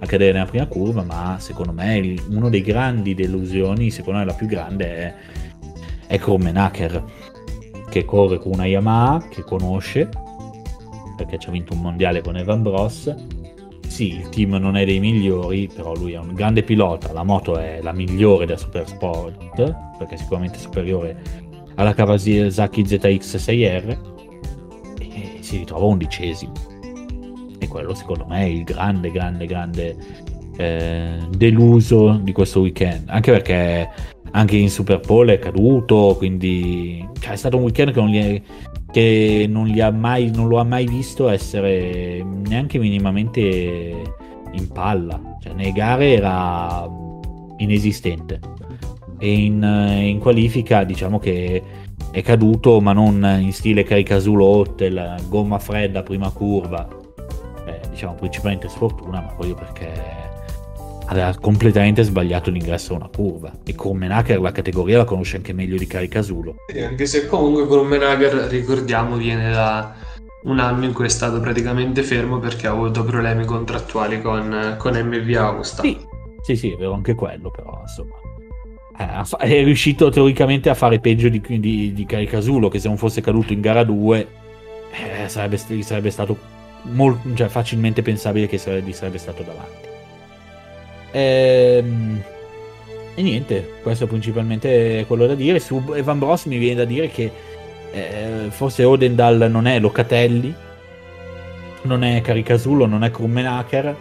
a 0.00 0.06
cadere 0.06 0.32
nella 0.32 0.46
prima 0.46 0.66
curva, 0.66 1.04
ma 1.04 1.36
secondo 1.38 1.70
me 1.70 2.16
uno 2.30 2.48
dei 2.48 2.62
grandi 2.62 3.14
delusioni, 3.14 3.92
secondo 3.92 4.18
me 4.18 4.24
la 4.24 4.34
più 4.34 4.48
grande 4.48 4.86
è, 4.86 5.14
è 6.08 6.18
Krummenacher, 6.18 7.04
che 7.88 8.04
corre 8.04 8.38
con 8.38 8.54
una 8.54 8.66
Yamaha 8.66 9.28
che 9.28 9.42
conosce, 9.42 10.08
perché 11.16 11.38
ci 11.38 11.48
ha 11.48 11.52
vinto 11.52 11.74
un 11.74 11.80
mondiale 11.80 12.22
con 12.22 12.36
Evan 12.36 12.62
Bros. 12.62 13.14
Sì, 13.90 14.14
il 14.14 14.28
team 14.28 14.54
non 14.54 14.76
è 14.76 14.84
dei 14.84 15.00
migliori, 15.00 15.68
però 15.74 15.94
lui 15.96 16.12
è 16.12 16.18
un 16.18 16.32
grande 16.32 16.62
pilota, 16.62 17.12
la 17.12 17.24
moto 17.24 17.58
è 17.58 17.80
la 17.82 17.92
migliore 17.92 18.46
da 18.46 18.56
Super 18.56 18.86
Sport, 18.86 19.74
perché 19.98 20.14
è 20.14 20.16
sicuramente 20.16 20.58
superiore 20.58 21.20
alla 21.74 21.92
Kawasaki 21.92 22.82
ZX6R, 22.82 23.98
e 25.00 25.38
si 25.40 25.58
ritrova 25.58 25.86
undicesimo 25.86 26.52
e 27.58 27.68
quello 27.68 27.94
secondo 27.94 28.24
me 28.26 28.42
è 28.42 28.46
il 28.46 28.64
grande, 28.64 29.10
grande, 29.10 29.46
grande 29.46 29.96
eh, 30.56 31.18
deluso 31.36 32.18
di 32.22 32.32
questo 32.32 32.60
weekend. 32.60 33.08
Anche 33.08 33.32
perché 33.32 33.90
anche 34.30 34.56
in 34.56 34.70
Super 34.70 35.00
Bowl 35.00 35.28
è 35.28 35.38
caduto, 35.38 36.14
quindi 36.16 37.06
cioè, 37.18 37.32
è 37.32 37.36
stato 37.36 37.56
un 37.56 37.64
weekend 37.64 37.92
che 37.92 38.00
non, 38.00 38.14
è, 38.14 38.40
che 38.90 39.46
non, 39.48 39.70
mai, 39.98 40.30
non 40.30 40.48
lo 40.48 40.58
ha 40.58 40.64
mai 40.64 40.86
visto 40.86 41.28
essere 41.28 42.22
neanche 42.22 42.78
minimamente 42.78 44.02
in 44.52 44.68
palla. 44.72 45.20
Cioè, 45.40 45.52
nelle 45.52 45.72
gare 45.72 46.12
era 46.12 46.88
inesistente. 47.58 48.40
E 49.18 49.32
in, 49.32 49.62
in 49.62 50.18
qualifica 50.18 50.84
diciamo 50.84 51.18
che 51.18 51.62
è 52.10 52.22
caduto, 52.22 52.80
ma 52.80 52.92
non 52.92 53.38
in 53.40 53.52
stile 53.52 53.82
Caricasulo 53.82 54.44
Hotel, 54.44 55.16
gomma 55.28 55.58
fredda 55.58 56.02
prima 56.02 56.30
curva, 56.30 56.88
diciamo 57.90 58.14
principalmente 58.14 58.68
sfortuna, 58.68 59.20
ma 59.20 59.32
poi 59.34 59.52
perché 59.54 60.19
aveva 61.10 61.34
completamente 61.40 62.02
sbagliato 62.02 62.50
l'ingresso 62.50 62.94
a 62.94 62.96
una 62.96 63.08
curva 63.08 63.52
e 63.64 63.74
Krummenacher 63.74 64.40
la 64.40 64.52
categoria 64.52 64.98
la 64.98 65.04
conosce 65.04 65.36
anche 65.36 65.52
meglio 65.52 65.76
di 65.76 65.86
Caricasulo. 65.86 66.54
Sì, 66.68 66.80
anche 66.80 67.06
se 67.06 67.26
comunque 67.26 67.66
Krummenacher, 67.66 68.32
ricordiamo, 68.48 69.16
viene 69.16 69.50
da 69.50 69.94
un 70.44 70.58
anno 70.60 70.84
in 70.84 70.92
cui 70.92 71.06
è 71.06 71.08
stato 71.08 71.40
praticamente 71.40 72.02
fermo 72.02 72.38
perché 72.38 72.68
ha 72.68 72.70
avuto 72.70 73.04
problemi 73.04 73.44
contrattuali 73.44 74.22
con, 74.22 74.76
con 74.78 74.94
MV 74.94 75.36
Augusta. 75.36 75.82
Sì, 75.82 75.98
sì, 76.42 76.56
sì, 76.56 76.72
è 76.72 76.76
vero 76.76 76.92
anche 76.92 77.14
quello, 77.14 77.50
però 77.50 77.80
insomma 77.82 78.14
eh, 78.96 79.58
è 79.60 79.64
riuscito 79.64 80.10
teoricamente 80.10 80.70
a 80.70 80.74
fare 80.74 81.00
peggio 81.00 81.28
di, 81.28 81.42
di, 81.58 81.92
di 81.92 82.06
Caricasulo 82.06 82.68
che 82.68 82.78
se 82.78 82.86
non 82.86 82.96
fosse 82.96 83.20
caduto 83.20 83.52
in 83.52 83.60
gara 83.60 83.82
2 83.82 84.28
eh, 84.92 85.28
sarebbe, 85.28 85.56
sarebbe 85.56 86.10
stato 86.10 86.38
molto, 86.82 87.34
cioè, 87.34 87.48
facilmente 87.48 88.00
pensabile 88.02 88.46
che 88.46 88.58
sarebbe, 88.58 88.92
sarebbe 88.92 89.18
stato 89.18 89.42
davanti. 89.42 89.89
Ehm, 91.12 92.22
e 93.14 93.22
niente, 93.22 93.74
questo 93.82 94.04
è 94.04 94.06
principalmente 94.06 95.04
quello 95.06 95.26
da 95.26 95.34
dire. 95.34 95.58
Su 95.58 95.82
Evan 95.94 96.18
Bros 96.18 96.44
mi 96.44 96.58
viene 96.58 96.76
da 96.76 96.84
dire 96.84 97.08
che 97.08 97.30
eh, 97.92 98.46
forse 98.50 98.84
Odendal 98.84 99.48
non 99.50 99.66
è 99.66 99.78
Locatelli, 99.78 100.54
non 101.82 102.04
è 102.04 102.20
Caricasulo, 102.20 102.86
non 102.86 103.04
è 103.04 103.10
Krummenacher, 103.10 103.94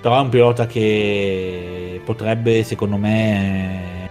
però 0.00 0.18
è 0.18 0.20
un 0.22 0.28
pilota 0.28 0.66
che 0.66 2.00
potrebbe, 2.04 2.62
secondo 2.62 2.96
me, 2.96 4.08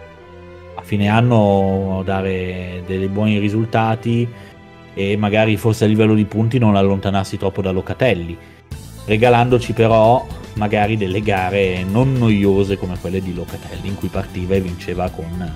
a 0.76 0.82
fine 0.82 1.08
anno 1.08 2.02
dare 2.06 2.84
dei 2.86 3.08
buoni 3.08 3.38
risultati 3.40 4.28
e 4.94 5.18
magari 5.18 5.58
forse 5.58 5.86
a 5.86 5.88
livello 5.88 6.14
di 6.14 6.26
punti 6.26 6.58
non 6.58 6.76
allontanarsi 6.76 7.38
troppo 7.38 7.62
da 7.62 7.72
Locatelli, 7.72 8.38
regalandoci 9.06 9.74
però 9.74 10.26
magari 10.56 10.98
delle 10.98 11.22
gare 11.22 11.84
non 11.84 12.14
noiose 12.14 12.78
come 12.78 12.98
quelle 13.00 13.22
di 13.22 13.34
Locatelli 13.34 13.88
in 13.88 13.96
cui 13.96 14.10
partiva 14.10 14.56
e 14.56 14.62
vinceva 14.62 15.10
con 15.10 15.52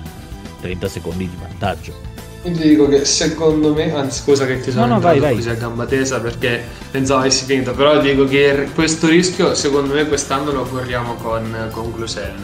30 0.60 0.88
secondi 0.88 1.28
di 1.28 1.36
vantaggio. 1.38 2.08
Quindi 2.42 2.68
dico 2.68 2.88
che 2.88 3.04
secondo 3.04 3.74
me, 3.74 3.92
anzi 3.92 4.22
scusa 4.22 4.46
che 4.46 4.60
ti 4.60 4.70
sono 4.70 4.86
no, 4.86 4.94
no, 4.94 5.00
vai, 5.00 5.18
vai. 5.18 5.34
così 5.34 5.50
a 5.50 5.54
gamba 5.54 5.84
tesa 5.84 6.20
perché 6.20 6.62
pensavo 6.90 7.20
avessi 7.20 7.44
finito, 7.44 7.72
però 7.72 8.00
dico 8.00 8.24
che 8.24 8.68
questo 8.74 9.08
rischio 9.08 9.54
secondo 9.54 9.92
me 9.92 10.06
quest'anno 10.06 10.50
lo 10.50 10.62
corriamo 10.62 11.14
con, 11.14 11.68
con 11.70 11.92
Clusel. 11.94 12.34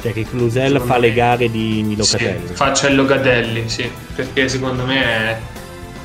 Cioè 0.00 0.12
che 0.12 0.26
Clusel 0.26 0.80
fa 0.80 0.94
me... 0.94 1.00
le 1.00 1.12
gare 1.12 1.48
di 1.48 1.94
Locatelli. 1.96 2.48
Sì, 2.48 2.54
faccia 2.54 2.88
il 2.88 2.96
Locatelli, 2.96 3.68
sì, 3.68 3.88
perché 4.16 4.48
secondo 4.48 4.84
me 4.84 5.04
è 5.04 5.38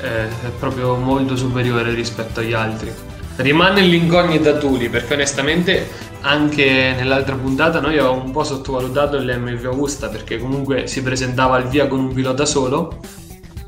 è 0.00 0.28
proprio 0.58 0.94
molto 0.96 1.36
superiore 1.36 1.92
rispetto 1.94 2.40
agli 2.40 2.52
altri. 2.52 2.92
Rimane 3.38 3.82
l'incognita 3.82 4.56
Tuli 4.56 4.88
perché 4.88 5.14
onestamente 5.14 5.88
anche 6.22 6.92
nell'altra 6.96 7.36
puntata 7.36 7.78
noi 7.78 7.96
avevamo 7.96 8.24
un 8.24 8.32
po' 8.32 8.42
sottovalutato 8.42 9.16
l'MV 9.16 9.66
Augusta 9.66 10.08
perché 10.08 10.38
comunque 10.38 10.88
si 10.88 11.02
presentava 11.04 11.54
al 11.54 11.68
via 11.68 11.86
con 11.86 12.00
un 12.00 12.12
pilota 12.12 12.44
solo 12.44 12.98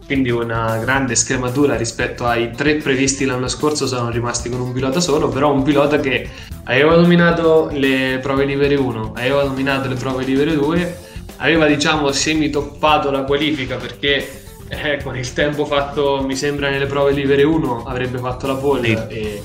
quindi 0.04 0.30
una 0.30 0.76
grande 0.78 1.14
scrematura 1.14 1.76
rispetto 1.76 2.26
ai 2.26 2.50
tre 2.50 2.78
previsti 2.78 3.24
l'anno 3.24 3.46
scorso 3.46 3.86
sono 3.86 4.10
rimasti 4.10 4.50
con 4.50 4.60
un 4.60 4.72
pilota 4.72 4.98
solo 4.98 5.28
però 5.28 5.52
un 5.52 5.62
pilota 5.62 6.00
che 6.00 6.28
aveva 6.64 6.96
dominato 6.96 7.68
le 7.70 8.18
prove 8.20 8.44
libere 8.46 8.74
1 8.74 9.12
aveva 9.14 9.44
dominato 9.44 9.88
le 9.88 9.94
prove 9.94 10.24
libere 10.24 10.56
2 10.56 10.98
aveva 11.36 11.66
diciamo 11.66 12.10
semi 12.10 12.50
toppato 12.50 13.12
la 13.12 13.22
qualifica 13.22 13.76
perché 13.76 14.38
eh, 14.66 15.00
con 15.02 15.16
il 15.16 15.32
tempo 15.32 15.64
fatto, 15.64 16.22
mi 16.24 16.36
sembra, 16.36 16.70
nelle 16.70 16.86
prove 16.86 17.12
libere 17.12 17.42
1 17.42 17.84
avrebbe 17.86 18.18
fatto 18.18 18.46
la 18.46 18.54
pole 18.54 18.86
sì. 18.86 19.14
e 19.14 19.42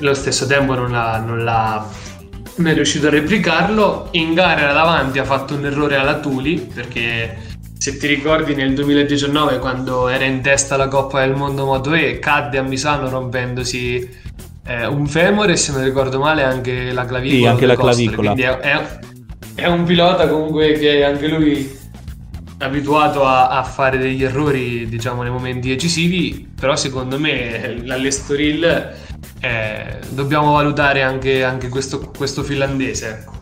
lo 0.00 0.14
stesso 0.14 0.46
tempo 0.46 0.74
non, 0.74 0.90
l'ha, 0.90 1.18
non, 1.18 1.44
l'ha, 1.44 1.86
non 2.56 2.66
è 2.68 2.74
riuscito 2.74 3.06
a 3.06 3.10
replicarlo. 3.10 4.08
In 4.12 4.34
gara 4.34 4.60
era 4.60 4.72
davanti, 4.72 5.18
ha 5.18 5.24
fatto 5.24 5.54
un 5.54 5.66
errore 5.66 5.96
alla 5.96 6.18
Tuli 6.18 6.58
perché 6.58 7.46
se 7.78 7.96
ti 7.96 8.06
ricordi 8.06 8.54
nel 8.54 8.74
2019 8.74 9.58
quando 9.58 10.08
era 10.08 10.24
in 10.24 10.40
testa 10.40 10.76
la 10.76 10.88
Coppa 10.88 11.20
del 11.20 11.36
Mondo 11.36 11.64
Moto 11.64 11.94
E 11.94 12.18
cadde 12.18 12.58
a 12.58 12.62
Misano 12.62 13.08
rompendosi 13.08 14.08
eh, 14.66 14.86
un 14.86 15.06
femore 15.06 15.52
e 15.52 15.56
se 15.56 15.72
non 15.72 15.82
ricordo 15.82 16.18
male 16.18 16.42
anche 16.42 16.92
la 16.92 17.06
clavicola. 17.06 17.40
Sì, 17.40 17.46
anche 17.46 17.66
la 17.66 17.76
clavicola. 17.76 18.32
Quindi 18.32 18.42
è, 18.42 18.58
è, 18.58 18.98
è 19.54 19.66
un 19.66 19.84
pilota 19.84 20.28
comunque 20.28 20.72
che 20.72 21.04
anche 21.04 21.26
lui 21.28 21.76
abituato 22.58 23.24
a, 23.24 23.48
a, 23.48 23.62
fare 23.62 23.98
degli 23.98 24.24
errori, 24.24 24.88
diciamo, 24.88 25.22
nei 25.22 25.30
momenti 25.30 25.68
decisivi, 25.68 26.48
però 26.58 26.76
secondo 26.76 27.18
me 27.18 27.80
l'Allestoril 27.84 28.92
eh, 29.40 29.98
dobbiamo 30.10 30.52
valutare 30.52 31.02
anche, 31.02 31.44
anche 31.44 31.68
questo, 31.68 32.10
questo, 32.16 32.42
finlandese. 32.42 33.08
Ecco. 33.08 33.32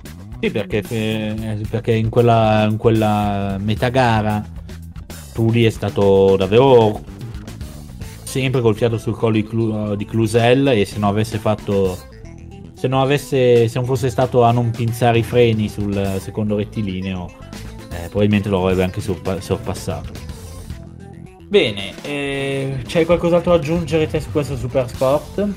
Sì, 0.40 0.50
perché, 0.50 0.82
eh, 0.88 1.60
perché 1.68 1.92
in, 1.92 2.08
quella, 2.08 2.66
in 2.68 2.76
quella 2.76 3.56
metà 3.58 3.88
gara 3.88 4.44
Tuli 5.32 5.64
è 5.64 5.70
stato 5.70 6.36
davvero 6.36 7.02
sempre 8.22 8.60
col 8.60 8.76
fiato 8.76 8.98
sul 8.98 9.16
collo 9.16 9.34
di, 9.34 9.44
Clu, 9.44 9.94
di 9.94 10.04
Clusel 10.04 10.68
e 10.68 10.84
se 10.84 10.98
non 10.98 11.10
avesse 11.10 11.38
fatto 11.38 11.96
se 12.74 12.88
non, 12.88 13.00
avesse, 13.00 13.68
se 13.68 13.78
non 13.78 13.86
fosse 13.86 14.10
stato 14.10 14.42
a 14.42 14.52
non 14.52 14.70
pinzare 14.70 15.18
i 15.18 15.22
freni 15.22 15.68
sul 15.68 16.18
secondo 16.20 16.56
rettilineo 16.56 17.30
eh, 17.90 18.08
probabilmente 18.08 18.48
lo 18.48 18.62
avrebbe 18.62 18.82
anche 18.82 19.00
sorpa- 19.00 19.40
sorpassato. 19.40 20.12
Bene, 21.48 21.94
eh, 22.02 22.78
c'è 22.84 23.04
qualcos'altro 23.04 23.52
da 23.52 23.58
aggiungere 23.58 24.08
te 24.08 24.20
su 24.20 24.30
questo 24.30 24.56
Super 24.56 24.88
Sport? 24.88 25.48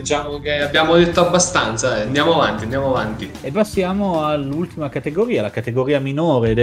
Diciamo 0.00 0.38
che 0.38 0.60
abbiamo 0.60 0.96
detto 0.96 1.26
abbastanza, 1.26 1.98
eh. 1.98 2.02
andiamo 2.02 2.34
avanti, 2.34 2.64
andiamo 2.64 2.88
avanti. 2.88 3.30
E 3.40 3.50
passiamo 3.50 4.24
all'ultima 4.24 4.88
categoria, 4.88 5.42
la 5.42 5.50
categoria 5.50 5.98
minore 6.00 6.54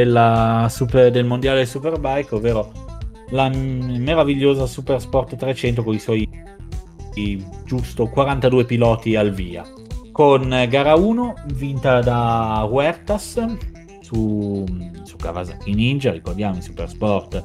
super, 0.69 1.11
del 1.11 1.25
mondiale 1.25 1.65
Superbike, 1.65 2.35
ovvero 2.35 2.71
la 3.29 3.49
meravigliosa 3.49 4.65
Super 4.65 5.01
Sport 5.01 5.35
300 5.35 5.83
con 5.83 5.93
i 5.93 5.99
suoi 5.99 6.27
giusto 7.65 8.07
42 8.07 8.65
piloti 8.65 9.15
al 9.15 9.31
via. 9.31 9.63
Con 10.11 10.65
gara 10.69 10.95
1 10.95 11.33
vinta 11.53 12.01
da 12.01 12.65
Huertas 12.69 13.45
su, 14.01 14.65
su 15.03 15.15
Kawasaki 15.17 15.73
Ninja, 15.73 16.11
ricordiamo 16.11 16.55
in 16.55 16.61
Super 16.61 16.89
Sport 16.89 17.43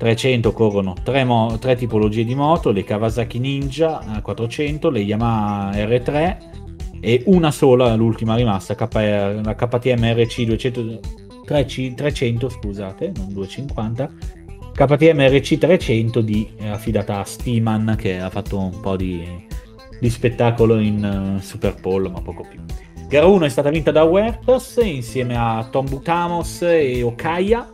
300 0.00 0.52
corrono 0.54 0.94
tre, 1.02 1.24
mo- 1.24 1.58
tre 1.60 1.76
tipologie 1.76 2.24
di 2.24 2.34
moto, 2.34 2.72
le 2.72 2.84
Kawasaki 2.84 3.38
Ninja 3.38 4.20
400, 4.22 4.88
le 4.88 5.00
Yamaha 5.00 5.72
R3 5.72 6.36
e 7.00 7.22
una 7.26 7.50
sola, 7.50 7.94
l'ultima 7.96 8.34
rimasta, 8.34 8.74
la 8.78 9.54
KTM 9.54 10.14
RC 10.14 10.44
200, 10.44 11.00
300, 11.44 12.48
scusate, 12.48 13.12
non 13.14 13.30
250, 13.30 14.10
KTM 14.72 15.28
RC 15.28 15.58
300 15.58 16.20
di, 16.22 16.48
eh, 16.56 16.68
affidata 16.68 17.18
a 17.18 17.24
Steeman 17.24 17.94
che 17.98 18.18
ha 18.18 18.30
fatto 18.30 18.58
un 18.58 18.80
po' 18.80 18.96
di, 18.96 19.22
di 20.00 20.08
spettacolo 20.08 20.78
in 20.78 21.36
uh, 21.36 21.40
Super 21.42 21.74
Pole, 21.74 22.08
ma 22.08 22.22
poco 22.22 22.46
più. 22.48 22.58
Gara 23.06 23.26
1 23.26 23.44
è 23.44 23.48
stata 23.50 23.68
vinta 23.68 23.90
da 23.90 24.04
Huertas 24.04 24.80
insieme 24.82 25.36
a 25.36 25.68
Tom 25.70 25.86
Butamos 25.86 26.62
e 26.62 27.02
Okaya 27.02 27.68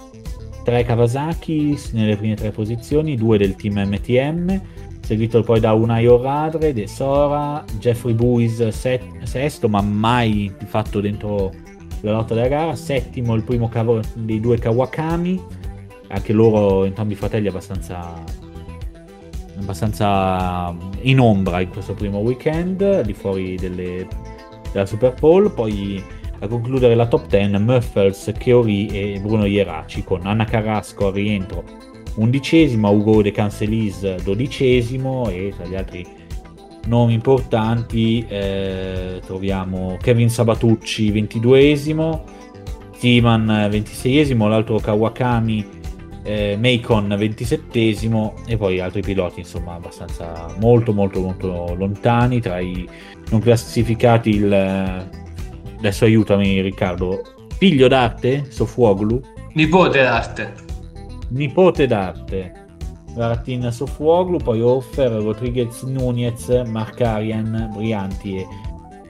tre 0.67 0.83
Kawasaki 0.83 1.79
nelle 1.93 2.17
prime 2.17 2.35
tre 2.35 2.51
posizioni, 2.51 3.15
due 3.15 3.39
del 3.39 3.55
team 3.55 3.79
MTM, 3.79 4.61
seguito 5.01 5.45
poi 5.45 5.61
da 5.61 5.73
Unai 5.75 6.09
Orradre, 6.09 6.73
De 6.73 6.89
Sora, 6.89 7.65
Jeffrey 7.79 8.15
Buis 8.15 8.67
set- 8.71 9.23
sesto, 9.23 9.69
ma 9.69 9.81
mai 9.81 10.53
fatto 10.65 11.01
dentro 11.01 11.53
la 12.01 12.11
lotta 12.11 12.35
della 12.35 12.49
gara, 12.49 12.75
settimo 12.75 13.37
il 13.37 13.45
primo 13.45 13.69
cav- 13.69 14.05
dei 14.15 14.41
due 14.41 14.59
Kawakami, 14.59 15.41
anche 16.09 16.33
loro 16.33 16.85
entrambi 16.85 17.13
i 17.13 17.17
fratelli 17.17 17.47
abbastanza 17.47 18.25
abbastanza 19.59 20.75
in 21.03 21.21
ombra 21.21 21.61
in 21.61 21.69
questo 21.69 21.95
primo 21.95 22.19
weekend, 22.19 23.03
di 23.03 23.13
fuori 23.15 23.55
delle, 23.55 24.09
della 24.73 24.85
Super 24.85 25.15
Bowl, 25.15 25.53
poi 25.53 26.03
a 26.41 26.49
concludere 26.49 26.95
la 26.95 27.07
top 27.07 27.27
10 27.29 27.59
Muffles, 27.59 28.33
Cheori 28.37 28.87
e 28.89 29.21
Bruno 29.21 29.47
Ieraci 29.47 30.05
con 30.05 30.27
Anna 30.27 30.45
Carrasco 30.45 31.09
al 31.09 31.15
rientro. 31.15 31.65
Undicesimo, 32.17 32.91
Ugo 32.91 33.23
De 33.23 33.31
Cancelis 33.31 34.23
dodicesimo 34.23 35.29
e 35.29 35.53
tra 35.55 35.67
gli 35.67 35.75
altri 35.75 36.07
nomi 36.87 37.15
importanti 37.15 38.25
eh, 38.29 39.21
troviamo 39.25 39.97
Kevin 40.01 40.31
Sabatucci 40.31 41.11
ventiduesimo, 41.11 42.25
Timan 42.99 43.69
ventiseiesimo, 43.71 44.49
l'altro 44.49 44.79
Kawakami 44.79 45.77
eh, 46.27 46.59
Macon 46.59 47.15
ventisettesimo 47.17 48.35
e 48.47 48.57
poi 48.57 48.81
altri 48.81 49.01
piloti 49.01 49.41
insomma 49.41 49.75
abbastanza 49.75 50.53
molto 50.59 50.93
molto 50.93 51.21
molto 51.21 51.75
lontani 51.77 52.41
tra 52.41 52.59
i 52.59 52.89
non 53.31 53.41
classificati 53.41 54.31
il 54.31 55.09
adesso 55.79 56.05
aiutami 56.05 56.61
Riccardo, 56.61 57.23
figlio 57.59 57.89
d'arte, 57.89 58.47
Sofuoglu? 58.49 59.21
Nipote 59.55 60.03
d'arte. 60.03 60.53
Nipote 61.31 61.87
d'arte. 61.87 62.65
Martin 63.17 63.71
Sofuoglu, 63.73 64.37
poi 64.39 64.61
Offer, 64.61 65.11
Rodriguez 65.11 65.83
Nunez, 65.83 66.49
Markarian, 66.67 67.71
Brianti 67.75 68.37
e 68.37 68.47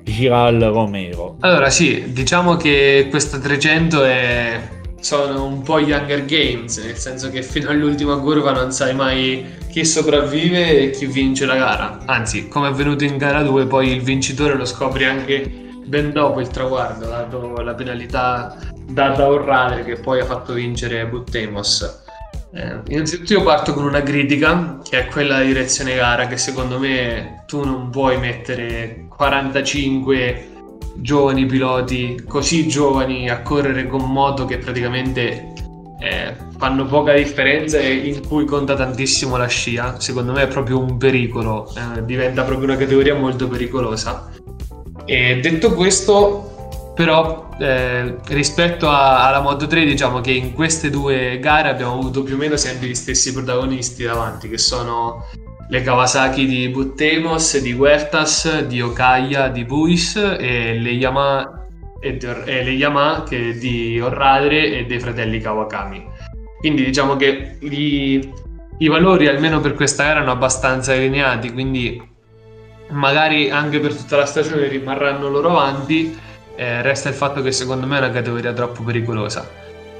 Giral 0.04 0.60
Romero. 0.60 1.36
Allora 1.40 1.68
sì, 1.68 2.12
diciamo 2.12 2.56
che 2.56 3.08
questa 3.10 3.38
300 3.38 4.04
è... 4.04 4.60
sono 5.00 5.44
un 5.44 5.62
po' 5.62 5.80
gli 5.80 5.90
Hunger 5.90 6.24
Games, 6.24 6.78
nel 6.78 6.96
senso 6.96 7.30
che 7.30 7.42
fino 7.42 7.70
all'ultima 7.70 8.16
curva 8.18 8.52
non 8.52 8.70
sai 8.70 8.94
mai 8.94 9.44
chi 9.68 9.84
sopravvive 9.84 10.84
e 10.84 10.90
chi 10.90 11.06
vince 11.06 11.44
la 11.44 11.56
gara. 11.56 11.98
Anzi, 12.06 12.46
come 12.46 12.68
è 12.68 12.70
avvenuto 12.70 13.02
in 13.02 13.16
gara 13.16 13.42
2, 13.42 13.66
poi 13.66 13.90
il 13.90 14.02
vincitore 14.02 14.54
lo 14.54 14.64
scopri 14.64 15.04
anche 15.04 15.64
ben 15.86 16.12
dopo 16.12 16.40
il 16.40 16.48
traguardo, 16.48 17.06
dato 17.06 17.60
la 17.62 17.74
penalità 17.74 18.56
data 18.88 19.24
a 19.24 19.28
Orrale 19.28 19.84
che 19.84 19.96
poi 19.96 20.20
ha 20.20 20.24
fatto 20.24 20.52
vincere 20.52 21.06
Buttemos. 21.06 22.04
Eh, 22.52 22.80
innanzitutto 22.88 23.34
io 23.34 23.42
parto 23.42 23.74
con 23.74 23.84
una 23.84 24.02
critica, 24.02 24.78
che 24.82 25.00
è 25.00 25.06
quella 25.06 25.40
di 25.40 25.48
direzione 25.48 25.94
gara, 25.94 26.26
che 26.26 26.36
secondo 26.36 26.78
me 26.78 27.44
tu 27.46 27.64
non 27.64 27.90
puoi 27.90 28.18
mettere 28.18 29.06
45 29.08 30.50
giovani 30.96 31.44
piloti 31.44 32.22
così 32.26 32.66
giovani 32.66 33.28
a 33.28 33.42
correre 33.42 33.86
con 33.86 34.10
moto 34.10 34.46
che 34.46 34.56
praticamente 34.56 35.52
eh, 36.00 36.34
fanno 36.56 36.86
poca 36.86 37.12
differenza 37.12 37.78
e 37.78 37.92
in 37.92 38.26
cui 38.26 38.44
conta 38.44 38.74
tantissimo 38.74 39.36
la 39.36 39.46
scia. 39.46 40.00
Secondo 40.00 40.32
me 40.32 40.42
è 40.42 40.48
proprio 40.48 40.78
un 40.78 40.96
pericolo, 40.96 41.70
eh, 41.74 42.04
diventa 42.04 42.42
proprio 42.44 42.68
una 42.68 42.76
categoria 42.76 43.14
molto 43.14 43.48
pericolosa. 43.48 44.30
E 45.06 45.38
detto 45.40 45.72
questo, 45.72 46.92
però, 46.94 47.48
eh, 47.60 48.16
rispetto 48.26 48.88
a, 48.88 49.26
alla 49.26 49.40
Moto 49.40 49.68
3, 49.68 49.84
diciamo 49.84 50.20
che 50.20 50.32
in 50.32 50.52
queste 50.52 50.90
due 50.90 51.38
gare 51.38 51.68
abbiamo 51.68 51.92
avuto 51.92 52.24
più 52.24 52.34
o 52.34 52.38
meno 52.38 52.56
sempre 52.56 52.88
gli 52.88 52.94
stessi 52.94 53.32
protagonisti 53.32 54.02
davanti, 54.02 54.48
che 54.48 54.58
sono 54.58 55.24
le 55.68 55.82
Kawasaki 55.82 56.46
di 56.46 56.68
Buttemos, 56.68 57.60
di 57.60 57.72
Huertas, 57.72 58.64
di 58.66 58.80
Okaya, 58.80 59.48
di 59.48 59.64
Buis 59.64 60.16
e 60.16 60.78
le 60.78 60.90
Yamaha, 60.90 61.66
e, 62.00 62.18
le 62.64 62.70
Yamaha 62.70 63.22
che 63.22 63.56
di 63.58 64.00
Orradre 64.00 64.78
e 64.78 64.86
dei 64.86 64.98
fratelli 64.98 65.40
Kawakami. 65.40 66.04
Quindi 66.58 66.84
diciamo 66.84 67.14
che 67.14 67.58
i, 67.60 68.32
i 68.78 68.88
valori, 68.88 69.28
almeno 69.28 69.60
per 69.60 69.74
questa 69.74 70.02
gara, 70.02 70.16
erano 70.16 70.32
abbastanza 70.32 70.92
allineati, 70.92 71.52
quindi 71.52 72.14
magari 72.88 73.50
anche 73.50 73.80
per 73.80 73.94
tutta 73.94 74.16
la 74.16 74.26
stagione 74.26 74.68
rimarranno 74.68 75.28
loro 75.28 75.50
avanti. 75.50 76.18
Eh, 76.54 76.82
resta 76.82 77.08
il 77.08 77.14
fatto 77.14 77.42
che 77.42 77.52
secondo 77.52 77.86
me 77.86 77.96
è 77.96 77.98
una 77.98 78.10
categoria 78.10 78.52
troppo 78.52 78.82
pericolosa. 78.82 79.48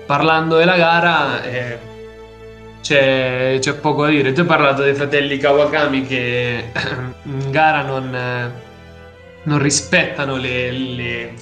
Parlando 0.07 0.57
della 0.57 0.77
gara, 0.77 1.43
eh, 1.43 1.79
c'è, 2.81 3.59
c'è, 3.61 3.75
poco 3.75 4.05
da 4.05 4.11
dire. 4.11 4.33
Tu 4.33 4.41
hai 4.41 4.47
parlato 4.47 4.83
dei 4.83 4.95
fratelli 4.95 5.37
Kawakami 5.39 6.07
che 6.07 6.71
in 7.25 7.51
gara 7.51 7.83
non, 7.83 8.53
non 9.43 9.59
rispettano 9.59 10.37
le, 10.37 10.71
le, 10.71 11.35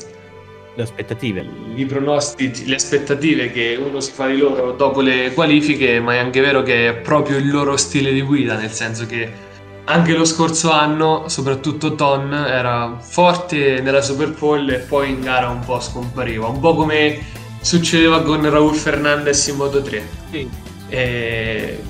le 0.74 0.82
aspettative. 0.82 1.47
I 1.74 1.84
pronostici, 1.84 2.66
le 2.66 2.76
aspettative 2.76 3.53
che 3.53 3.78
uno 3.80 4.01
si 4.01 4.12
fa 4.12 4.26
di 4.26 4.36
loro 4.36 4.72
dopo 4.72 5.01
le 5.01 5.32
qualifiche, 5.34 6.01
ma 6.01 6.14
è 6.14 6.18
anche 6.18 6.40
vero 6.40 6.62
che 6.62 6.88
è 6.88 6.95
proprio 6.95 7.36
il 7.36 7.51
loro 7.51 7.76
stile 7.76 8.12
di 8.12 8.22
guida, 8.22 8.57
nel 8.57 8.72
senso 8.72 9.07
che 9.07 9.43
anche 9.87 10.14
lo 10.14 10.24
scorso 10.24 10.70
anno, 10.70 11.24
soprattutto 11.28 11.95
Ton 11.95 12.32
era 12.32 12.97
forte 12.99 13.80
nella 13.80 14.01
Super 14.01 14.30
Bowl 14.30 14.68
e 14.70 14.78
poi 14.78 15.11
in 15.11 15.20
gara 15.20 15.49
un 15.49 15.61
po' 15.61 15.80
scompariva, 15.80 16.47
un 16.47 16.61
po' 16.61 16.74
come 16.74 17.18
succedeva 17.61 18.22
con 18.22 18.49
Raul 18.49 18.74
Fernandez 18.74 19.47
in 19.49 19.57
Moto 19.57 19.82
3. 19.82 20.09
Sì. 20.30 20.49
E... 20.89 21.82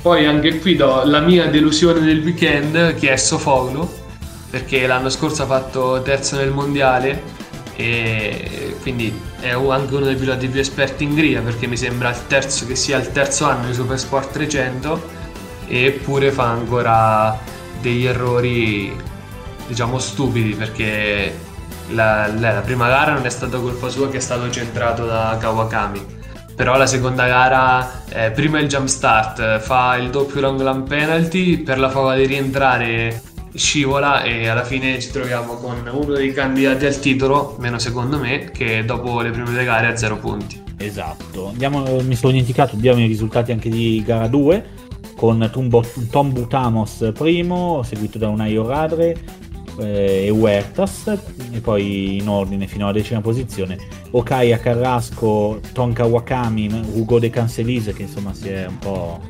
Poi 0.00 0.26
anche 0.26 0.58
qui 0.58 0.76
do 0.76 1.02
la 1.04 1.20
mia 1.20 1.46
delusione 1.48 2.00
del 2.00 2.20
weekend 2.22 2.94
che 2.94 3.10
è 3.10 3.16
Sofoglu, 3.16 3.88
perché 4.50 4.86
l'anno 4.86 5.08
scorso 5.08 5.42
ha 5.42 5.46
fatto 5.46 6.02
terzo 6.02 6.36
nel 6.36 6.50
mondiale 6.50 7.22
e 7.76 8.76
quindi 8.82 9.12
è 9.40 9.50
anche 9.50 9.94
uno 9.94 10.04
dei 10.04 10.14
piloti 10.14 10.46
più 10.48 10.60
esperti 10.60 11.04
in 11.04 11.14
griglia 11.14 11.40
perché 11.40 11.66
mi 11.66 11.76
sembra 11.76 12.10
il 12.10 12.26
terzo, 12.26 12.66
che 12.66 12.76
sia 12.76 12.98
il 12.98 13.12
terzo 13.12 13.46
anno 13.46 13.66
di 13.66 13.74
Super 13.74 13.98
Sport 13.98 14.32
300 14.32 15.22
eppure 15.68 16.30
fa 16.30 16.44
ancora 16.50 17.38
degli 17.80 18.06
errori 18.06 18.94
diciamo 19.66 19.98
stupidi 19.98 20.54
perché 20.54 21.32
la, 21.90 22.28
la, 22.28 22.62
prima 22.64 22.88
gara 22.88 23.12
non 23.12 23.26
è 23.26 23.30
stata 23.30 23.58
colpa 23.58 23.88
sua 23.88 24.08
che 24.08 24.18
è 24.18 24.20
stato 24.20 24.50
centrato 24.50 25.04
da 25.04 25.36
Kawakami. 25.38 26.22
Però 26.54 26.76
la 26.76 26.86
seconda 26.86 27.26
gara 27.26 28.04
eh, 28.08 28.30
prima 28.30 28.60
il 28.60 28.68
jump 28.68 28.86
start 28.86 29.58
fa 29.58 29.96
il 29.96 30.10
doppio 30.10 30.40
long 30.40 30.60
run 30.60 30.84
penalty 30.84 31.58
per 31.58 31.78
la 31.78 31.90
fava 31.90 32.14
di 32.14 32.26
rientrare 32.26 33.20
scivola 33.52 34.22
e 34.22 34.48
alla 34.48 34.64
fine 34.64 35.00
ci 35.00 35.10
troviamo 35.10 35.54
con 35.54 35.88
uno 35.90 36.14
dei 36.14 36.32
candidati 36.32 36.86
al 36.86 36.98
titolo 36.98 37.56
meno 37.58 37.78
secondo 37.78 38.18
me 38.18 38.50
che 38.52 38.84
dopo 38.84 39.20
le 39.20 39.30
prime 39.30 39.50
due 39.50 39.64
gare 39.64 39.88
ha 39.88 39.96
zero 39.96 40.16
punti. 40.18 40.62
Esatto. 40.76 41.48
Andiamo, 41.48 42.00
mi 42.02 42.14
sono 42.14 42.32
dimenticato 42.32 42.76
diamo 42.76 43.00
i 43.00 43.06
risultati 43.06 43.50
anche 43.50 43.68
di 43.68 44.02
gara 44.04 44.28
2 44.28 44.64
con 45.24 45.50
Tom 46.10 46.32
Butamos 46.32 47.10
primo, 47.14 47.82
seguito 47.82 48.18
da 48.18 48.28
Unai 48.28 48.56
Radre 48.56 49.16
eh, 49.78 50.26
e 50.26 50.30
Huertas, 50.30 51.18
e 51.50 51.60
poi 51.60 52.18
in 52.18 52.28
ordine 52.28 52.66
fino 52.66 52.84
alla 52.84 52.92
decima 52.92 53.22
posizione 53.22 53.78
Okaya 54.10 54.58
Carrasco, 54.58 55.60
Tonka 55.72 56.04
Wakami, 56.04 56.68
Ugo 56.92 57.18
De 57.18 57.30
Cancelise 57.30 57.94
che 57.94 58.02
insomma 58.02 58.34
si 58.34 58.50
è 58.50 58.66
un 58.66 58.78
po' 58.78 59.20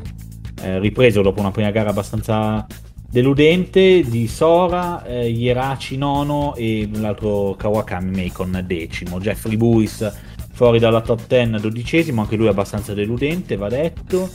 eh, 0.63 0.81
ripreso 0.81 1.23
dopo 1.23 1.39
una 1.39 1.53
prima 1.53 1.71
gara 1.71 1.91
abbastanza 1.91 2.67
deludente 3.09 4.03
di 4.03 4.27
Sora, 4.27 5.05
eh, 5.05 5.29
Hieraci 5.29 5.97
nono 5.97 6.57
e 6.57 6.89
l'altro 6.93 7.55
Kawakami 7.57 8.11
Macon 8.11 8.65
decimo. 8.67 9.21
Jeffrey 9.21 9.57
Buis 9.57 10.13
fuori 10.53 10.81
dalla 10.81 11.01
top 11.01 11.27
10 11.29 11.61
dodicesimo, 11.61 12.23
anche 12.23 12.35
lui 12.35 12.49
abbastanza 12.49 12.95
deludente, 12.95 13.55
va 13.55 13.69
detto. 13.69 14.29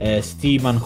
Eh, 0.00 0.22
Steeman 0.22 0.82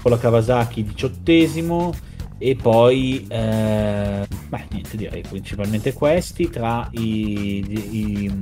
con 0.00 0.10
la 0.10 0.18
Kawasaki 0.18 0.84
diciottesimo 0.84 1.92
e 2.38 2.56
poi 2.56 3.26
eh, 3.28 4.26
beh, 4.48 4.66
niente 4.70 4.96
direi 4.96 5.22
principalmente 5.28 5.92
questi 5.92 6.48
tra 6.48 6.88
i, 6.92 7.62
i, 7.90 8.32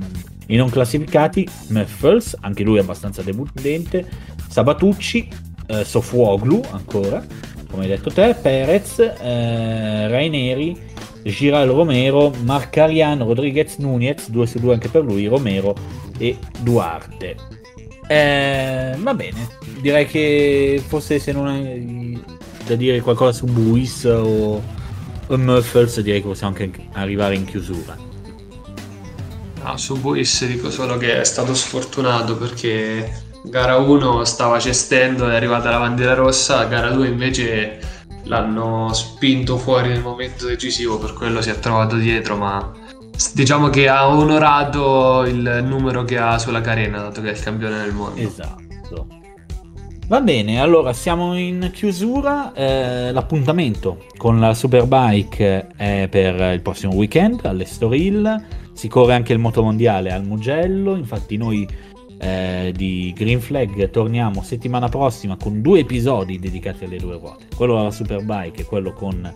i 0.47 0.55
non 0.55 0.69
classificati 0.69 1.45
Muffles 1.67 2.37
anche 2.39 2.63
lui 2.63 2.79
abbastanza 2.79 3.21
deludente 3.21 4.07
Sabatucci 4.47 5.27
eh, 5.67 5.83
Sofuoglu 5.83 6.61
ancora 6.71 7.21
come 7.69 7.83
hai 7.83 7.89
detto 7.89 8.09
te 8.09 8.37
Perez 8.41 8.99
eh, 8.99 10.07
Raineri 10.07 10.77
Giral 11.23 11.67
Romero 11.67 12.31
Marcarian 12.43 13.21
Rodriguez 13.21 13.77
Nunez 13.79 14.29
2 14.29 14.47
su 14.47 14.59
2 14.59 14.73
anche 14.75 14.87
per 14.87 15.03
lui 15.03 15.27
Romero 15.27 15.75
e 16.17 16.37
Duarte 16.61 17.58
eh, 18.11 18.95
va 18.97 19.13
bene. 19.13 19.47
Direi 19.79 20.07
che 20.07 20.81
forse 20.87 21.19
se 21.19 21.31
non 21.31 21.45
hai 21.45 22.19
da 22.65 22.73
dire 22.73 23.01
qualcosa 23.01 23.33
su 23.33 23.45
Buis 23.45 24.03
o, 24.05 24.63
o 25.27 25.37
Muffles 25.37 25.99
direi 26.01 26.21
che 26.21 26.27
possiamo 26.27 26.55
anche 26.57 26.87
arrivare 26.93 27.35
in 27.35 27.45
chiusura. 27.45 27.95
No, 29.63 29.77
su 29.77 29.99
Buis 29.99 30.43
dico 30.47 30.71
solo 30.71 30.97
che 30.97 31.21
è 31.21 31.23
stato 31.23 31.53
sfortunato 31.53 32.35
perché 32.35 33.27
gara 33.43 33.77
1 33.77 34.23
stava 34.25 34.59
cestendo 34.59 35.29
è 35.29 35.35
arrivata 35.35 35.69
la 35.69 35.77
bandiera 35.77 36.15
rossa 36.15 36.63
gara 36.65 36.89
2 36.89 37.07
invece 37.07 37.79
l'hanno 38.23 38.91
spinto 38.91 39.57
fuori 39.57 39.89
nel 39.89 40.01
momento 40.01 40.45
decisivo 40.45 40.97
per 40.97 41.13
quello 41.13 41.41
si 41.41 41.49
è 41.49 41.59
trovato 41.59 41.95
dietro 41.95 42.35
ma 42.35 42.71
diciamo 43.33 43.69
che 43.69 43.87
ha 43.87 44.07
onorato 44.07 45.25
il 45.25 45.63
numero 45.67 46.03
che 46.03 46.17
ha 46.17 46.37
sulla 46.37 46.61
carena 46.61 46.99
dato 46.99 47.21
che 47.21 47.29
è 47.29 47.31
il 47.31 47.41
campione 47.41 47.81
del 47.81 47.93
mondo 47.93 48.19
esatto 48.19 48.59
Va 50.09 50.21
bene, 50.21 50.59
allora 50.59 50.91
siamo 50.91 51.37
in 51.37 51.69
chiusura. 51.71 52.51
Eh, 52.53 53.11
l'appuntamento 53.11 54.05
con 54.17 54.39
la 54.39 54.55
Superbike 54.55 55.67
è 55.75 56.07
per 56.09 56.55
il 56.55 56.63
prossimo 56.63 56.95
weekend 56.95 57.45
all'Estoril. 57.45 58.43
Si 58.73 58.87
corre 58.87 59.13
anche 59.13 59.33
il 59.33 59.39
motomondiale 59.39 60.11
al 60.11 60.25
Mugello. 60.25 60.95
Infatti, 60.95 61.37
noi 61.37 61.67
eh, 62.17 62.73
di 62.75 63.13
Green 63.15 63.39
Flag 63.39 63.91
torniamo 63.91 64.41
settimana 64.41 64.89
prossima 64.89 65.37
con 65.37 65.61
due 65.61 65.81
episodi 65.81 66.39
dedicati 66.39 66.85
alle 66.85 66.97
due 66.97 67.19
ruote: 67.19 67.45
quello 67.55 67.79
alla 67.79 67.91
Superbike 67.91 68.61
e 68.61 68.65
quello 68.65 68.93
con, 68.93 69.31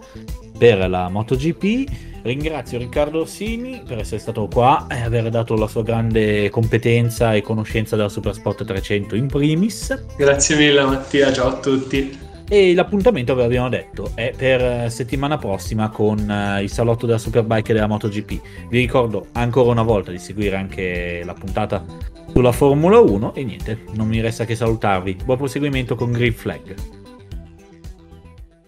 per 0.58 0.90
la 0.90 1.10
MotoGP. 1.10 2.12
Ringrazio 2.24 2.78
Riccardo 2.78 3.22
Orsini 3.22 3.82
per 3.86 4.00
essere 4.00 4.20
stato 4.20 4.48
qua 4.48 4.88
e 4.90 5.02
aver 5.02 5.30
dato 5.30 5.56
la 5.56 5.68
sua 5.68 5.84
grande 5.84 6.50
competenza 6.50 7.34
e 7.34 7.42
conoscenza 7.42 7.98
della 7.98 8.08
Supersport 8.08 8.64
300 8.64 9.16
in 9.16 9.28
primis. 9.28 10.06
Grazie 10.16 10.56
mille 10.56 10.84
Mattia, 10.84 11.34
ciao 11.34 11.50
a 11.50 11.60
tutti. 11.60 12.32
E 12.48 12.74
l'appuntamento, 12.74 13.36
ve 13.36 13.42
l'abbiamo 13.42 13.70
detto, 13.70 14.12
è 14.16 14.34
per 14.36 14.92
settimana 14.92 15.38
prossima 15.38 15.90
con 15.90 16.20
uh, 16.20 16.62
il 16.62 16.70
salotto 16.70 17.06
della 17.06 17.18
Superbike 17.18 17.72
e 17.72 17.74
della 17.74 17.88
MotoGP. 17.88 18.42
Vi 18.70 18.78
ricordo 18.78 19.28
ancora 19.34 19.72
una 19.72 19.82
volta 19.82 20.12
di 20.12 20.20
seguire 20.20 20.56
anche 20.56 21.24
la 21.26 21.34
puntata 21.34 21.84
sulla 22.32 22.52
Formula 22.52 23.00
1 23.00 23.34
e 23.36 23.44
niente, 23.44 23.80
non 23.94 24.08
mi 24.08 24.20
resta 24.20 24.46
che 24.46 24.56
salutarvi. 24.56 25.18
Buon 25.26 25.38
proseguimento 25.38 25.96
con 25.96 26.12
Green 26.12 26.34
Flag. 26.34 27.03